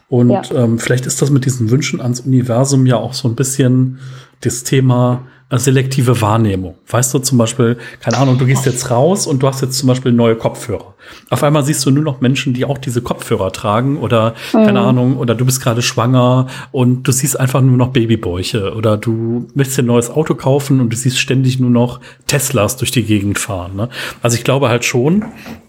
Und 0.10 0.30
ja. 0.30 0.44
ähm, 0.52 0.80
vielleicht 0.80 1.06
ist 1.06 1.22
das 1.22 1.32
mit 1.32 1.46
diesen 1.46 1.72
Wünschen 1.72 2.02
ans 2.02 2.20
Universum 2.20 2.86
ja 2.86 2.98
auch 2.98 3.14
so 3.14 3.28
ein 3.28 3.36
bisschen 3.36 4.00
das 4.42 4.64
Thema 4.64 5.26
selektive 5.60 6.22
Wahrnehmung. 6.22 6.76
Weißt 6.88 7.14
du 7.14 7.20
zum 7.20 7.38
Beispiel, 7.38 7.78
keine 8.00 8.18
Ahnung, 8.18 8.38
du 8.38 8.46
gehst 8.46 8.66
jetzt 8.66 8.90
raus 8.90 9.28
und 9.28 9.44
du 9.44 9.48
hast 9.48 9.62
jetzt 9.62 9.78
zum 9.78 9.88
Beispiel 9.88 10.12
neue 10.12 10.36
Kopfhörer. 10.36 10.96
Auf 11.30 11.44
einmal 11.44 11.64
siehst 11.64 11.86
du 11.86 11.92
nur 11.92 12.04
noch 12.04 12.22
Menschen, 12.22 12.54
die 12.54 12.66
auch 12.66 12.78
diese 12.78 13.02
Kopfhörer 13.02 13.52
tragen 13.52 13.98
oder 13.98 14.36
mhm. 14.54 14.66
keine 14.66 14.82
Ahnung, 14.82 15.18
oder 15.18 15.36
du 15.36 15.46
bist 15.46 15.62
gerade 15.62 15.82
schwanger 15.82 16.48
und 16.72 17.04
du 17.04 17.12
siehst 17.12 17.40
einfach 17.40 17.62
nur 17.62 17.78
noch 17.78 17.90
Babybäuche 17.90 18.74
oder 18.74 18.98
du 18.98 19.48
möchtest 19.54 19.80
ein 19.80 19.86
neues 19.86 20.10
Auto 20.10 20.36
kaufen 20.36 20.80
und 20.80 20.92
du 20.92 20.96
siehst 20.96 21.20
ständig 21.20 21.60
nur 21.60 21.70
noch 21.70 22.00
Teslas 22.28 22.78
durch 22.78 22.92
die 22.92 23.04
Gegend 23.04 23.38
fahren. 23.38 23.76
Ne? 23.76 23.90
Also 24.22 24.38
ich 24.38 24.44
glaube 24.44 24.70
halt 24.70 24.86
schon, 24.86 25.26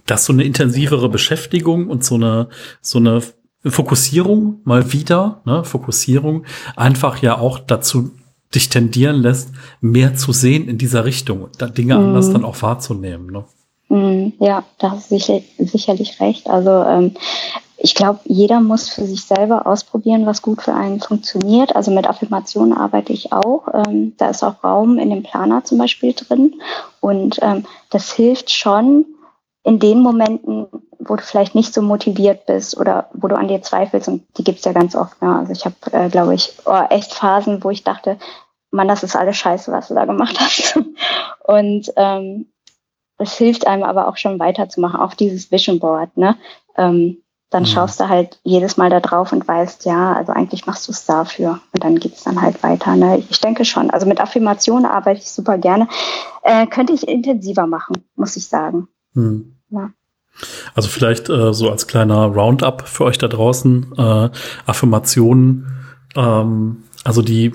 dass 0.06 0.24
so 0.24 0.32
eine 0.32 0.44
intensivere 0.44 1.08
Beschäftigung 1.08 1.88
und 1.88 2.04
so 2.04 2.14
eine, 2.14 2.48
so 2.80 2.98
eine 2.98 3.22
Fokussierung 3.66 4.60
mal 4.64 4.92
wieder, 4.92 5.40
ne, 5.46 5.64
Fokussierung 5.64 6.44
einfach 6.76 7.22
ja 7.22 7.38
auch 7.38 7.58
dazu 7.58 8.10
dich 8.54 8.68
tendieren 8.68 9.16
lässt, 9.16 9.50
mehr 9.80 10.14
zu 10.14 10.32
sehen 10.32 10.68
in 10.68 10.78
dieser 10.78 11.04
Richtung, 11.04 11.48
Dinge 11.76 11.98
mhm. 11.98 12.06
anders 12.06 12.32
dann 12.32 12.44
auch 12.44 12.60
wahrzunehmen. 12.62 13.30
Ne? 13.30 13.44
Mhm, 13.88 14.32
ja, 14.40 14.64
da 14.78 14.92
hast 14.92 15.10
du 15.10 15.18
sicher, 15.18 15.40
sicherlich 15.58 16.20
recht. 16.20 16.48
Also 16.48 16.70
ähm, 16.70 17.14
ich 17.76 17.94
glaube, 17.94 18.20
jeder 18.24 18.60
muss 18.60 18.88
für 18.88 19.04
sich 19.04 19.24
selber 19.24 19.66
ausprobieren, 19.66 20.26
was 20.26 20.42
gut 20.42 20.62
für 20.62 20.74
einen 20.74 21.00
funktioniert. 21.00 21.76
Also 21.76 21.90
mit 21.90 22.08
Affirmationen 22.08 22.72
arbeite 22.72 23.12
ich 23.12 23.32
auch. 23.32 23.68
Ähm, 23.74 24.14
da 24.16 24.30
ist 24.30 24.42
auch 24.42 24.64
Raum 24.64 24.98
in 24.98 25.10
dem 25.10 25.22
Planer 25.22 25.64
zum 25.64 25.78
Beispiel 25.78 26.14
drin. 26.14 26.54
Und 27.00 27.38
ähm, 27.42 27.66
das 27.90 28.12
hilft 28.12 28.50
schon 28.50 29.04
in 29.64 29.78
den 29.80 30.00
Momenten, 30.00 30.66
wo 30.98 31.16
du 31.16 31.22
vielleicht 31.22 31.54
nicht 31.54 31.74
so 31.74 31.82
motiviert 31.82 32.46
bist 32.46 32.76
oder 32.76 33.10
wo 33.12 33.28
du 33.28 33.36
an 33.36 33.48
dir 33.48 33.60
zweifelst. 33.60 34.08
Und 34.08 34.22
die 34.38 34.44
gibt's 34.44 34.64
ja 34.64 34.72
ganz 34.72 34.96
oft. 34.96 35.20
Ne? 35.20 35.36
Also 35.38 35.52
ich 35.52 35.64
habe, 35.64 35.74
äh, 35.92 36.08
glaube 36.08 36.34
ich, 36.34 36.54
oh, 36.64 36.82
echt 36.88 37.12
Phasen, 37.12 37.62
wo 37.62 37.70
ich 37.70 37.84
dachte, 37.84 38.18
Mann, 38.74 38.88
das 38.88 39.02
ist 39.02 39.16
alles 39.16 39.36
scheiße, 39.36 39.72
was 39.72 39.88
du 39.88 39.94
da 39.94 40.04
gemacht 40.04 40.38
hast. 40.38 40.78
Und 41.44 41.92
ähm, 41.96 42.46
es 43.18 43.36
hilft 43.36 43.66
einem 43.66 43.84
aber 43.84 44.08
auch 44.08 44.16
schon 44.16 44.38
weiterzumachen, 44.38 45.00
auch 45.00 45.14
dieses 45.14 45.50
Vision 45.50 45.78
Board, 45.78 46.16
ne? 46.16 46.36
Ähm, 46.76 47.18
dann 47.50 47.62
mhm. 47.62 47.68
schaust 47.68 48.00
du 48.00 48.08
halt 48.08 48.40
jedes 48.42 48.76
Mal 48.76 48.90
da 48.90 48.98
drauf 48.98 49.30
und 49.30 49.46
weißt, 49.46 49.84
ja, 49.84 50.12
also 50.14 50.32
eigentlich 50.32 50.66
machst 50.66 50.88
du 50.88 50.92
es 50.92 51.06
dafür. 51.06 51.60
Und 51.72 51.84
dann 51.84 52.00
geht's 52.00 52.24
dann 52.24 52.42
halt 52.42 52.60
weiter. 52.64 52.96
Ne? 52.96 53.22
Ich 53.30 53.40
denke 53.40 53.64
schon. 53.64 53.90
Also 53.90 54.06
mit 54.06 54.20
Affirmationen 54.20 54.86
arbeite 54.86 55.20
ich 55.20 55.30
super 55.30 55.56
gerne. 55.56 55.86
Äh, 56.42 56.66
könnte 56.66 56.92
ich 56.92 57.06
intensiver 57.06 57.68
machen, 57.68 58.02
muss 58.16 58.34
ich 58.34 58.48
sagen. 58.48 58.88
Mhm. 59.12 59.54
Ja. 59.70 59.90
Also 60.74 60.88
vielleicht 60.88 61.28
äh, 61.28 61.54
so 61.54 61.70
als 61.70 61.86
kleiner 61.86 62.26
Roundup 62.26 62.88
für 62.88 63.04
euch 63.04 63.18
da 63.18 63.28
draußen, 63.28 63.92
äh, 63.96 64.30
Affirmationen, 64.66 65.86
ähm, 66.16 66.82
also 67.04 67.22
die 67.22 67.54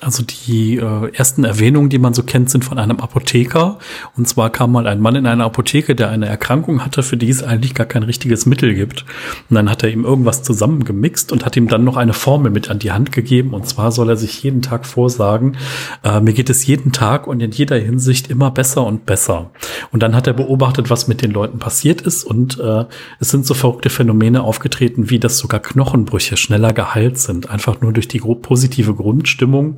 also 0.00 0.22
die 0.22 0.76
äh, 0.76 1.14
ersten 1.14 1.44
Erwähnungen, 1.44 1.88
die 1.88 1.98
man 1.98 2.14
so 2.14 2.22
kennt, 2.22 2.50
sind 2.50 2.64
von 2.64 2.78
einem 2.78 3.00
Apotheker. 3.00 3.78
Und 4.16 4.28
zwar 4.28 4.50
kam 4.50 4.72
mal 4.72 4.86
ein 4.86 5.00
Mann 5.00 5.14
in 5.14 5.26
eine 5.26 5.44
Apotheke, 5.44 5.94
der 5.94 6.08
eine 6.08 6.26
Erkrankung 6.26 6.84
hatte, 6.84 7.02
für 7.02 7.16
die 7.16 7.28
es 7.28 7.42
eigentlich 7.42 7.74
gar 7.74 7.86
kein 7.86 8.02
richtiges 8.02 8.46
Mittel 8.46 8.74
gibt. 8.74 9.04
Und 9.50 9.56
dann 9.56 9.70
hat 9.70 9.82
er 9.82 9.90
ihm 9.90 10.04
irgendwas 10.04 10.42
zusammengemixt 10.42 11.32
und 11.32 11.44
hat 11.44 11.56
ihm 11.56 11.68
dann 11.68 11.84
noch 11.84 11.96
eine 11.96 12.12
Formel 12.12 12.50
mit 12.50 12.70
an 12.70 12.78
die 12.78 12.92
Hand 12.92 13.12
gegeben. 13.12 13.54
Und 13.54 13.66
zwar 13.66 13.92
soll 13.92 14.08
er 14.08 14.16
sich 14.16 14.42
jeden 14.42 14.62
Tag 14.62 14.86
vorsagen, 14.86 15.56
äh, 16.04 16.20
mir 16.20 16.32
geht 16.32 16.50
es 16.50 16.66
jeden 16.66 16.92
Tag 16.92 17.26
und 17.26 17.40
in 17.40 17.50
jeder 17.50 17.76
Hinsicht 17.76 18.30
immer 18.30 18.50
besser 18.50 18.84
und 18.86 19.06
besser. 19.06 19.50
Und 19.90 20.02
dann 20.02 20.14
hat 20.14 20.26
er 20.26 20.32
beobachtet, 20.32 20.90
was 20.90 21.08
mit 21.08 21.22
den 21.22 21.30
Leuten 21.30 21.58
passiert 21.58 22.00
ist. 22.00 22.24
Und 22.24 22.58
äh, 22.58 22.84
es 23.20 23.30
sind 23.30 23.46
so 23.46 23.54
verrückte 23.54 23.90
Phänomene 23.90 24.42
aufgetreten, 24.42 25.10
wie 25.10 25.18
dass 25.18 25.38
sogar 25.38 25.60
Knochenbrüche 25.60 26.36
schneller 26.36 26.72
geheilt 26.72 27.18
sind. 27.18 27.50
Einfach 27.50 27.80
nur 27.80 27.92
durch 27.92 28.08
die 28.08 28.20
positive 28.20 28.94
Grundstimmung 28.94 29.76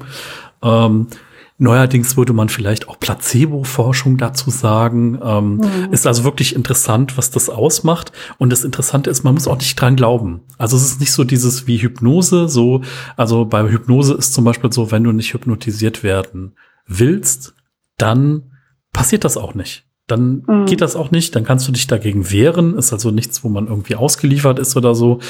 ähm, 0.62 1.08
Neuerdings 1.56 2.16
würde 2.16 2.32
man 2.32 2.48
vielleicht 2.48 2.88
auch 2.88 2.98
Placebo-Forschung 2.98 4.16
dazu 4.16 4.50
sagen. 4.50 5.20
Ähm, 5.22 5.56
mhm. 5.56 5.92
Ist 5.92 6.06
also 6.06 6.24
wirklich 6.24 6.54
interessant, 6.56 7.16
was 7.16 7.30
das 7.30 7.48
ausmacht. 7.48 8.10
Und 8.38 8.50
das 8.50 8.64
Interessante 8.64 9.08
ist, 9.08 9.22
man 9.22 9.34
muss 9.34 9.46
auch 9.46 9.58
nicht 9.58 9.80
dran 9.80 9.94
glauben. 9.94 10.40
Also 10.58 10.76
es 10.76 10.82
ist 10.82 11.00
nicht 11.00 11.12
so 11.12 11.22
dieses 11.22 11.68
wie 11.68 11.78
Hypnose. 11.78 12.48
So, 12.48 12.82
also 13.16 13.44
bei 13.44 13.62
Hypnose 13.68 14.14
ist 14.14 14.34
zum 14.34 14.44
Beispiel 14.44 14.72
so, 14.72 14.90
wenn 14.90 15.04
du 15.04 15.12
nicht 15.12 15.32
hypnotisiert 15.32 16.02
werden 16.02 16.56
willst, 16.86 17.54
dann 17.98 18.50
passiert 18.92 19.24
das 19.24 19.36
auch 19.36 19.54
nicht 19.54 19.86
dann 20.06 20.42
mhm. 20.46 20.66
geht 20.66 20.82
das 20.82 20.96
auch 20.96 21.10
nicht. 21.10 21.34
Dann 21.34 21.44
kannst 21.44 21.66
du 21.66 21.72
dich 21.72 21.86
dagegen 21.86 22.30
wehren. 22.30 22.76
Ist 22.76 22.92
also 22.92 23.10
nichts, 23.10 23.42
wo 23.42 23.48
man 23.48 23.68
irgendwie 23.68 23.96
ausgeliefert 23.96 24.58
ist 24.58 24.76
oder 24.76 24.94
so. 24.94 25.20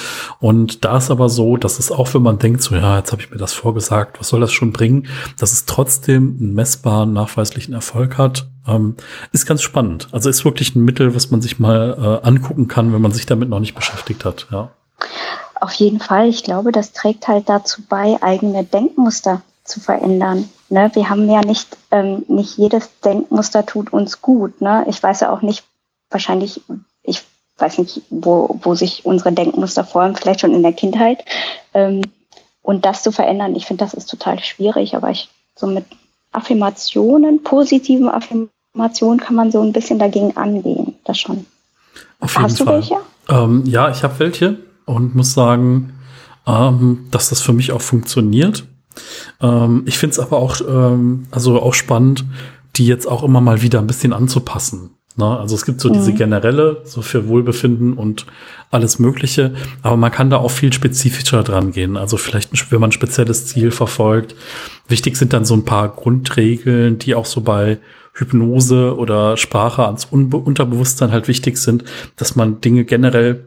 Und 0.40 0.84
da 0.84 0.96
ist 0.96 1.10
aber 1.10 1.28
so, 1.28 1.56
dass 1.56 1.78
es 1.78 1.92
auch, 1.92 2.12
wenn 2.14 2.22
man 2.22 2.38
denkt, 2.38 2.62
so 2.62 2.74
ja, 2.74 2.98
jetzt 2.98 3.12
habe 3.12 3.22
ich 3.22 3.30
mir 3.30 3.36
das 3.36 3.52
vorgesagt, 3.52 4.18
was 4.18 4.28
soll 4.28 4.40
das 4.40 4.52
schon 4.52 4.72
bringen, 4.72 5.06
dass 5.38 5.52
es 5.52 5.66
trotzdem 5.66 6.36
einen 6.40 6.54
messbaren, 6.54 7.12
nachweislichen 7.12 7.74
Erfolg 7.74 8.18
hat, 8.18 8.48
ähm, 8.66 8.96
ist 9.32 9.46
ganz 9.46 9.62
spannend. 9.62 10.08
Also 10.10 10.28
ist 10.28 10.44
wirklich 10.44 10.74
ein 10.74 10.84
Mittel, 10.84 11.14
was 11.14 11.30
man 11.30 11.40
sich 11.40 11.60
mal 11.60 12.20
äh, 12.22 12.26
angucken 12.26 12.66
kann, 12.66 12.92
wenn 12.92 13.02
man 13.02 13.12
sich 13.12 13.26
damit 13.26 13.48
noch 13.48 13.60
nicht 13.60 13.74
beschäftigt 13.74 14.24
hat. 14.24 14.48
Ja. 14.50 14.70
Auf 15.60 15.72
jeden 15.74 16.00
Fall. 16.00 16.28
Ich 16.28 16.42
glaube, 16.42 16.72
das 16.72 16.92
trägt 16.92 17.28
halt 17.28 17.48
dazu 17.48 17.82
bei, 17.88 18.18
eigene 18.20 18.64
Denkmuster 18.64 19.42
zu 19.64 19.80
verändern. 19.80 20.48
Ne? 20.74 20.90
Wir 20.94 21.08
haben 21.08 21.30
ja 21.30 21.40
nicht, 21.40 21.76
ähm, 21.92 22.24
nicht 22.26 22.58
jedes 22.58 22.90
Denkmuster 22.98 23.64
tut 23.64 23.92
uns 23.92 24.20
gut. 24.20 24.60
Ne? 24.60 24.84
Ich 24.88 25.00
weiß 25.00 25.20
ja 25.20 25.32
auch 25.32 25.40
nicht, 25.40 25.62
wahrscheinlich, 26.10 26.62
ich 27.04 27.22
weiß 27.58 27.78
nicht, 27.78 28.02
wo, 28.10 28.58
wo 28.60 28.74
sich 28.74 29.06
unsere 29.06 29.30
Denkmuster 29.30 29.84
formen, 29.84 30.16
vielleicht 30.16 30.40
schon 30.40 30.52
in 30.52 30.64
der 30.64 30.72
Kindheit. 30.72 31.24
Ähm, 31.74 32.02
und 32.60 32.84
das 32.84 33.04
zu 33.04 33.12
verändern, 33.12 33.54
ich 33.54 33.66
finde, 33.66 33.84
das 33.84 33.94
ist 33.94 34.10
total 34.10 34.40
schwierig, 34.40 34.96
aber 34.96 35.10
ich 35.10 35.28
so 35.54 35.68
mit 35.68 35.84
Affirmationen, 36.32 37.44
positiven 37.44 38.08
Affirmationen 38.08 39.20
kann 39.20 39.36
man 39.36 39.52
so 39.52 39.62
ein 39.62 39.72
bisschen 39.72 40.00
dagegen 40.00 40.36
angehen. 40.36 40.96
Das 41.04 41.20
schon. 41.20 41.46
Auf 42.18 42.32
jeden 42.32 42.44
Hast 42.46 42.58
Fall. 42.58 42.66
du 42.66 42.72
welche? 42.72 42.96
Ähm, 43.28 43.62
ja, 43.64 43.90
ich 43.90 44.02
habe 44.02 44.18
welche 44.18 44.58
und 44.86 45.14
muss 45.14 45.34
sagen, 45.34 45.92
ähm, 46.48 47.06
dass 47.12 47.28
das 47.28 47.40
für 47.40 47.52
mich 47.52 47.70
auch 47.70 47.80
funktioniert. 47.80 48.64
Ähm, 49.40 49.82
ich 49.86 49.99
finde 49.99 50.12
es 50.12 50.18
aber 50.18 50.38
auch, 50.38 50.61
ähm, 50.66 51.26
also 51.30 51.61
auch 51.61 51.74
spannend, 51.74 52.24
die 52.76 52.86
jetzt 52.86 53.07
auch 53.07 53.22
immer 53.22 53.40
mal 53.40 53.62
wieder 53.62 53.78
ein 53.78 53.86
bisschen 53.86 54.12
anzupassen. 54.12 54.90
Ne? 55.16 55.26
Also 55.26 55.55
es 55.55 55.64
gibt 55.64 55.80
so 55.80 55.88
mhm. 55.88 55.95
diese 55.95 56.12
generelle, 56.12 56.82
so 56.84 57.03
für 57.03 57.28
Wohlbefinden 57.28 57.95
und 57.95 58.26
alles 58.70 58.99
Mögliche, 58.99 59.55
aber 59.82 59.97
man 59.97 60.11
kann 60.11 60.30
da 60.30 60.38
auch 60.38 60.51
viel 60.51 60.72
spezifischer 60.72 61.42
dran 61.42 61.70
gehen. 61.70 61.97
Also 61.97 62.16
vielleicht, 62.16 62.51
wenn 62.72 62.80
man 62.80 62.88
ein 62.88 62.92
spezielles 62.92 63.47
Ziel 63.47 63.70
verfolgt. 63.70 64.34
Wichtig 64.88 65.16
sind 65.16 65.32
dann 65.32 65.45
so 65.45 65.55
ein 65.55 65.64
paar 65.64 65.88
Grundregeln, 65.88 66.99
die 66.99 67.14
auch 67.14 67.26
so 67.26 67.40
bei 67.40 67.78
Hypnose 68.14 68.97
oder 68.97 69.36
Sprache 69.36 69.86
ans 69.86 70.05
Unbe 70.05 70.36
Unterbewusstsein 70.36 71.12
halt 71.12 71.28
wichtig 71.28 71.59
sind, 71.59 71.84
dass 72.16 72.36
man 72.36 72.61
Dinge 72.61 72.84
generell 72.84 73.45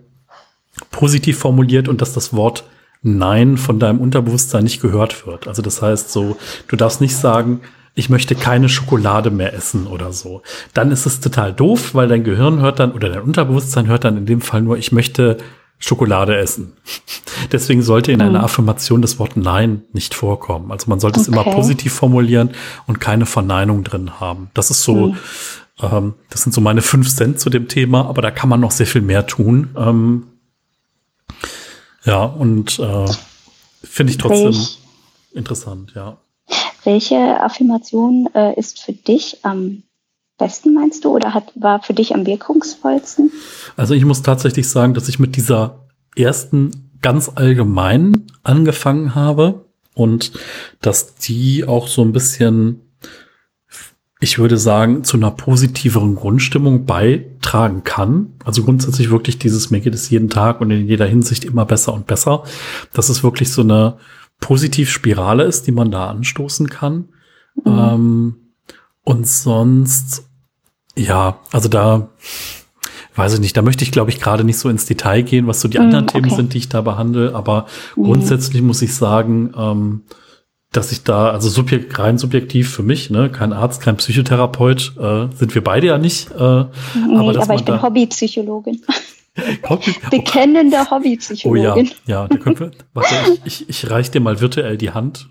positiv 0.92 1.40
formuliert 1.40 1.88
und 1.88 2.02
dass 2.02 2.14
das 2.14 2.34
Wort 2.34 2.66
Nein 3.02 3.58
von 3.58 3.80
deinem 3.80 4.00
Unterbewusstsein 4.00 4.64
nicht 4.64 4.82
gehört 4.82 5.28
wird. 5.28 5.48
Also 5.48 5.62
das 5.62 5.82
heißt 5.82 6.12
so, 6.12 6.38
du 6.68 6.76
darfst 6.76 7.02
nicht 7.02 7.16
sagen, 7.16 7.62
ich 7.96 8.10
möchte 8.10 8.36
keine 8.36 8.70
Schokolade 8.70 9.32
mehr 9.32 9.54
essen 9.54 9.88
oder 9.88 10.14
so. 10.14 10.44
Dann 10.74 10.92
ist 10.92 11.06
es 11.06 11.20
total 11.20 11.54
doof, 11.54 11.96
weil 11.96 12.08
dein 12.08 12.24
Gehirn 12.24 12.60
hört 12.60 12.80
dann 12.80 12.92
oder 12.92 13.10
dein 13.10 13.22
Unterbewusstsein 13.22 13.88
hört 13.88 14.04
dann 14.04 14.18
in 14.18 14.26
dem 14.26 14.42
Fall 14.42 14.62
nur, 14.62 14.78
ich 14.78 14.92
möchte 14.92 15.38
Schokolade 15.80 16.38
essen. 16.38 16.74
Deswegen 17.52 17.82
sollte 17.82 18.12
in 18.12 18.22
einer 18.22 18.40
hm. 18.40 18.46
Affirmation 18.46 19.02
das 19.02 19.20
Wort 19.20 19.38
Nein 19.38 19.84
nicht 19.94 20.14
vorkommen. 20.14 20.72
Also 20.72 20.90
man 20.90 21.00
sollte 21.00 21.20
okay. 21.20 21.30
es 21.30 21.34
immer 21.34 21.44
positiv 21.44 21.94
formulieren 21.94 22.52
und 22.88 23.00
keine 23.00 23.26
Verneinung 23.26 23.84
drin 23.84 24.20
haben. 24.20 24.50
Das 24.54 24.70
ist 24.70 24.84
so, 24.84 25.08
mhm. 25.08 25.18
Ähm, 25.82 26.16
das 26.30 26.42
sind 26.42 26.54
so 26.54 26.62
meine 26.62 26.82
fünf 26.82 27.14
Cent 27.14 27.40
zu 27.40 27.50
dem 27.50 27.68
Thema, 27.68 28.08
aber 28.08 28.22
da 28.22 28.32
kann 28.32 28.50
man 28.50 28.60
noch 28.60 28.72
sehr 28.72 28.88
viel 28.88 29.02
mehr 29.02 29.28
tun. 29.28 29.70
Ähm, 29.78 30.24
ja, 32.08 32.24
und 32.24 32.80
äh, 32.80 33.06
finde 33.84 34.12
ich 34.12 34.18
trotzdem 34.18 34.46
Welch, 34.46 34.80
interessant, 35.34 35.92
ja. 35.94 36.18
Welche 36.84 37.42
Affirmation 37.42 38.30
äh, 38.34 38.58
ist 38.58 38.80
für 38.80 38.94
dich 38.94 39.40
am 39.44 39.84
besten, 40.38 40.74
meinst 40.74 41.04
du, 41.04 41.10
oder 41.10 41.34
hat, 41.34 41.52
war 41.56 41.82
für 41.82 41.94
dich 41.94 42.16
am 42.16 42.26
wirkungsvollsten? 42.26 43.32
Also 43.76 43.94
ich 43.94 44.06
muss 44.06 44.22
tatsächlich 44.22 44.70
sagen, 44.70 44.94
dass 44.94 45.10
ich 45.10 45.20
mit 45.20 45.36
dieser 45.36 45.86
ersten 46.16 46.72
ganz 47.02 47.30
allgemein 47.36 48.28
angefangen 48.44 49.14
habe 49.14 49.66
und 49.94 50.32
dass 50.82 51.16
die 51.16 51.66
auch 51.66 51.88
so 51.88 52.04
ein 52.04 52.14
bisschen 52.14 52.87
ich 54.20 54.40
würde 54.40 54.58
sagen, 54.58 55.04
zu 55.04 55.18
einer 55.18 55.32
positiveren 55.32 56.16
Grundstimmung 56.16 56.86
beitragen 56.86 57.84
kann. 57.84 58.34
Also 58.44 58.64
grundsätzlich 58.64 59.12
wirklich 59.12 59.38
dieses, 59.38 59.70
mir 59.70 59.80
geht 59.80 59.94
es 59.94 60.10
jeden 60.10 60.30
Tag 60.30 60.60
und 60.60 60.72
in 60.72 60.88
jeder 60.88 61.06
Hinsicht 61.06 61.46
immer 61.46 61.66
besser 61.66 61.94
und 61.94 62.08
besser. 62.08 62.44
Dass 62.94 63.10
es 63.10 63.24
wirklich 63.24 63.52
so 63.52 63.62
eine 63.62 63.98
Positivspirale 64.40 65.44
ist, 65.44 65.68
die 65.68 65.72
man 65.72 65.92
da 65.92 66.10
anstoßen 66.10 66.70
kann. 66.70 67.10
Mhm. 67.64 67.64
Ähm, 67.66 68.36
und 69.04 69.28
sonst, 69.28 70.28
ja, 70.96 71.40
also 71.52 71.70
da, 71.70 72.10
weiß 73.16 73.36
ich 73.36 73.40
nicht, 73.40 73.56
da 73.56 73.62
möchte 73.62 73.84
ich, 73.84 73.92
glaube 73.92 74.10
ich, 74.10 74.20
gerade 74.20 74.44
nicht 74.44 74.58
so 74.58 74.68
ins 74.68 74.86
Detail 74.86 75.22
gehen, 75.22 75.48
was 75.48 75.62
so 75.62 75.68
die 75.68 75.78
mhm, 75.78 75.86
anderen 75.86 76.06
okay. 76.06 76.22
Themen 76.22 76.36
sind, 76.36 76.54
die 76.54 76.58
ich 76.58 76.70
da 76.70 76.82
behandle. 76.82 77.36
Aber 77.36 77.68
mhm. 77.96 78.04
grundsätzlich 78.04 78.64
muss 78.64 78.82
ich 78.82 78.96
sagen, 78.96 79.54
ähm, 79.56 80.02
dass 80.78 80.92
ich 80.92 81.04
da, 81.04 81.32
also 81.32 81.50
subjekt, 81.50 81.98
rein 81.98 82.20
subjektiv 82.20 82.70
für 82.70 82.84
mich, 82.84 83.10
ne, 83.10 83.32
kein 83.32 83.52
Arzt, 83.52 83.82
kein 83.82 83.98
Psychotherapeut, 83.98 84.94
äh, 84.98 85.28
sind 85.36 85.56
wir 85.56 85.64
beide 85.64 85.88
ja 85.88 85.98
nicht. 85.98 86.30
Äh, 86.32 86.36
nee, 86.36 87.18
aber, 87.18 87.42
aber 87.42 87.56
ich 87.56 87.66
bin 87.66 87.82
Hobbypsychologin. 87.82 88.82
Hobby 89.70 89.96
Bekennende 90.12 90.78
oh, 90.80 90.92
Hobbypsychologin. 90.92 91.88
Oh 91.88 92.02
ja, 92.06 92.22
ja, 92.22 92.28
da 92.28 92.38
können 92.38 92.60
wir, 92.60 92.72
warte, 92.94 93.16
ich, 93.46 93.62
ich, 93.62 93.70
ich 93.70 93.90
reich 93.90 94.12
dir 94.12 94.20
mal 94.20 94.40
virtuell 94.40 94.78
die 94.78 94.92
Hand. 94.92 95.28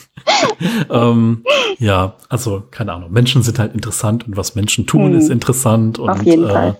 ähm, 0.90 1.44
ja, 1.78 2.16
also 2.28 2.62
keine 2.70 2.92
Ahnung. 2.92 3.10
Menschen 3.10 3.42
sind 3.42 3.58
halt 3.58 3.74
interessant 3.74 4.26
und 4.26 4.36
was 4.36 4.54
Menschen 4.54 4.86
tun, 4.86 5.12
hm. 5.12 5.18
ist 5.18 5.30
interessant. 5.30 5.98
Und, 5.98 6.10
Auf 6.10 6.22
jeden 6.24 6.44
äh, 6.44 6.52
Fall. 6.52 6.78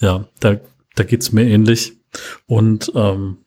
Ja, 0.00 0.24
da, 0.40 0.56
da 0.96 1.04
geht's 1.04 1.30
mir 1.30 1.44
ähnlich. 1.44 1.92
Und 2.46 2.90
ähm, 2.96 3.38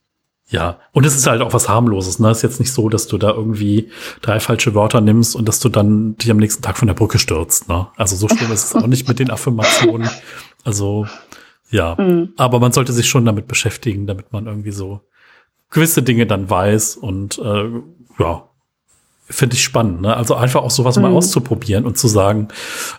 ja, 0.47 0.79
und 0.91 1.05
es 1.05 1.15
ist 1.15 1.25
halt 1.25 1.41
auch 1.41 1.53
was 1.53 1.67
harmloses. 1.67 2.19
Ne? 2.19 2.29
Es 2.29 2.37
ist 2.37 2.43
jetzt 2.43 2.59
nicht 2.59 2.71
so, 2.71 2.87
dass 2.89 3.07
du 3.07 3.17
da 3.17 3.31
irgendwie 3.31 3.89
drei 4.21 4.39
falsche 4.39 4.75
Wörter 4.75 5.01
nimmst 5.01 5.35
und 5.35 5.47
dass 5.47 5.59
du 5.59 5.69
dann 5.69 6.15
dich 6.17 6.29
am 6.29 6.37
nächsten 6.37 6.61
Tag 6.61 6.77
von 6.77 6.87
der 6.87 6.93
Brücke 6.93 7.17
stürzt. 7.17 7.67
Ne? 7.67 7.87
Also 7.95 8.15
so 8.15 8.27
schlimm 8.27 8.51
ist 8.51 8.65
es 8.65 8.75
auch 8.75 8.87
nicht 8.87 9.07
mit 9.07 9.17
den 9.17 9.31
Affirmationen. 9.31 10.09
Also 10.63 11.07
ja, 11.71 11.95
mhm. 11.99 12.33
aber 12.37 12.59
man 12.59 12.71
sollte 12.71 12.93
sich 12.93 13.09
schon 13.09 13.25
damit 13.25 13.47
beschäftigen, 13.47 14.05
damit 14.05 14.31
man 14.33 14.45
irgendwie 14.45 14.71
so 14.71 15.01
gewisse 15.71 16.03
Dinge 16.03 16.27
dann 16.27 16.47
weiß 16.47 16.95
und 16.97 17.39
äh, 17.39 17.69
ja, 18.19 18.49
finde 19.27 19.55
ich 19.55 19.63
spannend. 19.63 20.01
Ne? 20.01 20.15
Also 20.15 20.35
einfach 20.35 20.61
auch 20.61 20.71
sowas 20.71 20.97
mhm. 20.97 21.03
mal 21.03 21.13
auszuprobieren 21.13 21.85
und 21.85 21.97
zu 21.97 22.07
sagen, 22.07 22.49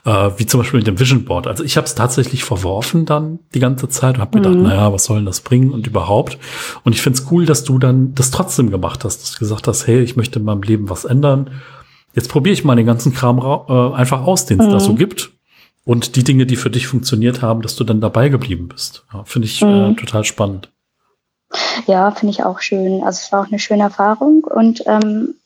äh, 0.04 0.30
wie 0.36 0.46
zum 0.46 0.60
Beispiel 0.60 0.78
mit 0.78 0.86
dem 0.86 0.98
Vision 0.98 1.24
Board. 1.24 1.46
Also 1.46 1.62
ich 1.62 1.76
habe 1.76 1.86
es 1.86 1.94
tatsächlich 1.94 2.44
verworfen 2.44 3.06
dann 3.06 3.38
die 3.54 3.60
ganze 3.60 3.88
Zeit 3.88 4.16
und 4.16 4.20
habe 4.20 4.38
mhm. 4.38 4.42
gedacht, 4.42 4.58
naja, 4.58 4.92
was 4.92 5.04
soll 5.04 5.18
denn 5.18 5.26
das 5.26 5.40
bringen 5.40 5.70
und 5.70 5.86
überhaupt. 5.86 6.38
Und 6.82 6.94
ich 6.94 7.02
finde 7.02 7.20
es 7.20 7.30
cool, 7.30 7.46
dass 7.46 7.64
du 7.64 7.78
dann 7.78 8.14
das 8.14 8.30
trotzdem 8.30 8.70
gemacht 8.70 9.04
hast, 9.04 9.22
dass 9.22 9.32
du 9.32 9.38
gesagt 9.38 9.68
hast, 9.68 9.86
hey, 9.86 10.00
ich 10.00 10.16
möchte 10.16 10.40
in 10.40 10.44
meinem 10.44 10.62
Leben 10.62 10.90
was 10.90 11.04
ändern. 11.04 11.50
Jetzt 12.14 12.28
probiere 12.28 12.54
ich 12.54 12.64
mal 12.64 12.76
den 12.76 12.86
ganzen 12.86 13.14
Kram 13.14 13.38
äh, 13.38 13.94
einfach 13.94 14.22
aus, 14.22 14.46
den 14.46 14.60
es 14.60 14.66
mhm. 14.66 14.72
da 14.72 14.80
so 14.80 14.92
mhm. 14.92 14.96
gibt. 14.96 15.32
Und 15.84 16.16
die 16.16 16.24
Dinge, 16.24 16.46
die 16.46 16.56
für 16.56 16.70
dich 16.70 16.88
funktioniert 16.88 17.42
haben, 17.42 17.62
dass 17.62 17.76
du 17.76 17.84
dann 17.84 18.00
dabei 18.00 18.28
geblieben 18.28 18.66
bist. 18.66 19.04
Ja, 19.14 19.22
finde 19.22 19.46
ich 19.46 19.62
äh, 19.62 19.90
mhm. 19.90 19.96
total 19.96 20.24
spannend. 20.24 20.72
Ja, 21.86 22.10
finde 22.10 22.32
ich 22.32 22.42
auch 22.42 22.60
schön. 22.60 23.02
Also 23.04 23.20
es 23.22 23.30
war 23.30 23.42
auch 23.42 23.46
eine 23.46 23.60
schöne 23.60 23.84
Erfahrung 23.84 24.42
und 24.42 24.82
ähm, 24.86 25.36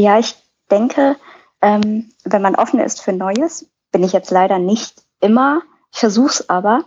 ja, 0.00 0.18
ich 0.18 0.34
denke, 0.70 1.16
ähm, 1.62 2.10
wenn 2.24 2.42
man 2.42 2.54
offen 2.54 2.80
ist 2.80 3.00
für 3.02 3.12
Neues, 3.12 3.68
bin 3.92 4.04
ich 4.04 4.12
jetzt 4.12 4.30
leider 4.30 4.58
nicht 4.58 5.02
immer, 5.20 5.62
ich 5.92 6.00
versuche 6.00 6.28
es 6.28 6.48
aber, 6.48 6.84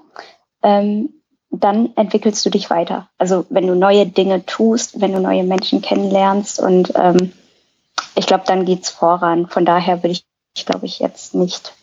ähm, 0.62 1.14
dann 1.52 1.96
entwickelst 1.96 2.46
du 2.46 2.50
dich 2.50 2.70
weiter. 2.70 3.10
Also 3.18 3.46
wenn 3.50 3.66
du 3.66 3.76
neue 3.76 4.06
Dinge 4.06 4.46
tust, 4.46 5.02
wenn 5.02 5.14
du 5.14 5.20
neue 5.20 5.44
Menschen 5.44 5.82
kennenlernst 5.82 6.60
und 6.60 6.94
ähm, 6.96 7.34
ich 8.16 8.28
glaube, 8.28 8.44
dann 8.46 8.66
geht's 8.66 8.90
voran. 8.90 9.48
Von 9.48 9.66
daher 9.66 10.04
würde 10.04 10.12
ich, 10.12 10.26
ich 10.56 10.66
glaube 10.66 10.86
ich, 10.86 11.00
jetzt 11.00 11.34
nicht 11.34 11.74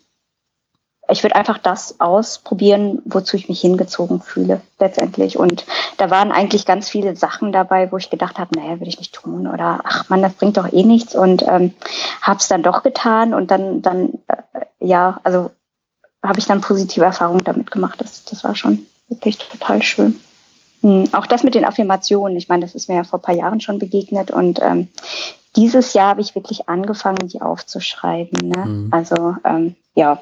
ich 1.08 1.22
würde 1.22 1.36
einfach 1.36 1.58
das 1.58 2.00
ausprobieren, 2.00 3.00
wozu 3.04 3.36
ich 3.36 3.48
mich 3.48 3.60
hingezogen 3.60 4.20
fühle, 4.20 4.60
letztendlich. 4.78 5.38
Und 5.38 5.64
da 5.98 6.10
waren 6.10 6.32
eigentlich 6.32 6.66
ganz 6.66 6.88
viele 6.88 7.16
Sachen 7.16 7.52
dabei, 7.52 7.92
wo 7.92 7.96
ich 7.96 8.10
gedacht 8.10 8.38
habe, 8.38 8.58
naja, 8.58 8.80
würde 8.80 8.88
ich 8.88 8.98
nicht 8.98 9.14
tun 9.14 9.46
oder 9.46 9.80
ach 9.84 10.08
man, 10.08 10.22
das 10.22 10.34
bringt 10.34 10.56
doch 10.56 10.72
eh 10.72 10.82
nichts 10.82 11.14
und 11.14 11.42
ähm, 11.42 11.74
habe 12.22 12.38
es 12.40 12.48
dann 12.48 12.62
doch 12.62 12.82
getan 12.82 13.34
und 13.34 13.50
dann, 13.50 13.82
dann 13.82 14.14
äh, 14.28 14.64
ja, 14.80 15.20
also 15.22 15.50
habe 16.22 16.38
ich 16.38 16.46
dann 16.46 16.60
positive 16.60 17.04
Erfahrungen 17.04 17.44
damit 17.44 17.70
gemacht. 17.70 18.00
Das, 18.00 18.24
das 18.24 18.42
war 18.42 18.56
schon 18.56 18.86
wirklich 19.08 19.38
total 19.38 19.82
schön. 19.82 20.18
Hm, 20.82 21.08
auch 21.12 21.26
das 21.26 21.44
mit 21.44 21.54
den 21.54 21.64
Affirmationen, 21.64 22.36
ich 22.36 22.48
meine, 22.48 22.62
das 22.62 22.74
ist 22.74 22.88
mir 22.88 22.96
ja 22.96 23.04
vor 23.04 23.20
ein 23.20 23.22
paar 23.22 23.34
Jahren 23.34 23.60
schon 23.60 23.78
begegnet 23.78 24.30
und 24.30 24.60
ähm, 24.60 24.88
dieses 25.54 25.94
Jahr 25.94 26.10
habe 26.10 26.20
ich 26.20 26.34
wirklich 26.34 26.68
angefangen, 26.68 27.28
die 27.28 27.40
aufzuschreiben. 27.40 28.48
Ne? 28.48 28.66
Mhm. 28.66 28.88
Also 28.90 29.36
ähm, 29.44 29.74
ja, 29.94 30.20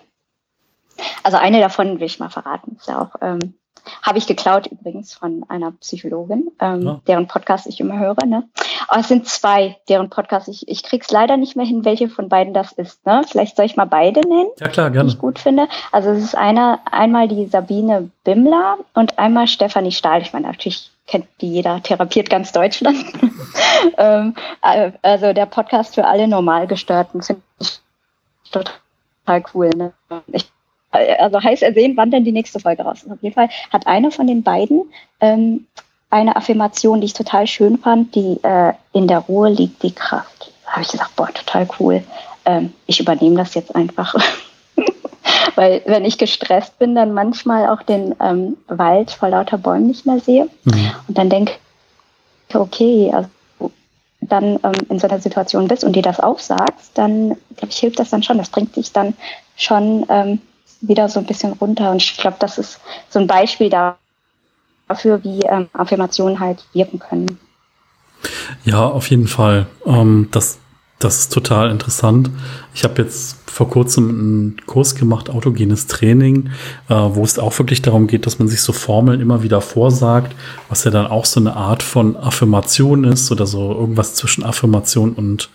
also 1.22 1.36
eine 1.36 1.60
davon 1.60 1.98
will 1.98 2.06
ich 2.06 2.20
mal 2.20 2.30
verraten. 2.30 2.76
Ist 2.78 2.88
ja 2.88 3.00
auch, 3.00 3.16
ähm, 3.20 3.54
habe 4.02 4.18
ich 4.18 4.26
geklaut 4.26 4.66
übrigens 4.66 5.14
von 5.14 5.44
einer 5.48 5.72
Psychologin, 5.72 6.50
ähm, 6.60 6.82
ja. 6.82 7.00
deren 7.06 7.26
Podcast 7.26 7.66
ich 7.66 7.80
immer 7.80 7.98
höre. 7.98 8.24
Ne? 8.26 8.48
Aber 8.88 9.00
es 9.00 9.08
sind 9.08 9.26
zwei, 9.26 9.76
deren 9.88 10.10
Podcast 10.10 10.48
ich, 10.48 10.68
ich 10.68 10.82
krieg's 10.82 11.10
leider 11.10 11.36
nicht 11.36 11.56
mehr 11.56 11.66
hin, 11.66 11.84
welche 11.84 12.08
von 12.08 12.28
beiden 12.28 12.54
das 12.54 12.72
ist. 12.72 13.04
Ne? 13.06 13.22
Vielleicht 13.28 13.56
soll 13.56 13.66
ich 13.66 13.76
mal 13.76 13.84
beide 13.84 14.20
nennen, 14.20 14.48
ja, 14.58 14.68
klar, 14.68 14.90
gerne. 14.90 15.08
die 15.08 15.14
ich 15.14 15.20
gut 15.20 15.38
finde. 15.38 15.68
Also 15.92 16.10
es 16.10 16.22
ist 16.22 16.36
einer, 16.36 16.80
einmal 16.90 17.28
die 17.28 17.46
Sabine 17.46 18.10
Bimmler 18.24 18.78
und 18.94 19.18
einmal 19.18 19.48
Stefanie 19.48 19.92
Stahl. 19.92 20.22
Ich 20.22 20.32
meine, 20.32 20.46
natürlich 20.46 20.90
kennt 21.06 21.26
die 21.40 21.52
jeder, 21.52 21.82
therapiert 21.82 22.30
ganz 22.30 22.52
Deutschland. 22.52 23.04
ähm, 23.98 24.34
äh, 24.62 24.92
also 25.02 25.32
der 25.32 25.46
Podcast 25.46 25.94
für 25.94 26.06
alle 26.06 26.26
Normalgestörten 26.26 27.22
finde 27.22 27.42
ich 27.60 27.80
total 28.50 29.44
cool. 29.52 29.70
Ne? 29.76 29.92
Ich 30.28 30.53
also 30.94 31.42
heiß 31.42 31.62
ersehen, 31.62 31.96
wann 31.96 32.10
denn 32.10 32.24
die 32.24 32.32
nächste 32.32 32.60
Folge 32.60 32.82
raus 32.82 33.02
ist. 33.02 33.10
Auf 33.10 33.22
jeden 33.22 33.34
Fall 33.34 33.48
hat 33.70 33.86
eine 33.86 34.10
von 34.10 34.26
den 34.26 34.42
beiden 34.42 34.82
ähm, 35.20 35.66
eine 36.10 36.36
Affirmation, 36.36 37.00
die 37.00 37.06
ich 37.06 37.12
total 37.12 37.46
schön 37.46 37.78
fand, 37.78 38.14
die 38.14 38.38
äh, 38.42 38.72
in 38.92 39.08
der 39.08 39.18
Ruhe 39.18 39.50
liegt 39.50 39.82
die 39.82 39.92
Kraft. 39.92 40.52
Da 40.64 40.72
habe 40.72 40.82
ich 40.82 40.88
gesagt, 40.88 41.16
boah, 41.16 41.28
total 41.32 41.68
cool. 41.80 42.04
Ähm, 42.44 42.72
ich 42.86 43.00
übernehme 43.00 43.36
das 43.36 43.54
jetzt 43.54 43.74
einfach. 43.74 44.14
Weil 45.56 45.82
wenn 45.86 46.04
ich 46.04 46.18
gestresst 46.18 46.78
bin, 46.78 46.94
dann 46.94 47.12
manchmal 47.14 47.68
auch 47.68 47.82
den 47.82 48.14
ähm, 48.20 48.56
Wald 48.68 49.10
vor 49.10 49.28
lauter 49.28 49.58
Bäumen 49.58 49.88
nicht 49.88 50.06
mehr 50.06 50.20
sehe. 50.20 50.48
Mhm. 50.64 50.92
Und 51.08 51.18
dann 51.18 51.30
denke 51.30 51.54
okay, 52.52 53.12
also 53.12 53.28
dann 54.20 54.58
ähm, 54.62 54.72
in 54.88 54.98
so 54.98 55.08
einer 55.08 55.18
Situation 55.18 55.68
bist 55.68 55.84
und 55.84 55.96
dir 55.96 56.02
das 56.02 56.20
aufsagst, 56.20 56.92
dann 56.94 57.36
glaube 57.56 57.68
ich, 57.70 57.78
hilft 57.78 57.98
das 57.98 58.10
dann 58.10 58.22
schon. 58.22 58.38
Das 58.38 58.48
bringt 58.48 58.76
dich 58.76 58.92
dann 58.92 59.14
schon 59.56 60.06
ähm, 60.08 60.40
wieder 60.88 61.08
so 61.08 61.20
ein 61.20 61.26
bisschen 61.26 61.52
runter. 61.52 61.90
Und 61.90 62.02
ich 62.02 62.16
glaube, 62.16 62.36
das 62.40 62.58
ist 62.58 62.80
so 63.08 63.18
ein 63.18 63.26
Beispiel 63.26 63.70
dafür, 63.70 65.22
wie 65.24 65.40
ähm, 65.42 65.68
Affirmationen 65.72 66.40
halt 66.40 66.64
wirken 66.72 66.98
können. 66.98 67.38
Ja, 68.64 68.86
auf 68.86 69.10
jeden 69.10 69.26
Fall. 69.26 69.66
Ähm, 69.86 70.28
das, 70.30 70.58
das 70.98 71.20
ist 71.20 71.32
total 71.32 71.70
interessant. 71.70 72.30
Ich 72.74 72.84
habe 72.84 73.02
jetzt 73.02 73.38
vor 73.50 73.70
kurzem 73.70 74.08
einen 74.08 74.56
Kurs 74.66 74.96
gemacht, 74.96 75.30
autogenes 75.30 75.86
Training, 75.86 76.50
äh, 76.88 76.94
wo 76.94 77.22
es 77.22 77.38
auch 77.38 77.56
wirklich 77.58 77.82
darum 77.82 78.08
geht, 78.08 78.26
dass 78.26 78.38
man 78.38 78.48
sich 78.48 78.62
so 78.62 78.72
Formeln 78.72 79.20
immer 79.20 79.42
wieder 79.44 79.60
vorsagt, 79.60 80.34
was 80.68 80.82
ja 80.84 80.90
dann 80.90 81.06
auch 81.06 81.24
so 81.24 81.38
eine 81.38 81.54
Art 81.54 81.82
von 81.82 82.16
Affirmation 82.16 83.04
ist 83.04 83.30
oder 83.30 83.46
so 83.46 83.72
irgendwas 83.72 84.14
zwischen 84.14 84.42
Affirmation 84.42 85.12
und 85.12 85.50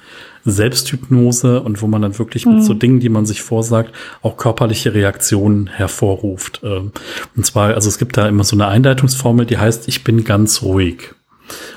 Selbsthypnose 0.46 1.62
und 1.62 1.82
wo 1.82 1.88
man 1.88 2.02
dann 2.02 2.18
wirklich 2.18 2.46
mhm. 2.46 2.56
mit 2.56 2.64
so 2.64 2.74
mhm. 2.74 2.80
Dingen, 2.80 3.00
die 3.00 3.10
man 3.10 3.26
sich 3.26 3.42
vorsagt, 3.42 3.94
auch 4.22 4.38
körperliche 4.38 4.94
Reaktionen 4.94 5.68
hervorruft. 5.68 6.62
Ähm, 6.64 6.92
und 7.36 7.46
zwar, 7.46 7.74
also 7.74 7.90
es 7.90 7.98
gibt 7.98 8.18
da 8.18 8.28
immer 8.28 8.44
so 8.44 8.56
eine 8.56 8.68
Einleitungsformel, 8.68 9.46
die 9.46 9.58
heißt, 9.58 9.88
ich 9.88 10.04
bin 10.04 10.24
ganz 10.24 10.62
ruhig. 10.62 11.14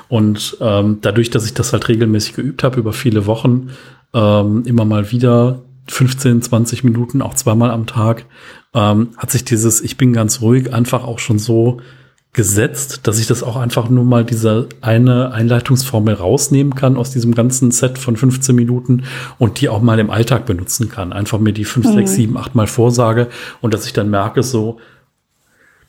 Und 0.07 0.57
ähm, 0.61 0.99
dadurch, 1.01 1.29
dass 1.29 1.45
ich 1.45 1.53
das 1.53 1.73
halt 1.73 1.87
regelmäßig 1.87 2.35
geübt 2.35 2.63
habe 2.63 2.79
über 2.79 2.93
viele 2.93 3.25
Wochen, 3.25 3.69
ähm, 4.13 4.63
immer 4.65 4.85
mal 4.85 5.11
wieder 5.11 5.63
15, 5.87 6.41
20 6.41 6.83
Minuten, 6.83 7.21
auch 7.21 7.33
zweimal 7.33 7.71
am 7.71 7.87
Tag, 7.87 8.25
ähm, 8.73 9.09
hat 9.17 9.31
sich 9.31 9.43
dieses 9.43 9.81
Ich 9.81 9.97
bin 9.97 10.13
ganz 10.13 10.41
ruhig 10.41 10.73
einfach 10.73 11.03
auch 11.03 11.19
schon 11.19 11.39
so 11.39 11.79
gesetzt, 12.33 13.01
dass 13.03 13.19
ich 13.19 13.27
das 13.27 13.43
auch 13.43 13.55
einfach 13.55 13.89
nur 13.89 14.03
mal 14.03 14.25
diese 14.25 14.67
eine 14.81 15.31
Einleitungsformel 15.31 16.15
rausnehmen 16.15 16.73
kann 16.73 16.97
aus 16.97 17.11
diesem 17.11 17.35
ganzen 17.35 17.69
Set 17.69 17.99
von 17.99 18.17
15 18.17 18.55
Minuten 18.55 19.03
und 19.37 19.61
die 19.61 19.69
auch 19.69 19.83
mal 19.83 19.99
im 19.99 20.09
Alltag 20.09 20.47
benutzen 20.47 20.89
kann. 20.89 21.13
Einfach 21.13 21.37
mir 21.37 21.53
die 21.53 21.63
5, 21.63 21.93
6, 21.93 22.11
7, 22.11 22.37
8 22.37 22.55
Mal 22.55 22.65
vorsage 22.65 23.27
und 23.61 23.73
dass 23.73 23.85
ich 23.85 23.93
dann 23.93 24.09
merke, 24.09 24.41
so, 24.41 24.79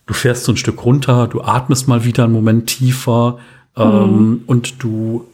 du 0.05 0.13
fährst 0.13 0.45
so 0.45 0.53
ein 0.53 0.59
Stück 0.59 0.85
runter, 0.85 1.29
du 1.29 1.41
atmest 1.41 1.89
mal 1.89 2.05
wieder 2.05 2.25
einen 2.25 2.35
Moment 2.35 2.67
tiefer 2.67 3.39
ähm, 3.75 4.29
mhm. 4.29 4.43
und 4.47 4.83
du 4.83 5.25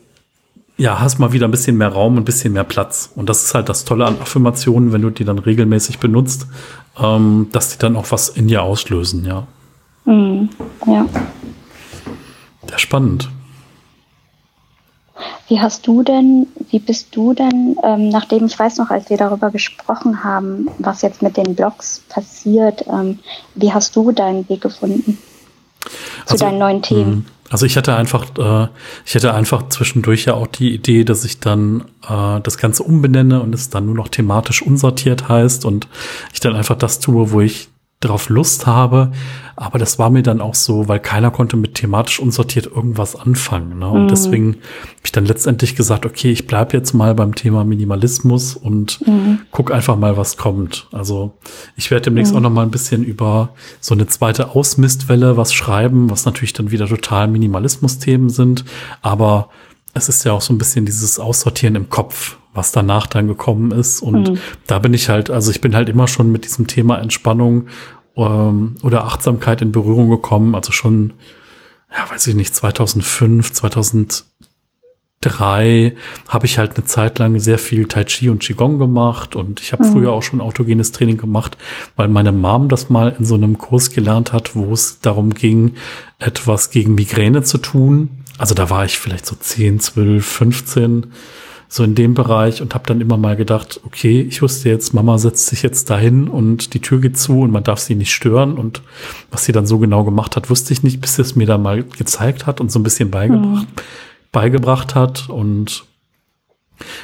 ja, 0.76 1.00
hast 1.00 1.18
mal 1.18 1.32
wieder 1.32 1.46
ein 1.46 1.50
bisschen 1.50 1.76
mehr 1.76 1.88
Raum, 1.88 2.16
ein 2.16 2.24
bisschen 2.24 2.54
mehr 2.54 2.64
Platz. 2.64 3.10
Und 3.14 3.28
das 3.28 3.44
ist 3.44 3.54
halt 3.54 3.68
das 3.68 3.84
Tolle 3.84 4.06
an 4.06 4.18
Affirmationen, 4.18 4.92
wenn 4.94 5.02
du 5.02 5.10
die 5.10 5.24
dann 5.24 5.38
regelmäßig 5.38 5.98
benutzt, 5.98 6.46
ähm, 6.98 7.48
dass 7.52 7.70
die 7.70 7.78
dann 7.78 7.96
auch 7.96 8.10
was 8.12 8.30
in 8.30 8.48
dir 8.48 8.62
auslösen, 8.62 9.26
ja. 9.26 9.46
Mhm. 10.04 10.48
Ja. 10.86 11.06
Ja, 12.70 12.78
spannend. 12.78 13.28
Wie 15.48 15.60
hast 15.60 15.86
du 15.86 16.02
denn, 16.02 16.46
wie 16.70 16.78
bist 16.78 17.14
du 17.14 17.34
denn, 17.34 17.76
ähm, 17.82 18.08
nachdem 18.08 18.46
ich 18.46 18.58
weiß 18.58 18.78
noch, 18.78 18.90
als 18.90 19.10
wir 19.10 19.16
darüber 19.16 19.50
gesprochen 19.50 20.22
haben, 20.22 20.68
was 20.78 21.02
jetzt 21.02 21.22
mit 21.22 21.36
den 21.36 21.56
Blogs 21.56 22.04
passiert, 22.08 22.84
ähm, 22.86 23.18
wie 23.56 23.72
hast 23.72 23.96
du 23.96 24.12
deinen 24.12 24.48
Weg 24.48 24.60
gefunden 24.60 25.18
zu 26.26 26.34
also, 26.34 26.44
deinen 26.44 26.58
neuen 26.58 26.82
Themen? 26.82 27.26
Also 27.50 27.66
ich 27.66 27.76
hatte 27.76 27.96
einfach, 27.96 28.26
äh, 28.38 28.68
ich 29.04 29.16
hatte 29.16 29.34
einfach 29.34 29.68
zwischendurch 29.70 30.26
ja 30.26 30.34
auch 30.34 30.46
die 30.46 30.72
Idee, 30.72 31.02
dass 31.02 31.24
ich 31.24 31.40
dann 31.40 31.84
äh, 32.08 32.40
das 32.40 32.56
Ganze 32.56 32.84
umbenenne 32.84 33.42
und 33.42 33.52
es 33.52 33.70
dann 33.70 33.86
nur 33.86 33.96
noch 33.96 34.08
thematisch 34.08 34.62
unsortiert 34.62 35.28
heißt 35.28 35.64
und 35.64 35.88
ich 36.32 36.38
dann 36.38 36.54
einfach 36.54 36.76
das 36.76 37.00
tue, 37.00 37.32
wo 37.32 37.40
ich 37.40 37.69
drauf 38.00 38.30
Lust 38.30 38.66
habe. 38.66 39.12
Aber 39.56 39.78
das 39.78 39.98
war 39.98 40.08
mir 40.08 40.22
dann 40.22 40.40
auch 40.40 40.54
so, 40.54 40.88
weil 40.88 41.00
keiner 41.00 41.30
konnte 41.30 41.58
mit 41.58 41.74
thematisch 41.74 42.18
unsortiert 42.18 42.66
irgendwas 42.66 43.14
anfangen. 43.14 43.78
Ne? 43.78 43.88
Und 43.88 44.04
mhm. 44.04 44.08
deswegen 44.08 44.46
habe 44.54 45.04
ich 45.04 45.12
dann 45.12 45.26
letztendlich 45.26 45.76
gesagt, 45.76 46.06
okay, 46.06 46.30
ich 46.30 46.46
bleib 46.46 46.72
jetzt 46.72 46.94
mal 46.94 47.14
beim 47.14 47.34
Thema 47.34 47.62
Minimalismus 47.64 48.56
und 48.56 49.06
mhm. 49.06 49.40
guck 49.50 49.70
einfach 49.70 49.96
mal, 49.96 50.16
was 50.16 50.38
kommt. 50.38 50.88
Also 50.92 51.32
ich 51.76 51.90
werde 51.90 52.04
demnächst 52.04 52.32
mhm. 52.32 52.38
auch 52.38 52.42
noch 52.42 52.50
mal 52.50 52.62
ein 52.62 52.70
bisschen 52.70 53.04
über 53.04 53.50
so 53.80 53.94
eine 53.94 54.06
zweite 54.06 54.54
Ausmistwelle 54.54 55.36
was 55.36 55.52
schreiben, 55.52 56.10
was 56.10 56.24
natürlich 56.24 56.54
dann 56.54 56.70
wieder 56.70 56.86
total 56.86 57.28
Minimalismus-Themen 57.28 58.30
sind. 58.30 58.64
Aber 59.02 59.50
es 59.94 60.08
ist 60.08 60.24
ja 60.24 60.32
auch 60.32 60.40
so 60.40 60.52
ein 60.52 60.58
bisschen 60.58 60.86
dieses 60.86 61.18
Aussortieren 61.18 61.74
im 61.74 61.90
Kopf, 61.90 62.36
was 62.54 62.72
danach 62.72 63.06
dann 63.06 63.28
gekommen 63.28 63.72
ist. 63.72 64.02
Und 64.02 64.30
mhm. 64.30 64.38
da 64.66 64.78
bin 64.78 64.94
ich 64.94 65.08
halt, 65.08 65.30
also 65.30 65.50
ich 65.50 65.60
bin 65.60 65.74
halt 65.74 65.88
immer 65.88 66.08
schon 66.08 66.30
mit 66.30 66.44
diesem 66.44 66.66
Thema 66.66 66.98
Entspannung 66.98 67.66
ähm, 68.16 68.76
oder 68.82 69.04
Achtsamkeit 69.04 69.62
in 69.62 69.72
Berührung 69.72 70.10
gekommen. 70.10 70.54
Also 70.54 70.72
schon, 70.72 71.14
ja, 71.90 72.10
weiß 72.10 72.26
ich 72.28 72.36
nicht, 72.36 72.54
2005, 72.54 73.52
2003 73.52 75.96
habe 76.28 76.46
ich 76.46 76.58
halt 76.58 76.76
eine 76.76 76.84
Zeit 76.84 77.18
lang 77.18 77.40
sehr 77.40 77.58
viel 77.58 77.86
Tai 77.86 78.04
Chi 78.04 78.28
und 78.28 78.40
Qigong 78.40 78.78
gemacht 78.78 79.34
und 79.34 79.60
ich 79.60 79.72
habe 79.72 79.84
mhm. 79.84 79.92
früher 79.92 80.12
auch 80.12 80.22
schon 80.22 80.40
autogenes 80.40 80.92
Training 80.92 81.16
gemacht, 81.16 81.56
weil 81.96 82.06
meine 82.08 82.32
Mom 82.32 82.68
das 82.68 82.90
mal 82.90 83.16
in 83.18 83.24
so 83.24 83.34
einem 83.34 83.58
Kurs 83.58 83.90
gelernt 83.90 84.32
hat, 84.32 84.54
wo 84.54 84.72
es 84.72 85.00
darum 85.00 85.34
ging, 85.34 85.74
etwas 86.20 86.70
gegen 86.70 86.94
Migräne 86.94 87.42
zu 87.42 87.58
tun. 87.58 88.19
Also 88.40 88.54
da 88.54 88.70
war 88.70 88.86
ich 88.86 88.98
vielleicht 88.98 89.26
so 89.26 89.36
10, 89.36 89.80
12, 89.80 90.26
15 90.26 91.12
so 91.68 91.84
in 91.84 91.94
dem 91.94 92.14
Bereich 92.14 92.62
und 92.62 92.74
habe 92.74 92.86
dann 92.86 93.02
immer 93.02 93.18
mal 93.18 93.36
gedacht, 93.36 93.82
okay, 93.84 94.22
ich 94.22 94.40
wusste 94.40 94.70
jetzt, 94.70 94.94
Mama 94.94 95.18
setzt 95.18 95.48
sich 95.48 95.62
jetzt 95.62 95.90
dahin 95.90 96.26
und 96.26 96.72
die 96.72 96.80
Tür 96.80 97.02
geht 97.02 97.18
zu 97.18 97.40
und 97.40 97.50
man 97.50 97.64
darf 97.64 97.80
sie 97.80 97.94
nicht 97.94 98.14
stören 98.14 98.56
und 98.56 98.80
was 99.30 99.44
sie 99.44 99.52
dann 99.52 99.66
so 99.66 99.78
genau 99.78 100.04
gemacht 100.04 100.36
hat, 100.36 100.48
wusste 100.48 100.72
ich 100.72 100.82
nicht, 100.82 101.02
bis 101.02 101.16
sie 101.16 101.22
es 101.22 101.36
mir 101.36 101.46
dann 101.46 101.60
mal 101.60 101.82
gezeigt 101.84 102.46
hat 102.46 102.62
und 102.62 102.72
so 102.72 102.78
ein 102.78 102.82
bisschen 102.82 103.10
beigebracht, 103.10 103.68
mhm. 103.68 103.82
beigebracht 104.32 104.94
hat 104.94 105.28
und 105.28 105.84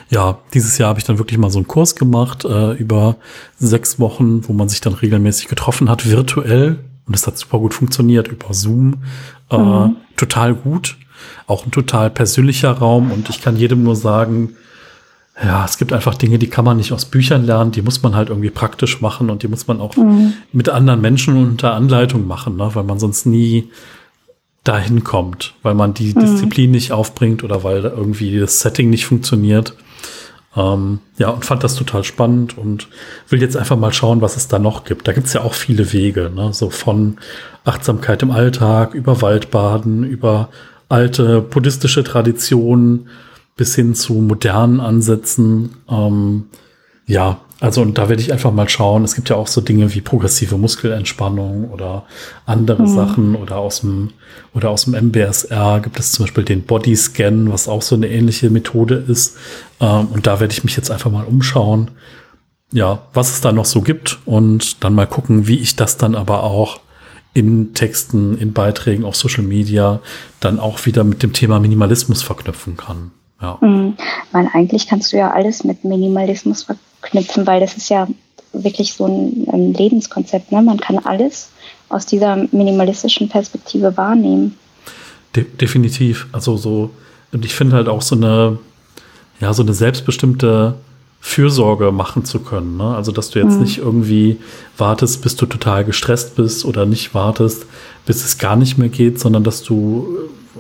ja, 0.09 0.39
dieses 0.55 0.79
Jahr 0.79 0.89
habe 0.89 1.01
ich 1.01 1.05
dann 1.05 1.19
wirklich 1.19 1.39
mal 1.39 1.51
so 1.51 1.59
einen 1.59 1.69
Kurs 1.69 1.97
gemacht 1.97 2.47
äh, 2.47 2.73
über 2.73 3.17
sechs 3.59 4.01
Wochen, 4.01 4.49
wo 4.49 4.55
man 4.55 4.71
sich 4.71 4.81
dann 4.81 4.95
regelmäßig 4.95 5.49
getroffen 5.49 5.91
hat, 5.91 6.09
virtuell. 6.11 6.79
Und 7.07 7.15
es 7.15 7.27
hat 7.27 7.37
super 7.37 7.59
gut 7.59 7.75
funktioniert 7.75 8.27
über 8.27 8.55
Zoom. 8.55 9.03
Äh, 9.51 9.59
mhm. 9.59 9.97
Total 10.17 10.55
gut 10.55 10.97
auch 11.47 11.65
ein 11.65 11.71
total 11.71 12.11
persönlicher 12.11 12.73
Raum 12.73 13.11
und 13.11 13.29
ich 13.29 13.43
kann 13.43 13.57
jedem 13.57 13.83
nur 13.83 13.97
sagen, 13.97 14.57
ja, 15.43 15.65
es 15.65 15.77
gibt 15.77 15.93
einfach 15.93 16.15
Dinge, 16.15 16.39
die 16.39 16.49
kann 16.49 16.65
man 16.65 16.79
nicht 16.79 16.93
aus 16.93 17.05
Büchern 17.05 17.45
lernen, 17.45 17.71
die 17.71 17.83
muss 17.83 18.03
man 18.03 18.15
halt 18.15 18.31
irgendwie 18.31 18.51
praktisch 18.51 19.01
machen 19.03 19.29
und 19.29 19.43
die 19.43 19.49
muss 19.49 19.67
man 19.67 19.81
auch 19.81 19.95
mhm. 19.97 20.33
mit 20.53 20.69
anderen 20.69 21.01
Menschen 21.01 21.37
unter 21.37 21.75
Anleitung 21.75 22.27
machen, 22.27 22.57
ne? 22.57 22.71
weil 22.73 22.85
man 22.85 22.99
sonst 22.99 23.27
nie 23.27 23.71
dahin 24.65 25.05
kommt, 25.05 25.55
weil 25.63 25.75
man 25.75 25.93
die 25.93 26.15
mhm. 26.15 26.21
Disziplin 26.21 26.71
nicht 26.71 26.93
aufbringt 26.93 27.45
oder 27.45 27.65
weil 27.65 27.85
irgendwie 27.85 28.39
das 28.39 28.61
Setting 28.61 28.89
nicht 28.89 29.07
funktioniert. 29.07 29.75
Ähm, 30.57 31.01
ja, 31.19 31.29
und 31.29 31.45
fand 31.45 31.63
das 31.63 31.75
total 31.75 32.03
spannend 32.03 32.57
und 32.57 32.89
will 33.29 33.43
jetzt 33.43 33.59
einfach 33.59 33.77
mal 33.77 33.93
schauen, 33.93 34.23
was 34.23 34.39
es 34.39 34.49
da 34.49 34.59
noch 34.59 34.85
gibt. 34.85 35.07
Da 35.07 35.13
gibt's 35.13 35.35
ja 35.35 35.43
auch 35.43 35.53
viele 35.53 35.93
Wege, 35.93 36.33
ne? 36.35 36.55
so 36.55 36.71
von 36.71 37.19
Achtsamkeit 37.65 38.23
im 38.23 38.31
Alltag, 38.31 38.95
über 38.95 39.21
Waldbaden, 39.21 40.03
über 40.03 40.49
alte 40.89 41.41
buddhistische 41.41 42.05
Traditionen 42.05 43.09
bis 43.57 43.75
hin 43.75 43.95
zu 43.95 44.15
modernen 44.15 44.81
Ansätzen. 44.81 45.77
Ähm, 45.89 46.45
ja, 47.07 47.41
also 47.59 47.81
und 47.81 47.97
da 47.97 48.09
werde 48.09 48.21
ich 48.21 48.33
einfach 48.33 48.53
mal 48.53 48.69
schauen. 48.69 49.05
Es 49.05 49.15
gibt 49.15 49.31
ja 49.31 49.37
auch 49.37 49.47
so 49.47 49.63
Dinge 49.63 49.95
wie 49.95 50.03
progressive 50.03 50.59
Muskelentspannung 50.59 51.71
oder 51.71 52.05
andere 52.45 52.83
mhm. 52.83 52.95
Sachen 52.95 53.35
oder 53.35 53.57
aus 53.57 53.81
dem 53.81 54.11
oder 54.55 54.71
aus 54.71 54.85
dem 54.85 54.95
MBSR 54.95 55.81
gibt 55.81 55.99
es 55.99 56.13
zum 56.13 56.25
Beispiel 56.25 56.45
den 56.45 56.65
Bodyscan, 56.65 57.51
was 57.51 57.69
auch 57.69 57.83
so 57.83 57.95
eine 57.95 58.09
ähnliche 58.09 58.51
Methode 58.51 58.97
ist. 59.09 59.37
Ähm, 59.81 60.09
und 60.09 60.27
da 60.27 60.39
werde 60.41 60.53
ich 60.53 60.65
mich 60.65 60.77
jetzt 60.77 60.91
einfach 60.91 61.11
mal 61.11 61.25
umschauen, 61.25 61.93
ja, 62.73 62.99
was 63.15 63.31
es 63.31 63.41
da 63.41 63.53
noch 63.53 63.65
so 63.65 63.81
gibt 63.81 64.19
und 64.27 64.85
dann 64.85 64.95
mal 64.95 65.07
gucken, 65.07 65.47
wie 65.47 65.59
ich 65.59 65.77
das 65.77 65.97
dann 65.97 66.15
aber 66.15 66.43
auch 66.43 66.81
in 67.37 67.75
Texten, 67.75 68.39
in 68.39 68.55
Beiträgen 68.55 69.05
auf 69.05 69.15
Social 69.15 69.45
Media 69.45 70.01
dann 70.41 70.59
auch 70.59 70.87
wieder 70.87 71.05
mit 71.05 71.23
dem 71.23 71.35
Thema 71.35 71.61
Minimalismus 71.61 72.23
verknüpfen 72.23 72.79
kann. 72.79 73.11
Ja. 73.43 73.59
Mhm. 73.61 73.95
Weil 74.33 74.49
eigentlich 74.55 74.87
kannst 74.87 75.13
du 75.13 75.19
ja 75.19 75.33
alles 75.33 75.63
mit 75.63 75.85
Minimalismus 75.85 76.63
verknüpfen, 76.63 77.47
weil 77.47 77.61
das 77.61 77.77
ist 77.77 77.91
ja 77.91 78.09
wirklich 78.55 78.95
so 78.95 79.07
ein, 79.07 79.47
ein 79.53 79.75
Lebenskonzept. 79.75 80.51
Ne? 80.51 80.63
Man 80.63 80.81
kann 80.81 80.99
alles 80.99 81.51
aus 81.91 82.07
dieser 82.07 82.37
minimalistischen 82.53 83.29
Perspektive 83.29 83.95
wahrnehmen. 83.99 84.57
De 85.35 85.45
definitiv. 85.45 86.29
Also 86.33 86.57
so, 86.57 86.89
und 87.33 87.45
ich 87.45 87.55
finde 87.55 87.77
halt 87.77 87.89
auch 87.89 88.01
so 88.01 88.17
eine, 88.17 88.59
ja, 89.41 89.53
so 89.53 89.63
eine 89.63 89.75
selbstbestimmte 89.75 90.77
Fürsorge 91.27 91.91
machen 91.91 92.25
zu 92.25 92.39
können. 92.39 92.77
Ne? 92.77 92.95
Also, 92.95 93.11
dass 93.11 93.31
du 93.31 93.41
jetzt 93.41 93.57
mhm. 93.57 93.63
nicht 93.63 93.79
irgendwie 93.79 94.39
wartest, 94.79 95.23
bis 95.23 95.35
du 95.35 95.47
total 95.47 95.85
gestresst 95.85 96.37
bist 96.37 96.65
oder 96.65 96.87
nicht 96.87 97.15
wartest, 97.15 97.67
bis 98.07 98.25
es 98.25 98.39
gar 98.39 98.55
nicht 98.55 98.79
mehr 98.79 98.89
geht, 98.89 99.19
sondern 99.19 99.43
dass 99.43 99.65
du, 99.65 100.07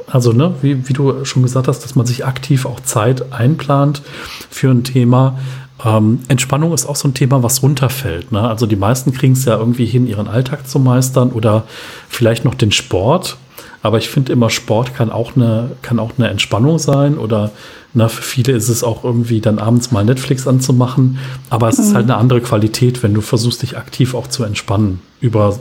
also, 0.08 0.32
ne, 0.32 0.54
wie, 0.62 0.88
wie 0.88 0.92
du 0.92 1.24
schon 1.24 1.44
gesagt 1.44 1.68
hast, 1.68 1.84
dass 1.84 1.94
man 1.94 2.04
sich 2.04 2.26
aktiv 2.26 2.66
auch 2.66 2.80
Zeit 2.80 3.32
einplant 3.32 4.02
für 4.50 4.72
ein 4.72 4.82
Thema. 4.82 5.38
Ähm, 5.84 6.18
Entspannung 6.26 6.74
ist 6.74 6.84
auch 6.84 6.96
so 6.96 7.06
ein 7.06 7.14
Thema, 7.14 7.44
was 7.44 7.62
runterfällt. 7.62 8.32
Ne? 8.32 8.40
Also, 8.40 8.66
die 8.66 8.74
meisten 8.74 9.12
kriegen 9.12 9.34
es 9.34 9.44
ja 9.44 9.56
irgendwie 9.56 9.86
hin, 9.86 10.08
ihren 10.08 10.26
Alltag 10.26 10.68
zu 10.68 10.80
meistern 10.80 11.30
oder 11.30 11.62
vielleicht 12.08 12.44
noch 12.44 12.54
den 12.54 12.72
Sport. 12.72 13.36
Aber 13.82 13.98
ich 13.98 14.08
finde 14.08 14.32
immer, 14.32 14.50
Sport 14.50 14.94
kann 14.96 15.12
auch 15.12 15.36
eine, 15.36 15.70
kann 15.82 16.00
auch 16.00 16.10
eine 16.18 16.28
Entspannung 16.28 16.80
sein 16.80 17.18
oder 17.18 17.52
na, 17.96 18.08
für 18.08 18.22
viele 18.22 18.52
ist 18.52 18.68
es 18.68 18.84
auch 18.84 19.04
irgendwie 19.04 19.40
dann 19.40 19.58
abends 19.58 19.90
mal 19.90 20.04
Netflix 20.04 20.46
anzumachen. 20.46 21.18
Aber 21.48 21.68
es 21.68 21.78
mhm. 21.78 21.84
ist 21.84 21.94
halt 21.94 22.04
eine 22.04 22.16
andere 22.16 22.42
Qualität, 22.42 23.02
wenn 23.02 23.14
du 23.14 23.22
versuchst, 23.22 23.62
dich 23.62 23.78
aktiv 23.78 24.14
auch 24.14 24.26
zu 24.26 24.44
entspannen 24.44 25.00
über 25.20 25.58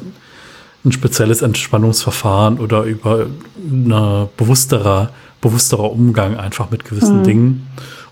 ein 0.83 0.91
spezielles 0.91 1.41
Entspannungsverfahren 1.41 2.59
oder 2.59 2.83
über 2.83 3.27
eine 3.71 4.27
bewussterer, 4.35 5.11
bewussterer 5.39 5.89
Umgang 5.89 6.35
einfach 6.35 6.71
mit 6.71 6.83
gewissen 6.83 7.19
mhm. 7.19 7.23
Dingen. 7.23 7.67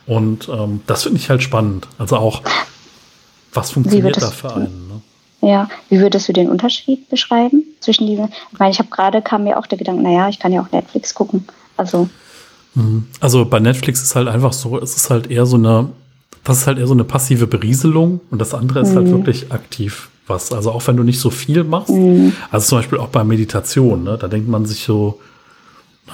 Und 0.05 0.47
ähm, 0.47 0.79
das 0.87 1.03
finde 1.03 1.19
ich 1.19 1.29
halt 1.29 1.43
spannend. 1.43 1.89
Also 1.97 2.15
auch, 2.15 2.43
was 3.53 3.71
funktioniert 3.71 4.21
da 4.21 4.31
für 4.31 4.55
einen? 4.55 4.87
Ne? 4.87 5.49
Ja, 5.49 5.69
wie 5.89 5.99
würdest 5.99 6.29
du 6.29 6.33
den 6.33 6.49
Unterschied 6.49 7.09
beschreiben 7.09 7.63
zwischen 7.81 8.07
diesen? 8.07 8.29
Ich 8.53 8.59
meine, 8.59 8.71
ich 8.71 8.79
habe 8.79 8.89
gerade 8.89 9.21
kam 9.21 9.43
mir 9.43 9.59
auch 9.59 9.67
der 9.67 9.77
Gedanke, 9.77 10.01
naja, 10.01 10.29
ich 10.29 10.39
kann 10.39 10.53
ja 10.53 10.61
auch 10.61 10.71
Netflix 10.71 11.13
gucken. 11.13 11.45
Also 11.75 12.03
Mhm. 12.03 12.09
Also 13.19 13.45
bei 13.45 13.59
Netflix 13.59 14.01
ist 14.01 14.15
halt 14.15 14.27
einfach 14.27 14.53
so, 14.53 14.79
es 14.79 14.95
ist 14.95 15.09
halt 15.09 15.29
eher 15.29 15.45
so 15.45 15.57
eine, 15.57 15.89
das 16.43 16.59
ist 16.59 16.67
halt 16.67 16.79
eher 16.79 16.87
so 16.87 16.93
eine 16.93 17.03
passive 17.03 17.47
Berieselung 17.47 18.21
und 18.31 18.39
das 18.39 18.53
andere 18.53 18.81
ist 18.81 18.95
halt 18.95 19.07
mhm. 19.07 19.11
halt 19.11 19.17
wirklich 19.17 19.51
aktiv 19.51 20.09
was. 20.27 20.51
Also 20.51 20.71
auch 20.71 20.85
wenn 20.87 20.97
du 20.97 21.03
nicht 21.03 21.19
so 21.19 21.29
viel 21.29 21.63
machst, 21.63 21.89
mhm. 21.89 22.33
also 22.51 22.67
zum 22.67 22.77
Beispiel 22.79 22.97
auch 22.97 23.09
bei 23.09 23.23
Meditation, 23.23 24.03
ne, 24.03 24.17
da 24.19 24.27
denkt 24.27 24.47
man 24.49 24.65
sich 24.65 24.83
so, 24.83 25.19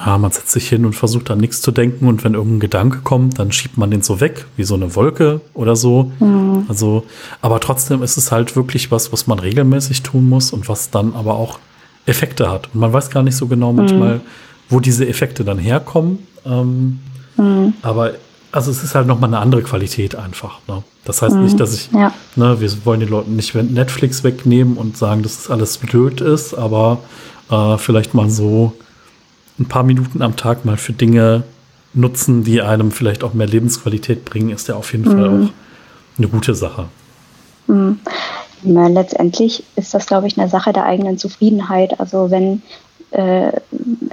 ja, 0.06 0.18
man 0.18 0.32
setzt 0.32 0.52
sich 0.52 0.70
hin 0.70 0.86
und 0.86 0.94
versucht 0.94 1.30
dann 1.30 1.40
nichts 1.40 1.62
zu 1.62 1.72
denken 1.72 2.08
und 2.08 2.24
wenn 2.24 2.36
irgendein 2.36 2.60
Gedanke 2.60 3.00
kommt, 3.00 3.40
dann 3.40 3.52
schiebt 3.52 3.78
man 3.78 3.90
den 3.90 4.02
so 4.02 4.22
weg, 4.22 4.46
wie 4.56 4.64
so 4.64 4.76
eine 4.76 4.96
Wolke 4.96 5.42
oder 5.54 5.76
so. 5.76 6.12
Mhm. 6.20 6.66
Also, 6.68 7.06
aber 7.42 7.60
trotzdem 7.60 8.04
ist 8.04 8.18
es 8.18 8.32
halt 8.32 8.56
wirklich 8.56 8.92
was, 8.92 9.12
was 9.12 9.28
man 9.28 9.40
regelmäßig 9.40 10.04
tun 10.04 10.30
muss 10.30 10.52
und 10.52 10.70
was 10.70 10.92
dann 10.92 11.16
aber 11.16 11.36
auch 11.36 11.60
Effekte 12.06 12.50
hat. 12.50 12.70
Und 12.74 12.82
man 12.82 12.94
weiß 12.94 13.10
gar 13.10 13.24
nicht 13.24 13.36
so 13.36 13.48
genau 13.48 13.74
manchmal, 13.74 14.16
mhm. 14.16 14.22
Wo 14.70 14.80
diese 14.80 15.08
Effekte 15.08 15.44
dann 15.44 15.58
herkommen. 15.58 16.28
Ähm, 16.46 17.00
mhm. 17.38 17.74
Aber 17.82 18.14
also 18.52 18.72
es 18.72 18.84
ist 18.84 18.96
halt 18.96 19.08
nochmal 19.08 19.30
eine 19.30 19.40
andere 19.40 19.62
Qualität 19.62 20.16
einfach. 20.16 20.60
Ne? 20.68 20.84
Das 21.06 21.22
heißt 21.22 21.36
mhm. 21.36 21.44
nicht, 21.44 21.60
dass 21.60 21.74
ich, 21.74 21.90
ja. 21.92 22.14
ne, 22.36 22.60
wir 22.60 22.86
wollen 22.86 23.00
den 23.00 23.10
Leuten 23.10 23.36
nicht 23.36 23.54
Netflix 23.56 24.24
wegnehmen 24.24 24.78
und 24.78 24.98
sagen, 24.98 25.24
dass 25.24 25.38
das 25.38 25.52
alles 25.52 25.78
blöd 25.78 26.22
ist, 26.22 26.54
aber 26.54 27.00
äh, 27.50 27.78
vielleicht 27.78 28.14
mal 28.14 28.30
so 28.30 28.74
ein 29.60 29.66
paar 29.66 29.84
Minuten 29.84 30.22
am 30.22 30.36
Tag 30.36 30.66
mal 30.66 30.78
für 30.78 30.94
Dinge 30.94 31.44
nutzen, 31.94 32.44
die 32.44 32.62
einem 32.62 32.92
vielleicht 32.92 33.24
auch 33.24 33.34
mehr 33.34 33.48
Lebensqualität 33.48 34.26
bringen, 34.26 34.50
ist 34.50 34.68
ja 34.68 34.76
auf 34.76 34.92
jeden 34.92 35.06
mhm. 35.06 35.12
Fall 35.12 35.28
auch 35.28 35.50
eine 36.18 36.28
gute 36.28 36.56
Sache. 36.56 36.86
Mhm. 37.68 38.00
Na, 38.62 38.88
letztendlich 38.88 39.64
ist 39.76 39.94
das, 39.94 40.06
glaube 40.06 40.28
ich, 40.28 40.38
eine 40.38 40.50
Sache 40.50 40.74
der 40.74 40.84
eigenen 40.84 41.18
Zufriedenheit. 41.18 42.00
Also 42.00 42.30
wenn 42.30 42.62
äh, 43.12 43.52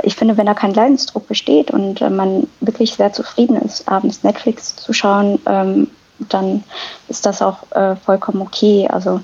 ich 0.02 0.16
finde, 0.16 0.36
wenn 0.36 0.46
da 0.46 0.54
kein 0.54 0.74
Leidensdruck 0.74 1.28
besteht 1.28 1.70
und 1.70 2.00
äh, 2.00 2.10
man 2.10 2.46
wirklich 2.60 2.94
sehr 2.94 3.12
zufrieden 3.12 3.56
ist, 3.56 3.88
abends 3.88 4.22
Netflix 4.22 4.76
zu 4.76 4.92
schauen, 4.92 5.40
ähm, 5.46 5.88
dann 6.18 6.64
ist 7.08 7.26
das 7.26 7.42
auch 7.42 7.70
äh, 7.72 7.96
vollkommen 7.96 8.40
okay. 8.40 8.88
Also 8.90 9.20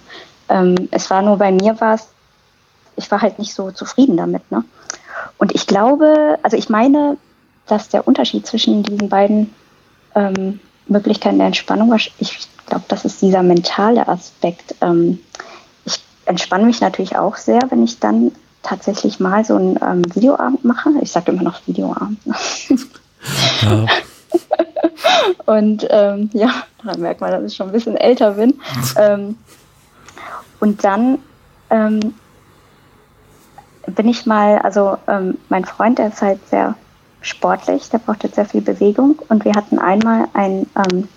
ähm, 0.48 0.88
es 0.90 1.10
war 1.10 1.22
nur 1.22 1.38
bei 1.38 1.50
mir 1.50 1.80
war 1.80 1.94
es, 1.94 2.08
ich 2.96 3.10
war 3.10 3.22
halt 3.22 3.38
nicht 3.38 3.54
so 3.54 3.70
zufrieden 3.70 4.16
damit. 4.16 4.50
Ne? 4.50 4.64
Und 5.38 5.54
ich 5.54 5.66
glaube, 5.66 6.38
also 6.42 6.56
ich 6.56 6.68
meine, 6.68 7.16
dass 7.66 7.88
der 7.88 8.06
Unterschied 8.06 8.46
zwischen 8.46 8.82
diesen 8.82 9.08
beiden 9.08 9.54
ähm, 10.14 10.60
Möglichkeiten 10.86 11.38
der 11.38 11.46
Entspannung 11.46 11.90
war, 11.90 11.96
ich 11.96 12.48
glaube, 12.66 12.84
das 12.88 13.04
ist 13.04 13.22
dieser 13.22 13.42
mentale 13.42 14.06
Aspekt. 14.08 14.74
Ähm, 14.82 15.20
ich 15.86 15.98
entspanne 16.26 16.66
mich 16.66 16.80
natürlich 16.80 17.16
auch 17.16 17.36
sehr, 17.36 17.60
wenn 17.70 17.82
ich 17.82 17.98
dann 17.98 18.32
tatsächlich 18.62 19.20
mal 19.20 19.44
so 19.44 19.56
einen 19.56 19.78
ähm, 19.82 20.02
Videoabend 20.14 20.64
mache. 20.64 20.90
Ich 21.00 21.10
sage 21.10 21.32
immer 21.32 21.42
noch 21.42 21.66
Videoabend. 21.66 22.18
Ja. 23.62 23.86
und 25.46 25.86
ähm, 25.90 26.30
ja, 26.32 26.50
da 26.84 26.96
merkt 26.96 27.20
man, 27.20 27.30
dass 27.30 27.44
ich 27.44 27.56
schon 27.56 27.68
ein 27.68 27.72
bisschen 27.72 27.96
älter 27.96 28.32
bin. 28.32 28.60
Ähm, 28.96 29.36
und 30.60 30.84
dann 30.84 31.18
ähm, 31.70 32.14
bin 33.86 34.08
ich 34.08 34.26
mal, 34.26 34.58
also 34.58 34.96
ähm, 35.08 35.38
mein 35.48 35.64
Freund, 35.64 35.98
der 35.98 36.08
ist 36.08 36.22
halt 36.22 36.40
sehr 36.48 36.76
sportlich, 37.20 37.88
der 37.90 37.98
braucht 37.98 38.24
jetzt 38.24 38.34
sehr 38.34 38.46
viel 38.46 38.60
Bewegung 38.60 39.18
und 39.28 39.44
wir 39.44 39.54
hatten 39.54 39.78
einmal 39.78 40.26
einen, 40.34 40.68
ähm, 40.76 41.08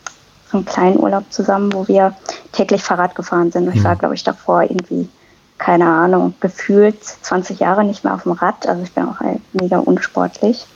einen 0.52 0.66
kleinen 0.66 1.00
Urlaub 1.00 1.26
zusammen, 1.32 1.74
wo 1.74 1.88
wir 1.88 2.16
täglich 2.52 2.84
Fahrrad 2.84 3.16
gefahren 3.16 3.52
sind. 3.52 3.74
Ich 3.76 3.84
war, 3.84 3.96
mhm. 3.96 4.00
glaube 4.00 4.16
ich, 4.16 4.24
davor 4.24 4.64
irgendwie, 4.64 5.10
keine 5.58 5.88
Ahnung, 5.88 6.34
gefühlt 6.40 7.04
20 7.04 7.60
Jahre 7.60 7.84
nicht 7.84 8.04
mehr 8.04 8.14
auf 8.14 8.24
dem 8.24 8.34
Rad. 8.34 8.68
Also 8.68 8.84
ich 8.84 8.94
bin 8.94 9.08
auch 9.08 9.20
halt 9.20 9.42
mega 9.54 9.78
unsportlich. 9.78 10.68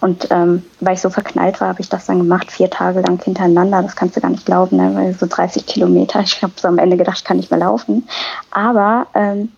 Und 0.00 0.28
ähm, 0.30 0.64
weil 0.80 0.94
ich 0.94 1.00
so 1.00 1.10
verknallt 1.10 1.60
war, 1.60 1.68
habe 1.68 1.80
ich 1.80 1.88
das 1.88 2.06
dann 2.06 2.18
gemacht, 2.18 2.50
vier 2.50 2.68
Tage 2.68 3.00
lang 3.02 3.22
hintereinander. 3.22 3.82
Das 3.82 3.94
kannst 3.94 4.16
du 4.16 4.20
gar 4.20 4.30
nicht 4.30 4.46
glauben, 4.46 4.76
ne? 4.76 4.90
weil 4.94 5.14
so 5.14 5.26
30 5.26 5.64
Kilometer. 5.64 6.20
Ich 6.20 6.42
habe 6.42 6.52
so 6.56 6.66
am 6.66 6.78
Ende 6.78 6.96
gedacht, 6.96 7.18
ich 7.18 7.24
kann 7.24 7.36
nicht 7.36 7.50
mehr 7.50 7.60
laufen. 7.60 8.08
Aber 8.50 9.06
ähm, 9.14 9.52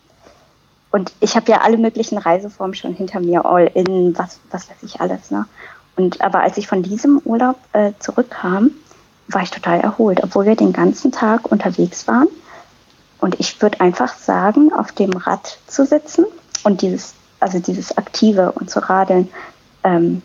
und 0.90 1.12
ich 1.18 1.34
habe 1.34 1.50
ja 1.50 1.62
alle 1.62 1.76
möglichen 1.76 2.18
Reiseformen 2.18 2.76
schon 2.76 2.92
hinter 2.92 3.18
mir, 3.20 3.44
all 3.44 3.68
in, 3.74 4.16
was, 4.16 4.38
was 4.50 4.70
weiß 4.70 4.76
ich 4.82 5.00
alles. 5.00 5.30
Ne? 5.30 5.46
Und 5.96 6.20
aber 6.20 6.40
als 6.40 6.56
ich 6.56 6.68
von 6.68 6.82
diesem 6.82 7.20
Urlaub 7.24 7.56
äh, 7.72 7.92
zurückkam, 7.98 8.70
war 9.28 9.42
ich 9.42 9.50
total 9.50 9.80
erholt, 9.80 10.22
obwohl 10.22 10.44
wir 10.44 10.56
den 10.56 10.72
ganzen 10.72 11.10
Tag 11.10 11.50
unterwegs 11.50 12.06
waren. 12.06 12.28
Und 13.24 13.40
ich 13.40 13.62
würde 13.62 13.80
einfach 13.80 14.18
sagen, 14.18 14.70
auf 14.74 14.92
dem 14.92 15.16
Rad 15.16 15.56
zu 15.66 15.86
sitzen 15.86 16.26
und 16.62 16.82
dieses, 16.82 17.14
also 17.40 17.58
dieses 17.58 17.96
Aktive 17.96 18.52
und 18.52 18.68
zu 18.68 18.80
radeln, 18.80 19.30
ähm, 19.82 20.20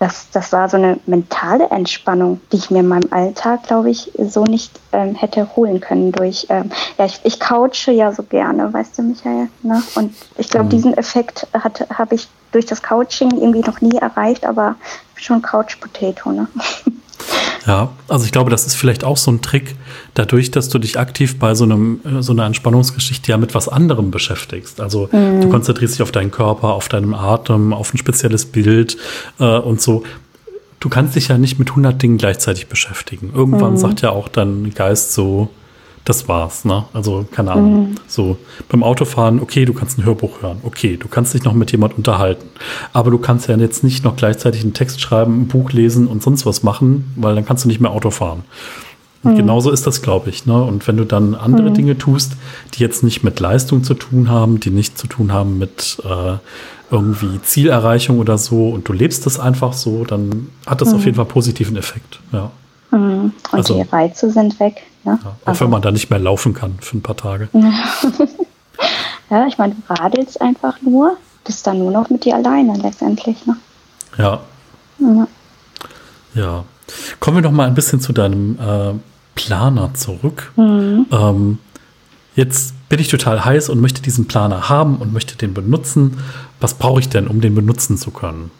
das, 0.00 0.28
das 0.32 0.50
war 0.50 0.68
so 0.68 0.76
eine 0.76 0.98
mentale 1.06 1.70
Entspannung, 1.70 2.40
die 2.50 2.56
ich 2.56 2.72
mir 2.72 2.80
in 2.80 2.88
meinem 2.88 3.12
Alltag, 3.12 3.62
glaube 3.68 3.90
ich, 3.90 4.10
so 4.18 4.42
nicht 4.42 4.72
ähm, 4.90 5.14
hätte 5.14 5.54
holen 5.54 5.78
können 5.78 6.10
durch, 6.10 6.48
ähm, 6.48 6.72
ja, 6.98 7.04
ich, 7.04 7.20
ich 7.22 7.38
couche 7.38 7.92
ja 7.92 8.12
so 8.12 8.24
gerne, 8.24 8.72
weißt 8.72 8.98
du, 8.98 9.02
Michael, 9.02 9.46
ne? 9.62 9.80
Und 9.94 10.16
ich 10.36 10.48
glaube, 10.48 10.64
mhm. 10.64 10.70
diesen 10.70 10.98
Effekt 10.98 11.46
habe 11.54 12.16
ich 12.16 12.26
durch 12.50 12.66
das 12.66 12.82
Couching 12.82 13.30
irgendwie 13.30 13.60
noch 13.60 13.80
nie 13.80 13.96
erreicht, 13.98 14.46
aber 14.46 14.74
schon 15.14 15.42
Couch 15.42 15.78
Potato, 15.78 16.32
ne? 16.32 16.48
Ja, 17.66 17.92
also 18.08 18.26
ich 18.26 18.32
glaube, 18.32 18.50
das 18.50 18.66
ist 18.66 18.74
vielleicht 18.74 19.04
auch 19.04 19.16
so 19.16 19.30
ein 19.30 19.40
Trick, 19.40 19.74
dadurch, 20.12 20.50
dass 20.50 20.68
du 20.68 20.78
dich 20.78 20.98
aktiv 20.98 21.38
bei 21.38 21.54
so 21.54 21.64
einem 21.64 22.00
äh, 22.04 22.22
so 22.22 22.32
einer 22.32 22.44
Entspannungsgeschichte 22.44 23.30
ja 23.30 23.38
mit 23.38 23.54
was 23.54 23.68
anderem 23.68 24.10
beschäftigst. 24.10 24.80
Also 24.80 25.08
mhm. 25.12 25.40
du 25.40 25.48
konzentrierst 25.48 25.94
dich 25.94 26.02
auf 26.02 26.12
deinen 26.12 26.30
Körper, 26.30 26.74
auf 26.74 26.88
deinen 26.88 27.14
Atem, 27.14 27.72
auf 27.72 27.94
ein 27.94 27.98
spezielles 27.98 28.46
Bild 28.46 28.98
äh, 29.40 29.58
und 29.58 29.80
so. 29.80 30.04
Du 30.80 30.90
kannst 30.90 31.16
dich 31.16 31.28
ja 31.28 31.38
nicht 31.38 31.58
mit 31.58 31.70
100 31.70 32.02
Dingen 32.02 32.18
gleichzeitig 32.18 32.66
beschäftigen. 32.66 33.32
Irgendwann 33.34 33.72
mhm. 33.72 33.78
sagt 33.78 34.02
ja 34.02 34.10
auch 34.10 34.28
dein 34.28 34.74
Geist 34.74 35.14
so, 35.14 35.48
das 36.04 36.28
war's, 36.28 36.64
ne? 36.64 36.84
Also, 36.92 37.26
keine 37.30 37.52
Ahnung. 37.52 37.90
Mhm. 37.90 37.94
So, 38.06 38.36
beim 38.68 38.82
Autofahren, 38.82 39.40
okay, 39.40 39.64
du 39.64 39.72
kannst 39.72 39.98
ein 39.98 40.04
Hörbuch 40.04 40.42
hören, 40.42 40.58
okay, 40.62 40.96
du 40.98 41.08
kannst 41.08 41.32
dich 41.32 41.44
noch 41.44 41.54
mit 41.54 41.72
jemand 41.72 41.96
unterhalten. 41.96 42.46
Aber 42.92 43.10
du 43.10 43.18
kannst 43.18 43.48
ja 43.48 43.56
jetzt 43.56 43.82
nicht 43.82 44.04
noch 44.04 44.16
gleichzeitig 44.16 44.62
einen 44.62 44.74
Text 44.74 45.00
schreiben, 45.00 45.42
ein 45.42 45.48
Buch 45.48 45.72
lesen 45.72 46.06
und 46.06 46.22
sonst 46.22 46.44
was 46.44 46.62
machen, 46.62 47.12
weil 47.16 47.34
dann 47.34 47.46
kannst 47.46 47.64
du 47.64 47.68
nicht 47.68 47.80
mehr 47.80 47.90
Auto 47.90 48.10
fahren. 48.10 48.44
Und 49.22 49.32
mhm. 49.32 49.38
genauso 49.38 49.70
ist 49.70 49.86
das, 49.86 50.02
glaube 50.02 50.28
ich. 50.28 50.44
Ne? 50.44 50.62
Und 50.62 50.86
wenn 50.86 50.98
du 50.98 51.06
dann 51.06 51.34
andere 51.34 51.70
mhm. 51.70 51.74
Dinge 51.74 51.98
tust, 51.98 52.32
die 52.74 52.80
jetzt 52.80 53.02
nicht 53.02 53.24
mit 53.24 53.40
Leistung 53.40 53.82
zu 53.82 53.94
tun 53.94 54.28
haben, 54.28 54.60
die 54.60 54.70
nicht 54.70 54.98
zu 54.98 55.06
tun 55.06 55.32
haben 55.32 55.56
mit 55.58 55.96
äh, 56.04 56.36
irgendwie 56.90 57.40
Zielerreichung 57.42 58.18
oder 58.18 58.36
so, 58.36 58.68
und 58.68 58.86
du 58.86 58.92
lebst 58.92 59.24
das 59.24 59.40
einfach 59.40 59.72
so, 59.72 60.04
dann 60.04 60.48
hat 60.66 60.82
das 60.82 60.92
auf 60.92 61.00
mhm. 61.00 61.04
jeden 61.06 61.16
Fall 61.16 61.24
positiven 61.24 61.76
Effekt. 61.76 62.20
Ja. 62.30 62.50
Mhm. 62.94 63.32
Und 63.50 63.58
also, 63.58 63.74
die 63.74 63.82
Reize 63.82 64.30
sind 64.30 64.58
weg. 64.60 64.82
Ne? 65.04 65.18
Ja, 65.22 65.30
auch 65.42 65.48
also. 65.48 65.64
wenn 65.64 65.70
man 65.70 65.82
da 65.82 65.90
nicht 65.90 66.10
mehr 66.10 66.18
laufen 66.18 66.54
kann 66.54 66.76
für 66.80 66.96
ein 66.96 67.02
paar 67.02 67.16
Tage. 67.16 67.48
ja, 69.30 69.46
ich 69.46 69.58
meine, 69.58 69.74
du 69.74 69.94
radelst 69.94 70.40
einfach 70.40 70.80
nur, 70.80 71.16
bist 71.44 71.66
dann 71.66 71.78
nur 71.78 71.90
noch 71.90 72.08
mit 72.08 72.24
dir 72.24 72.36
alleine 72.36 72.76
letztendlich. 72.78 73.44
Ne? 73.46 73.56
Ja. 74.18 74.40
ja. 74.98 75.26
Ja. 76.34 76.64
Kommen 77.20 77.38
wir 77.38 77.42
noch 77.42 77.52
mal 77.52 77.66
ein 77.66 77.74
bisschen 77.74 78.00
zu 78.00 78.12
deinem 78.12 78.58
äh, 78.58 78.94
Planer 79.34 79.94
zurück. 79.94 80.52
Mhm. 80.56 81.06
Ähm, 81.10 81.58
jetzt 82.34 82.74
bin 82.88 83.00
ich 83.00 83.08
total 83.08 83.44
heiß 83.44 83.68
und 83.68 83.80
möchte 83.80 84.02
diesen 84.02 84.26
Planer 84.26 84.68
haben 84.68 84.96
und 84.96 85.12
möchte 85.12 85.36
den 85.36 85.54
benutzen. 85.54 86.18
Was 86.60 86.74
brauche 86.74 87.00
ich 87.00 87.08
denn, 87.08 87.26
um 87.26 87.40
den 87.40 87.54
benutzen 87.54 87.96
zu 87.96 88.10
können? 88.10 88.50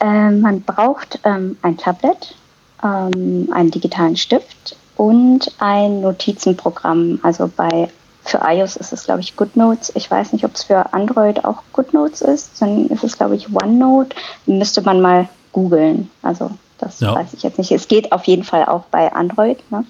Ähm, 0.00 0.40
man 0.40 0.62
braucht 0.62 1.20
ähm, 1.24 1.56
ein 1.62 1.76
Tablet, 1.76 2.36
ähm, 2.86 3.48
einen 3.52 3.70
digitalen 3.70 4.16
Stift 4.16 4.76
und 4.96 5.52
ein 5.58 6.00
Notizenprogramm. 6.00 7.20
Also 7.22 7.50
bei 7.54 7.88
für 8.24 8.40
iOS 8.44 8.76
ist 8.76 8.92
es, 8.92 9.04
glaube 9.04 9.20
ich, 9.20 9.36
GoodNotes. 9.36 9.92
Ich 9.94 10.10
weiß 10.10 10.32
nicht, 10.32 10.44
ob 10.44 10.54
es 10.54 10.64
für 10.64 10.92
Android 10.92 11.44
auch 11.44 11.62
GoodNotes 11.72 12.22
ist. 12.22 12.60
Dann 12.60 12.88
ist 12.88 13.04
es, 13.04 13.16
glaube 13.16 13.36
ich, 13.36 13.54
OneNote. 13.54 14.16
Müsste 14.46 14.82
man 14.82 15.00
mal 15.00 15.28
googeln. 15.52 16.10
Also 16.22 16.50
das 16.78 16.98
ja. 16.98 17.14
weiß 17.14 17.34
ich 17.34 17.44
jetzt 17.44 17.58
nicht. 17.58 17.70
Es 17.70 17.86
geht 17.86 18.10
auf 18.10 18.24
jeden 18.24 18.42
Fall 18.42 18.64
auch 18.64 18.84
bei 18.90 19.12
Android. 19.12 19.58
Ne? 19.70 19.84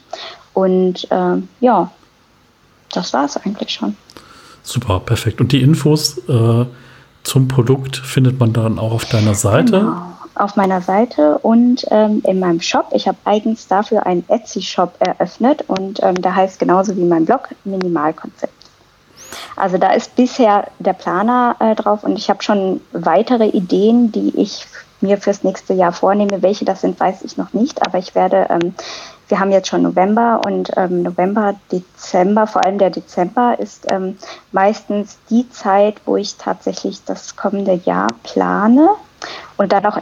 Und 0.53 1.09
ähm, 1.11 1.49
ja, 1.61 1.91
das 2.93 3.15
war 3.15 3.25
es 3.25 3.39
eigentlich 3.39 3.71
schon. 3.71 3.97
Super, 4.63 5.01
perfekt. 5.01 5.41
Und 5.41 5.53
die 5.53 5.63
Infos 5.63 6.19
äh, 6.29 6.67
zum 7.23 7.49
Produkt 7.49 7.97
findet 7.97 8.39
man 8.39 8.53
dann 8.53 8.79
auch 8.79 8.93
auf 8.93 9.07
deiner 9.07 9.35
Seite? 9.35 9.81
Genau 9.81 10.16
auf 10.37 10.57
meiner 10.57 10.81
Seite 10.81 11.39
und 11.39 11.87
ähm, 11.91 12.23
in 12.25 12.41
meinem 12.41 12.61
Shop. 12.61 12.87
Ich 12.93 13.09
habe 13.09 13.19
eigens 13.25 13.69
dafür 13.69 14.07
einen 14.07 14.25
Etsy-Shop 14.29 14.95
eröffnet 14.99 15.65
und 15.67 16.01
ähm, 16.03 16.21
da 16.21 16.35
heißt 16.35 16.59
genauso 16.59 16.97
wie 16.97 17.05
mein 17.05 17.25
Blog 17.25 17.49
Minimalkonzept. 17.65 18.53
Also 19.57 19.79
da 19.79 19.93
ist 19.93 20.15
bisher 20.17 20.69
der 20.79 20.93
Planer 20.93 21.57
äh, 21.61 21.75
drauf 21.75 22.05
und 22.05 22.19
ich 22.19 22.29
habe 22.29 22.43
schon 22.43 22.81
weitere 22.93 23.47
Ideen, 23.47 24.13
die 24.13 24.39
ich 24.39 24.67
mir 25.01 25.19
fürs 25.19 25.45
nächste 25.45 25.75
Jahr 25.75 25.93
vornehme. 25.93 26.43
Welche 26.43 26.65
das 26.65 26.83
sind, 26.83 26.99
weiß 26.99 27.23
ich 27.23 27.37
noch 27.37 27.53
nicht, 27.53 27.87
aber 27.87 27.99
ich 27.99 28.15
werde, 28.15 28.47
ähm, 28.51 28.75
wir 29.29 29.41
haben 29.41 29.51
jetzt 29.51 29.69
schon 29.69 29.83
November 29.83 30.41
und 30.47 30.71
ähm, 30.77 31.03
November, 31.03 31.55
Dezember, 31.73 32.47
vor 32.47 32.65
allem 32.65 32.79
der 32.79 32.91
Dezember 32.91 33.59
ist 33.59 33.91
ähm, 33.91 34.17
meistens 34.53 35.19
die 35.31 35.49
Zeit, 35.51 36.01
wo 36.05 36.17
ich 36.17 36.37
tatsächlich 36.37 37.03
das 37.05 37.37
kommende 37.37 37.75
Jahr 37.85 38.09
plane 38.23 38.91
und 39.57 39.73
dann 39.73 39.87
auch 39.87 39.99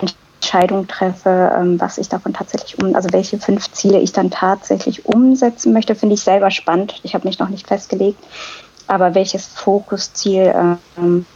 Entscheidung 0.55 0.86
treffe, 0.86 1.52
ähm, 1.59 1.80
was 1.80 1.98
ich 1.98 2.09
davon 2.09 2.32
tatsächlich 2.32 2.78
um, 2.78 2.94
also 2.94 3.09
welche 3.11 3.38
fünf 3.38 3.72
Ziele 3.72 3.98
ich 3.98 4.12
dann 4.12 4.30
tatsächlich 4.30 5.05
umsetzen 5.05 5.72
möchte, 5.72 5.96
finde 5.96 6.14
ich 6.14 6.20
selber 6.20 6.52
spannend. 6.52 7.00
Ich 7.02 7.14
habe 7.14 7.26
mich 7.26 7.40
noch 7.40 7.48
nicht 7.48 7.66
festgelegt, 7.66 8.22
aber 8.86 9.16
welches 9.16 9.46
Fokusziel 9.46 10.78
ähm, 10.96 11.26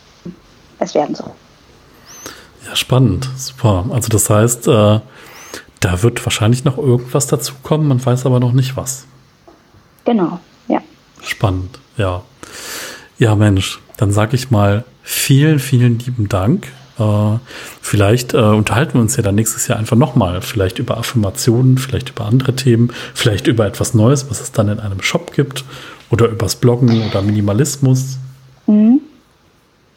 es 0.79 0.95
werden 0.95 1.17
soll. 1.17 1.33
Ja, 2.65 2.77
spannend, 2.77 3.29
super. 3.37 3.87
Also 3.91 4.09
das 4.09 4.31
heißt, 4.31 4.69
äh, 4.69 5.01
da 5.81 6.03
wird 6.03 6.25
wahrscheinlich 6.25 6.65
noch 6.65 6.79
irgendwas 6.79 7.27
dazukommen, 7.27 7.89
man 7.89 8.05
weiß 8.05 8.25
aber 8.25 8.39
noch 8.39 8.53
nicht 8.53 8.77
was. 8.77 9.05
Genau, 10.05 10.39
ja. 10.69 10.81
Spannend, 11.23 11.81
ja. 11.97 12.23
Ja, 13.19 13.35
Mensch, 13.35 13.81
dann 13.97 14.13
sage 14.13 14.37
ich 14.37 14.53
mal 14.53 14.85
vielen, 15.03 15.59
vielen 15.59 15.99
lieben 15.99 16.29
Dank. 16.29 16.69
Äh, 16.99 17.39
vielleicht 17.81 18.35
äh, 18.35 18.39
unterhalten 18.39 18.95
wir 18.95 19.01
uns 19.01 19.17
ja 19.17 19.23
dann 19.23 19.35
nächstes 19.35 19.69
Jahr 19.69 19.79
einfach 19.79 19.97
nochmal. 19.97 20.41
Vielleicht 20.43 20.79
über 20.79 20.99
Affirmationen, 20.99 21.79
vielleicht 21.79 22.11
über 22.11 22.27
andere 22.27 22.55
Themen, 22.55 22.93
vielleicht 23.15 23.47
über 23.47 23.67
etwas 23.67 23.95
Neues, 23.95 24.31
was 24.31 24.41
es 24.41 24.53
dann 24.53 24.69
in 24.69 24.81
einem 24.81 25.03
Shop 25.03 25.33
gibt 25.33 25.65
oder 26.11 26.29
übers 26.29 26.57
Bloggen 26.57 27.07
oder 27.09 27.23
Minimalismus. 27.23 28.19
Mhm. 28.67 29.01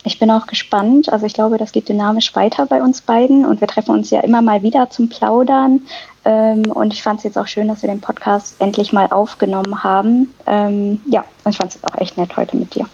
Ich 0.03 0.17
bin 0.17 0.31
auch 0.31 0.47
gespannt. 0.47 1.11
Also 1.13 1.25
ich 1.25 1.33
glaube, 1.33 1.57
das 1.57 1.71
geht 1.71 1.87
dynamisch 1.87 2.35
weiter 2.35 2.65
bei 2.65 2.81
uns 2.81 3.01
beiden 3.01 3.45
und 3.45 3.61
wir 3.61 3.67
treffen 3.67 3.91
uns 3.91 4.09
ja 4.09 4.21
immer 4.21 4.41
mal 4.41 4.63
wieder 4.63 4.89
zum 4.89 5.09
Plaudern. 5.09 5.81
Ähm, 6.25 6.63
und 6.71 6.93
ich 6.93 7.03
fand 7.03 7.19
es 7.19 7.23
jetzt 7.23 7.37
auch 7.37 7.47
schön, 7.47 7.67
dass 7.67 7.83
wir 7.83 7.89
den 7.89 8.01
Podcast 8.01 8.55
endlich 8.59 8.93
mal 8.93 9.07
aufgenommen 9.07 9.83
haben. 9.83 10.33
Ähm, 10.47 11.01
ja, 11.07 11.23
ich 11.47 11.57
fand 11.57 11.69
es 11.69 11.75
jetzt 11.75 11.85
auch 11.85 11.99
echt 11.99 12.17
nett 12.17 12.35
heute 12.35 12.57
mit 12.57 12.73
dir. 12.73 12.87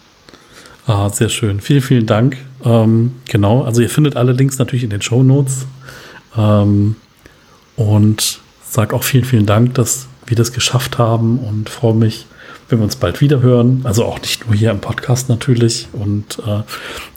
Ah, 0.86 1.10
sehr 1.10 1.30
schön. 1.30 1.62
Vielen, 1.62 1.82
vielen 1.82 2.06
Dank. 2.06 2.38
Ähm, 2.64 3.14
genau, 3.30 3.64
also 3.64 3.82
ihr 3.82 3.90
findet 3.90 4.16
alle 4.16 4.32
Links 4.32 4.58
natürlich 4.58 4.84
in 4.84 4.90
den 4.90 5.02
Show 5.02 5.24
Notes. 5.24 5.66
Ähm, 6.38 6.96
und 7.76 8.40
sag 8.64 8.94
auch 8.94 9.04
vielen, 9.04 9.26
vielen 9.26 9.46
Dank, 9.46 9.76
dass 9.76 10.08
wir 10.26 10.36
das 10.36 10.52
geschafft 10.52 10.98
haben 10.98 11.40
und 11.40 11.70
freue 11.70 11.94
mich, 11.94 12.26
wenn 12.70 12.80
wir 12.80 12.84
uns 12.84 12.98
bald 12.98 13.22
wieder 13.22 13.42
hören. 13.42 13.82
Also 13.84 14.04
auch 14.04 14.20
nicht 14.20 14.46
nur 14.46 14.56
hier 14.56 14.72
im 14.72 14.82
Podcast 14.82 15.30
natürlich. 15.30 15.88
Und 15.94 16.40
äh, 16.46 16.64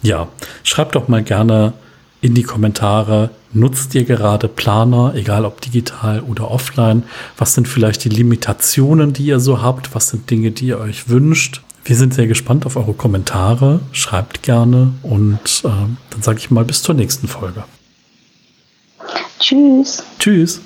ja, 0.02 0.28
schreibt 0.62 0.94
doch 0.94 1.08
mal 1.08 1.22
gerne 1.22 1.72
in 2.20 2.34
die 2.34 2.42
Kommentare, 2.42 3.30
nutzt 3.52 3.94
ihr 3.94 4.04
gerade 4.04 4.46
Planer, 4.46 5.14
egal 5.16 5.44
ob 5.44 5.60
digital 5.60 6.20
oder 6.20 6.50
offline? 6.50 7.04
Was 7.36 7.54
sind 7.54 7.66
vielleicht 7.66 8.04
die 8.04 8.10
Limitationen, 8.10 9.12
die 9.12 9.24
ihr 9.24 9.40
so 9.40 9.62
habt? 9.62 9.94
Was 9.94 10.10
sind 10.10 10.30
Dinge, 10.30 10.50
die 10.50 10.66
ihr 10.66 10.78
euch 10.78 11.08
wünscht? 11.08 11.62
Wir 11.84 11.96
sind 11.96 12.14
sehr 12.14 12.26
gespannt 12.26 12.66
auf 12.66 12.76
eure 12.76 12.94
Kommentare. 12.94 13.80
Schreibt 13.92 14.42
gerne 14.42 14.92
und 15.02 15.62
äh, 15.64 15.68
dann 15.68 16.22
sage 16.22 16.38
ich 16.38 16.50
mal 16.50 16.64
bis 16.64 16.82
zur 16.82 16.94
nächsten 16.94 17.28
Folge. 17.28 17.64
Tschüss. 19.38 20.02
Tschüss. 20.18 20.60